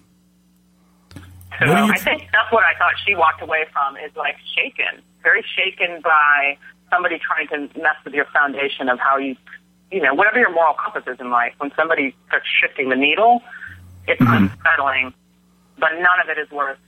So 1.59 1.67
What 1.67 1.77
do 1.77 1.85
you 1.85 1.93
I 1.93 1.99
think 1.99 2.29
that's 2.33 2.53
what 2.53 2.65
I 2.65 2.77
thought 2.79 2.93
she 3.07 3.15
walked 3.15 3.41
away 3.41 3.65
from 3.73 3.97
is 3.97 4.15
like 4.17 4.37
shaken, 4.55 5.03
very 5.23 5.45
shaken 5.57 6.03
by 6.03 6.59
somebody 6.91 7.19
trying 7.19 7.49
to 7.49 7.81
mess 7.81 7.97
with 8.05 8.15
your 8.15 8.27
foundation 8.27 8.89
of 8.89 8.99
how 8.99 9.17
you, 9.17 9.37
you 9.91 10.03
know, 10.03 10.15
whatever 10.15 10.39
your 10.39 10.53
moral 10.53 10.75
compass 10.75 11.05
is 11.07 11.19
in 11.19 11.31
life. 11.31 11.55
When 11.59 11.73
somebody 11.75 12.15
starts 12.29 12.47
shifting 12.61 12.91
the 12.91 12.97
needle, 12.97 13.43
it's 14.07 14.21
mm-hmm. 14.21 14.53
unsettling, 14.53 15.15
but 15.79 15.93
none 15.95 16.21
of 16.23 16.29
it 16.29 16.39
is 16.39 16.51
worth. 16.51 16.79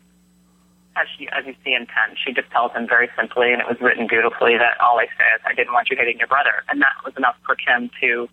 As 1.00 1.06
as 1.32 1.46
you 1.46 1.54
see 1.64 1.74
in 1.74 1.86
ten, 1.86 2.16
she 2.24 2.32
just 2.32 2.50
tells 2.50 2.72
him 2.72 2.88
very 2.88 3.08
simply, 3.16 3.52
and 3.52 3.60
it 3.60 3.68
was 3.68 3.80
written 3.80 4.06
beautifully 4.08 4.56
that 4.58 4.80
all 4.80 4.98
I 4.98 5.06
say 5.06 5.24
is, 5.36 5.42
"I 5.46 5.54
didn't 5.54 5.72
want 5.72 5.90
you 5.90 5.96
hitting 5.96 6.18
your 6.18 6.26
brother," 6.26 6.64
and 6.68 6.80
that 6.82 6.94
was 7.04 7.14
enough 7.16 7.36
for 7.46 7.54
Kim 7.54 7.90
to 8.00 8.28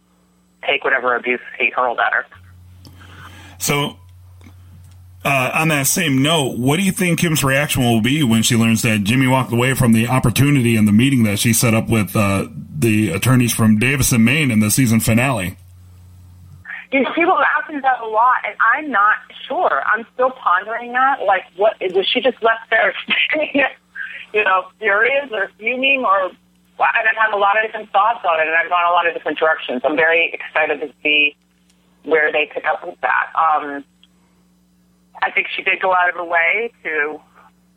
take 0.65 0.83
whatever 0.83 1.15
abuse 1.15 1.41
he 1.59 1.69
hurled 1.69 1.99
at 1.99 2.11
her. 2.11 2.25
So, 3.59 3.97
uh, 5.23 5.51
on 5.53 5.67
that 5.69 5.87
same 5.87 6.21
note, 6.21 6.57
what 6.57 6.77
do 6.77 6.83
you 6.83 6.91
think 6.91 7.19
Kim's 7.19 7.43
reaction 7.43 7.83
will 7.83 8.01
be 8.01 8.23
when 8.23 8.41
she 8.43 8.55
learns 8.55 8.81
that 8.81 9.03
Jimmy 9.03 9.27
walked 9.27 9.53
away 9.53 9.73
from 9.73 9.91
the 9.91 10.07
opportunity 10.07 10.75
and 10.75 10.87
the 10.87 10.91
meeting 10.91 11.23
that 11.23 11.39
she 11.39 11.53
set 11.53 11.73
up 11.73 11.89
with 11.89 12.15
uh, 12.15 12.47
the 12.77 13.11
attorneys 13.11 13.53
from 13.53 13.77
Davis 13.77 14.11
& 14.11 14.17
Main, 14.17 14.51
in 14.51 14.59
the 14.59 14.71
season 14.71 14.99
finale? 14.99 15.57
You 16.91 17.05
people 17.15 17.37
ask 17.37 17.71
me 17.71 17.79
that 17.81 18.01
a 18.01 18.07
lot, 18.07 18.37
and 18.45 18.55
I'm 18.73 18.91
not 18.91 19.17
sure. 19.47 19.83
I'm 19.85 20.05
still 20.13 20.31
pondering 20.31 20.93
that. 20.93 21.23
Like, 21.25 21.43
what 21.55 21.75
was 21.81 22.07
she 22.07 22.21
just 22.21 22.41
left 22.43 22.69
there, 22.69 22.93
you 24.33 24.43
know, 24.43 24.65
furious 24.79 25.29
or 25.31 25.49
fuming, 25.57 26.05
or? 26.05 26.31
well, 26.77 26.89
I've 26.93 27.05
had 27.15 27.33
a 27.33 27.37
lot 27.37 27.57
of 27.57 27.65
different 27.65 27.91
thoughts 27.91 28.25
on 28.29 28.39
it, 28.39 28.47
and 28.47 28.55
I've 28.55 28.69
gone 28.69 28.85
a 28.85 28.91
lot 28.91 29.07
of 29.07 29.13
different 29.13 29.37
directions. 29.39 29.81
I'm 29.85 29.95
very 29.95 30.33
excited 30.33 30.81
to 30.81 30.93
see 31.01 31.35
where 32.03 32.31
they 32.31 32.49
pick 32.53 32.65
up 32.65 32.85
with 32.85 32.99
that. 33.01 33.31
Um, 33.33 33.83
I 35.21 35.31
think 35.31 35.47
she 35.55 35.63
did 35.63 35.81
go 35.81 35.93
out 35.93 36.09
of 36.09 36.15
her 36.15 36.25
way 36.25 36.71
to 36.83 37.19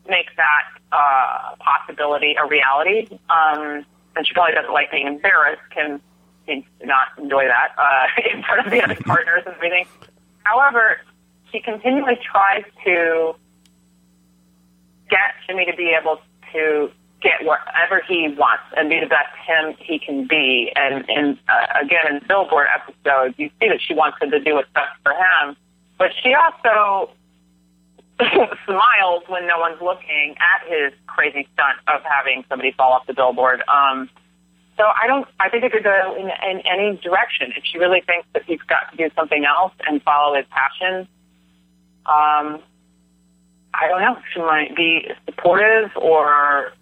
make 0.08 0.26
that 0.36 0.64
uh, 0.90 1.54
possibility 1.60 2.34
a 2.34 2.46
reality, 2.46 3.08
um, 3.30 3.84
and 4.16 4.26
she 4.26 4.34
probably 4.34 4.54
doesn't 4.54 4.72
like 4.72 4.90
being 4.90 5.06
embarrassed. 5.06 5.62
Can 5.70 6.00
can 6.48 6.64
not 6.82 7.08
enjoy 7.18 7.44
that 7.44 7.74
uh, 7.76 8.06
in 8.34 8.42
front 8.42 8.66
of 8.66 8.72
the 8.72 8.82
other 8.82 8.96
partners 9.04 9.42
and 9.46 9.54
everything. 9.54 9.86
However, 10.44 10.98
she 11.52 11.60
continually 11.60 12.18
tries 12.30 12.64
to 12.84 13.34
get 15.10 15.34
Jimmy 15.46 15.66
to 15.66 15.76
be 15.76 15.94
able 15.98 16.20
to 16.52 16.90
get 17.20 17.44
wherever 17.44 18.00
he 18.06 18.34
wants 18.38 18.62
and 18.76 18.88
be 18.88 19.00
the 19.00 19.06
best 19.06 19.34
him 19.44 19.74
he 19.78 19.98
can 19.98 20.26
be. 20.26 20.72
And, 20.76 21.04
and 21.08 21.38
uh, 21.48 21.84
again, 21.84 22.16
in 22.16 22.20
Billboard 22.28 22.68
episodes, 22.74 23.34
you 23.38 23.50
see 23.60 23.68
that 23.68 23.80
she 23.80 23.94
wants 23.94 24.18
him 24.20 24.30
to 24.30 24.40
do 24.40 24.54
what's 24.54 24.70
best 24.72 24.94
for 25.02 25.12
him, 25.12 25.56
but 25.98 26.10
she 26.22 26.34
also 26.34 27.10
smiles 28.20 29.22
when 29.28 29.46
no 29.46 29.58
one's 29.58 29.80
looking 29.82 30.36
at 30.38 30.68
his 30.68 30.92
crazy 31.06 31.48
stunt 31.54 31.78
of 31.88 32.02
having 32.04 32.44
somebody 32.48 32.72
fall 32.72 32.92
off 32.92 33.06
the 33.06 33.14
billboard. 33.14 33.62
Um, 33.68 34.08
so 34.78 34.84
I 34.84 35.08
don't. 35.08 35.26
I 35.40 35.48
think 35.48 35.64
it 35.64 35.72
could 35.72 35.82
go 35.82 36.14
in, 36.16 36.26
in 36.26 36.62
any 36.66 36.96
direction. 37.02 37.52
If 37.56 37.64
she 37.64 37.78
really 37.78 38.00
thinks 38.00 38.28
that 38.32 38.44
he's 38.44 38.60
got 38.62 38.90
to 38.92 38.96
do 38.96 39.12
something 39.16 39.44
else 39.44 39.72
and 39.86 40.00
follow 40.02 40.36
his 40.36 40.46
passion, 40.50 41.08
um, 42.06 42.62
I 43.74 43.88
don't 43.88 44.00
know. 44.00 44.16
She 44.32 44.40
might 44.40 44.76
be 44.76 45.08
supportive 45.26 45.90
or 45.96 46.72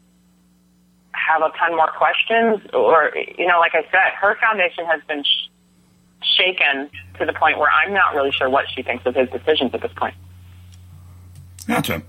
have 1.12 1.40
a 1.40 1.50
ton 1.58 1.74
more 1.74 1.90
questions, 1.90 2.60
or 2.74 3.12
you 3.16 3.46
know, 3.46 3.58
like 3.58 3.74
I 3.74 3.82
said, 3.90 4.12
her 4.20 4.36
foundation 4.40 4.84
has 4.84 5.00
been 5.08 5.24
sh- 5.24 5.48
shaken 6.36 6.90
to 7.18 7.24
the 7.24 7.32
point 7.32 7.58
where 7.58 7.70
I'm 7.70 7.94
not 7.94 8.14
really 8.14 8.30
sure 8.30 8.50
what 8.50 8.66
she 8.74 8.82
thinks 8.82 9.06
of 9.06 9.14
his 9.14 9.30
decisions 9.30 9.72
at 9.72 9.80
this 9.80 9.92
point. 9.96 10.14
Gotcha. 11.66 12.02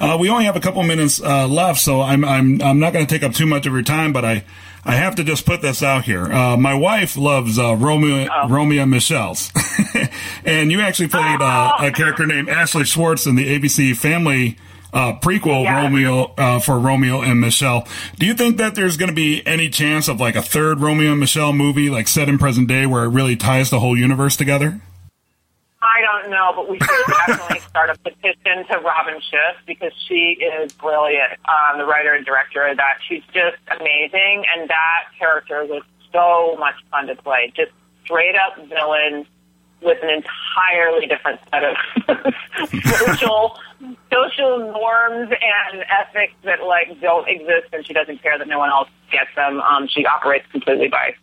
Uh, 0.00 0.16
we 0.18 0.28
only 0.28 0.44
have 0.44 0.56
a 0.56 0.60
couple 0.60 0.82
minutes 0.84 1.20
uh, 1.20 1.46
left, 1.48 1.80
so 1.80 2.00
I'm 2.00 2.24
I'm 2.24 2.62
I'm 2.62 2.78
not 2.78 2.92
going 2.92 3.04
to 3.04 3.12
take 3.12 3.24
up 3.24 3.34
too 3.34 3.46
much 3.46 3.66
of 3.66 3.72
your 3.72 3.82
time, 3.82 4.12
but 4.12 4.24
I 4.24 4.44
I 4.84 4.96
have 4.96 5.14
to 5.16 5.24
just 5.24 5.46
put 5.46 5.62
this 5.62 5.82
out 5.82 6.04
here. 6.04 6.24
Uh, 6.30 6.56
my 6.56 6.74
wife 6.74 7.16
loves 7.16 7.58
uh, 7.58 7.74
Romeo 7.76 8.26
Romeo 8.48 8.82
and 8.82 8.90
Michelle's, 8.90 9.50
and 10.44 10.70
you 10.70 10.80
actually 10.80 11.08
played 11.08 11.40
uh, 11.40 11.72
a 11.80 11.90
character 11.90 12.26
named 12.26 12.48
Ashley 12.48 12.84
Schwartz 12.84 13.26
in 13.26 13.34
the 13.36 13.58
ABC 13.58 13.96
Family. 13.96 14.58
Uh, 14.92 15.18
prequel 15.18 15.64
Yeah. 15.64 15.82
Romeo 15.82 16.32
uh, 16.38 16.60
for 16.60 16.78
Romeo 16.78 17.20
and 17.20 17.40
Michelle. 17.40 17.84
Do 18.16 18.26
you 18.26 18.34
think 18.34 18.58
that 18.58 18.76
there's 18.76 18.96
going 18.96 19.08
to 19.08 19.14
be 19.14 19.44
any 19.44 19.68
chance 19.68 20.06
of 20.06 20.20
like 20.20 20.36
a 20.36 20.42
third 20.42 20.80
Romeo 20.80 21.10
and 21.10 21.18
Michelle 21.18 21.52
movie, 21.52 21.90
like 21.90 22.06
set 22.06 22.28
in 22.28 22.38
present 22.38 22.68
day, 22.68 22.86
where 22.86 23.02
it 23.02 23.08
really 23.08 23.34
ties 23.34 23.70
the 23.70 23.80
whole 23.80 23.98
universe 23.98 24.36
together? 24.36 24.80
I 25.84 26.00
don't 26.00 26.30
know, 26.30 26.52
but 26.56 26.70
we 26.70 26.78
should 26.78 27.06
definitely 27.06 27.60
start 27.68 27.90
a 27.90 27.98
petition 27.98 28.66
to 28.70 28.78
Robin 28.78 29.20
Schiff 29.20 29.56
because 29.66 29.92
she 30.08 30.38
is 30.40 30.72
brilliant, 30.72 31.34
um, 31.44 31.78
the 31.78 31.84
writer 31.84 32.14
and 32.14 32.24
director 32.24 32.66
of 32.66 32.78
that. 32.78 32.98
She's 33.06 33.22
just 33.34 33.58
amazing, 33.70 34.44
and 34.56 34.68
that 34.70 35.04
character 35.18 35.64
was 35.64 35.82
so 36.10 36.56
much 36.58 36.76
fun 36.90 37.06
to 37.08 37.16
play. 37.16 37.52
Just 37.54 37.72
straight 38.02 38.34
up 38.34 38.56
villain 38.66 39.26
with 39.82 39.98
an 40.02 40.08
entirely 40.08 41.06
different 41.06 41.38
set 41.50 41.64
of 41.64 41.76
social 42.84 43.58
social 44.10 44.58
norms 44.58 45.30
and 45.30 45.84
ethics 45.90 46.32
that 46.44 46.62
like 46.62 46.98
don't 47.02 47.28
exist, 47.28 47.68
and 47.74 47.86
she 47.86 47.92
doesn't 47.92 48.22
care 48.22 48.38
that 48.38 48.48
no 48.48 48.58
one 48.58 48.70
else 48.70 48.88
gets 49.12 49.30
them. 49.36 49.60
Um, 49.60 49.86
she 49.86 50.06
operates 50.06 50.46
completely 50.50 50.88
by 50.88 51.14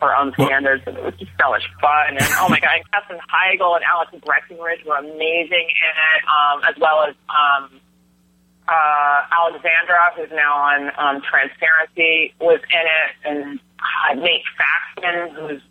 her 0.00 0.14
own 0.14 0.32
standards, 0.34 0.82
and 0.86 0.96
it 0.96 1.04
was 1.04 1.14
just 1.18 1.32
so 1.40 1.50
much 1.50 1.66
fun. 1.80 2.16
And 2.16 2.26
oh 2.38 2.48
my 2.48 2.60
god, 2.60 2.70
and 2.76 2.90
Katherine 2.90 3.20
Heigl 3.26 3.76
and 3.76 3.84
Alex 3.84 4.12
Breckenridge 4.24 4.84
were 4.86 4.96
amazing 4.96 5.68
in 5.68 5.94
it, 6.14 6.20
um, 6.26 6.62
as 6.68 6.74
well 6.80 7.04
as 7.08 7.14
um, 7.28 7.80
uh, 8.68 9.18
Alexandra, 9.32 10.12
who's 10.16 10.30
now 10.30 10.54
on 10.54 10.92
um, 10.98 11.22
Transparency, 11.22 12.34
was 12.40 12.60
in 12.70 12.84
it, 12.86 13.10
and 13.24 13.60
uh, 13.80 14.14
Nate 14.14 14.44
Faxon, 14.56 15.34
who's 15.34 15.62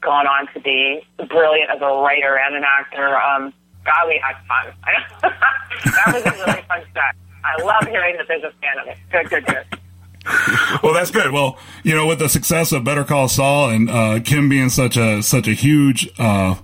gone 0.00 0.26
on 0.26 0.46
to 0.52 0.60
be 0.60 1.00
brilliant 1.28 1.70
as 1.70 1.80
a 1.80 2.02
writer 2.02 2.38
and 2.38 2.56
an 2.56 2.64
actor. 2.64 3.16
Um, 3.16 3.52
God, 3.84 4.08
we 4.08 4.20
had 4.22 4.36
fun. 4.48 4.74
that 5.22 6.12
was 6.12 6.22
a 6.26 6.30
really 6.44 6.62
fun 6.66 6.82
set. 6.92 7.16
I 7.44 7.62
love 7.62 7.86
hearing 7.88 8.16
that 8.16 8.26
there's 8.26 8.42
a 8.42 8.52
fan 8.60 8.78
of 8.82 8.88
it. 8.88 8.98
Good, 9.10 9.30
good, 9.30 9.46
good. 9.46 9.80
Well, 10.82 10.92
that's 10.92 11.10
good. 11.10 11.32
Well, 11.32 11.58
you 11.82 11.94
know, 11.94 12.06
with 12.06 12.18
the 12.18 12.28
success 12.28 12.72
of 12.72 12.84
Better 12.84 13.04
Call 13.04 13.28
Saul 13.28 13.70
and 13.70 13.88
uh, 13.88 14.20
Kim 14.24 14.48
being 14.48 14.68
such 14.68 14.96
a 14.96 15.22
such 15.22 15.46
a 15.48 15.52
huge 15.52 16.08
uh, 16.18 16.56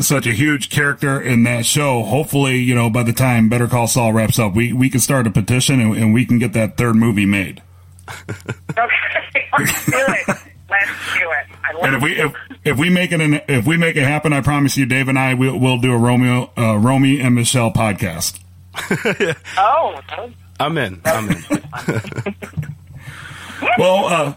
such 0.00 0.26
a 0.26 0.32
huge 0.32 0.70
character 0.70 1.20
in 1.20 1.42
that 1.44 1.66
show, 1.66 2.02
hopefully, 2.02 2.56
you 2.58 2.74
know, 2.74 2.88
by 2.90 3.02
the 3.02 3.12
time 3.12 3.48
Better 3.48 3.66
Call 3.68 3.86
Saul 3.86 4.12
wraps 4.12 4.38
up, 4.38 4.54
we 4.54 4.72
we 4.72 4.88
can 4.88 5.00
start 5.00 5.26
a 5.26 5.30
petition 5.30 5.80
and, 5.80 5.96
and 5.96 6.14
we 6.14 6.24
can 6.24 6.38
get 6.38 6.52
that 6.54 6.76
third 6.76 6.96
movie 6.96 7.26
made. 7.26 7.62
Okay, 8.78 9.48
let's 9.58 9.86
do 9.86 9.96
it. 9.96 10.28
Let's 10.68 10.90
do 11.18 11.30
it. 11.30 11.46
I 11.64 11.72
love 11.72 11.84
And 11.84 11.94
if 11.96 12.02
we 12.02 12.12
if, 12.20 12.32
if 12.64 12.78
we 12.78 12.90
make 12.90 13.12
it 13.12 13.20
an, 13.20 13.40
if 13.48 13.66
we 13.66 13.76
make 13.76 13.96
it 13.96 14.02
happen, 14.02 14.32
I 14.32 14.40
promise 14.42 14.76
you, 14.76 14.84
Dave 14.86 15.08
and 15.08 15.18
I 15.18 15.34
will 15.34 15.58
will 15.58 15.78
do 15.78 15.92
a 15.92 15.98
Romeo 15.98 16.50
uh, 16.58 16.76
Romy 16.76 17.20
and 17.20 17.34
Michelle 17.34 17.70
podcast. 17.72 18.40
Oh, 19.58 19.98
I'm 20.58 20.78
in. 20.78 21.00
I'm 21.04 21.30
in. 21.30 21.44
Well, 23.78 24.04
uh, 24.06 24.34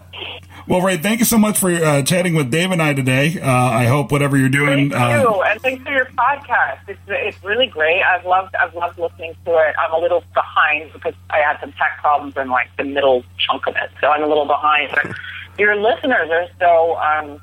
well, 0.68 0.82
Rhea, 0.82 0.98
thank 0.98 1.20
you 1.20 1.26
so 1.26 1.38
much 1.38 1.58
for 1.58 1.70
uh, 1.72 2.04
chatting 2.04 2.36
with 2.36 2.52
Dave 2.52 2.72
and 2.72 2.82
I 2.82 2.94
today. 2.94 3.40
Uh, 3.40 3.46
I 3.50 3.86
hope 3.86 4.12
whatever 4.12 4.38
you're 4.38 4.50
doing. 4.50 4.92
Thank 4.92 5.22
you, 5.24 5.30
Uh, 5.30 5.42
and 5.44 5.62
thanks 5.62 5.84
for 5.84 5.92
your 5.92 6.06
podcast. 6.06 6.80
It's 6.88 7.00
it's 7.08 7.44
really 7.44 7.68
great. 7.68 8.02
I've 8.02 8.26
loved 8.26 8.56
I've 8.56 8.74
loved 8.76 8.98
listening 9.00 9.36
to 9.46 9.52
it. 9.58 9.76
I'm 9.80 9.94
a 9.94 9.98
little 9.98 10.24
behind 10.34 10.92
because 10.94 11.14
I 11.30 11.40
had 11.40 11.60
some 11.60 11.72
tech 11.74 11.98
problems 12.00 12.36
in 12.38 12.50
like 12.50 12.68
the 12.78 12.84
middle 12.86 13.24
chunk 13.38 13.68
of 13.68 13.76
it, 13.76 13.90
so 14.00 14.08
I'm 14.08 14.24
a 14.24 14.28
little 14.28 14.46
behind. 14.46 14.92
But 14.92 15.16
your 15.58 15.76
listeners 15.76 16.30
are 16.32 16.48
so 16.60 16.98
um, 16.98 17.42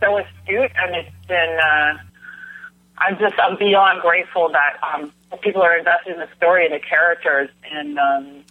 so 0.00 0.18
astute, 0.18 0.70
and 0.76 0.94
it's 0.94 1.26
been. 1.26 1.58
Uh, 1.62 1.98
I'm 2.98 3.18
just 3.18 3.34
I'm 3.38 3.56
beyond 3.56 4.02
grateful 4.02 4.50
that 4.50 4.76
um, 4.82 5.12
people 5.36 5.62
are 5.62 5.76
invested 5.76 6.14
in 6.14 6.20
the 6.20 6.28
story 6.36 6.64
and 6.64 6.74
the 6.74 6.80
characters, 6.80 7.50
and 7.70 7.98
um, 7.98 8.44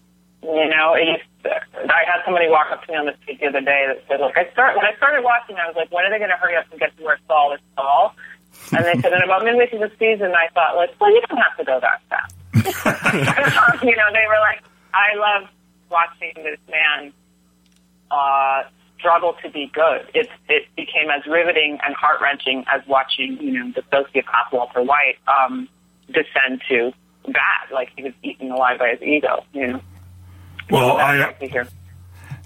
you 0.43 0.69
know, 0.69 0.93
it 0.93 1.07
used 1.07 1.23
I 1.45 2.03
had 2.05 2.23
somebody 2.25 2.49
walk 2.49 2.67
up 2.71 2.84
to 2.86 2.91
me 2.91 2.97
on 2.97 3.05
the 3.05 3.15
street 3.21 3.39
the 3.39 3.47
other 3.47 3.61
day 3.61 3.86
that 3.88 4.03
said, 4.07 4.19
"Look, 4.19 4.38
I 4.38 4.49
start 4.51 4.75
when 4.75 4.86
I 4.86 4.95
started 4.97 5.23
watching, 5.23 5.55
I 5.57 5.67
was 5.67 5.75
like, 5.75 5.91
when 5.91 6.05
are 6.05 6.09
they 6.09 6.17
going 6.17 6.30
to 6.30 6.36
hurry 6.36 6.55
up 6.55 6.65
and 6.71 6.80
get 6.80 6.95
to 6.97 7.03
where 7.03 7.19
Saul 7.28 7.53
is 7.53 7.61
Saul?" 7.75 8.15
And 8.71 8.86
they 8.86 8.99
said, 9.01 9.13
"And 9.13 9.23
about 9.23 9.43
midway 9.43 9.69
through 9.69 9.80
the 9.80 9.91
season, 9.99 10.34
I 10.36 10.47
thought, 10.53 10.75
like, 10.75 10.99
well, 10.99 11.11
you 11.11 11.21
don't 11.28 11.38
have 11.38 11.57
to 11.57 11.63
go 11.63 11.80
that 11.80 12.01
fast." 12.09 12.36
you 13.84 13.95
know, 13.95 14.09
they 14.11 14.28
were 14.28 14.41
like, 14.41 14.63
"I 14.93 15.15
love 15.15 15.49
watching 15.89 16.34
this 16.43 16.59
man 16.69 17.13
uh, 18.11 18.63
struggle 18.99 19.36
to 19.43 19.49
be 19.49 19.71
good." 19.73 20.09
It 20.13 20.30
it 20.49 20.67
became 20.75 21.09
as 21.09 21.25
riveting 21.25 21.80
and 21.86 21.95
heart 21.95 22.19
wrenching 22.21 22.65
as 22.67 22.82
watching, 22.88 23.38
you 23.39 23.51
know, 23.51 23.71
the 23.71 23.84
sociopath 23.84 24.51
Walter 24.51 24.82
White 24.82 25.17
um, 25.28 25.69
descend 26.08 26.62
to 26.70 26.91
that, 27.28 27.68
like 27.74 27.89
he 27.95 28.03
was 28.03 28.14
eaten 28.24 28.51
alive 28.51 28.80
by 28.80 28.89
his 28.89 29.01
ego. 29.01 29.43
You 29.53 29.68
know. 29.68 29.82
well, 30.70 30.97
That's 30.97 31.10
I 31.10 31.36
nice 31.41 31.51
hear. 31.51 31.68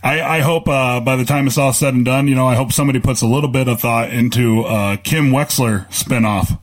I, 0.03 0.21
I 0.21 0.39
hope 0.39 0.67
uh, 0.67 0.99
by 0.99 1.15
the 1.15 1.25
time 1.25 1.45
it's 1.45 1.59
all 1.59 1.73
said 1.73 1.93
and 1.93 2.03
done, 2.03 2.27
you 2.27 2.33
know, 2.33 2.47
I 2.47 2.55
hope 2.55 2.71
somebody 2.71 2.99
puts 2.99 3.21
a 3.21 3.27
little 3.27 3.49
bit 3.49 3.67
of 3.67 3.79
thought 3.81 4.09
into 4.09 4.63
uh, 4.63 4.97
Kim 4.97 5.29
Wexler 5.31 5.87
spinoff. 5.89 6.59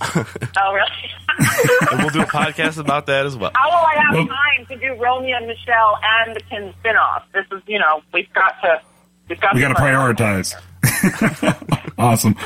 Oh, 0.58 0.72
really? 0.74 0.90
And 1.90 2.00
we'll 2.00 2.10
do 2.10 2.20
a 2.22 2.26
podcast 2.26 2.78
about 2.78 3.06
that 3.06 3.26
as 3.26 3.36
well. 3.36 3.50
How 3.54 3.68
will 3.68 3.74
I 3.86 3.94
have 4.02 4.14
Well- 4.14 4.26
time 4.26 4.66
to 4.68 4.76
do 4.76 4.94
Romeo 5.00 5.36
and 5.36 5.46
Michelle 5.46 5.98
and 6.02 6.34
the 6.36 6.40
Kim 6.40 6.72
spinoff? 6.82 7.22
This 7.32 7.44
is, 7.52 7.62
you 7.66 7.78
know, 7.78 8.02
we've 8.12 8.30
got 8.32 8.60
to. 8.62 8.80
We've 9.28 9.40
got 9.40 9.54
We 9.54 9.60
got 9.60 9.68
to 9.68 9.74
prioritize. 9.74 10.54
awesome. 11.98 12.36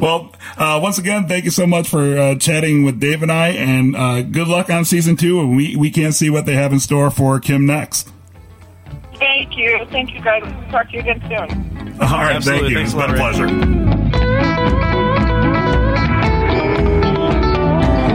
Well, 0.00 0.34
uh, 0.56 0.78
once 0.82 0.98
again, 0.98 1.26
thank 1.28 1.44
you 1.44 1.50
so 1.50 1.66
much 1.66 1.88
for 1.88 2.16
uh, 2.18 2.34
chatting 2.36 2.84
with 2.84 3.00
Dave 3.00 3.22
and 3.22 3.32
I, 3.32 3.48
and 3.48 3.96
uh, 3.96 4.22
good 4.22 4.48
luck 4.48 4.70
on 4.70 4.84
season 4.84 5.16
two. 5.16 5.40
And 5.40 5.56
we 5.56 5.76
we 5.76 5.90
can't 5.90 6.14
see 6.14 6.30
what 6.30 6.46
they 6.46 6.54
have 6.54 6.72
in 6.72 6.80
store 6.80 7.10
for 7.10 7.40
Kim 7.40 7.66
next. 7.66 8.10
Thank 9.18 9.56
you. 9.56 9.84
Thank 9.90 10.14
you, 10.14 10.20
guys. 10.22 10.42
Talk 10.70 10.88
to 10.90 10.94
you 10.94 11.00
again 11.00 11.20
soon. 11.22 12.00
All 12.00 12.08
right, 12.08 12.36
Absolutely. 12.36 12.74
thank 12.74 12.88
you. 12.88 12.90
Thanks 12.90 12.94
It's 12.94 13.02
a 13.02 13.06
been 13.06 13.14
a 13.14 13.18
pleasure. 13.18 14.58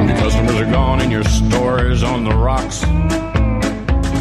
Your 0.08 0.18
customers 0.18 0.56
are 0.62 0.72
gone 0.72 1.02
and 1.02 1.12
your 1.12 1.24
store 1.26 1.86
is 1.86 2.04
on 2.04 2.24
the 2.24 2.32
rocks. 2.36 2.78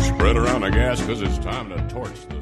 Spread 0.07 0.36
around 0.36 0.62
the 0.62 0.70
gas 0.70 1.00
because 1.00 1.22
it's 1.22 1.38
time 1.38 1.68
to 1.70 1.76
torch 1.88 2.26
the 2.28 2.41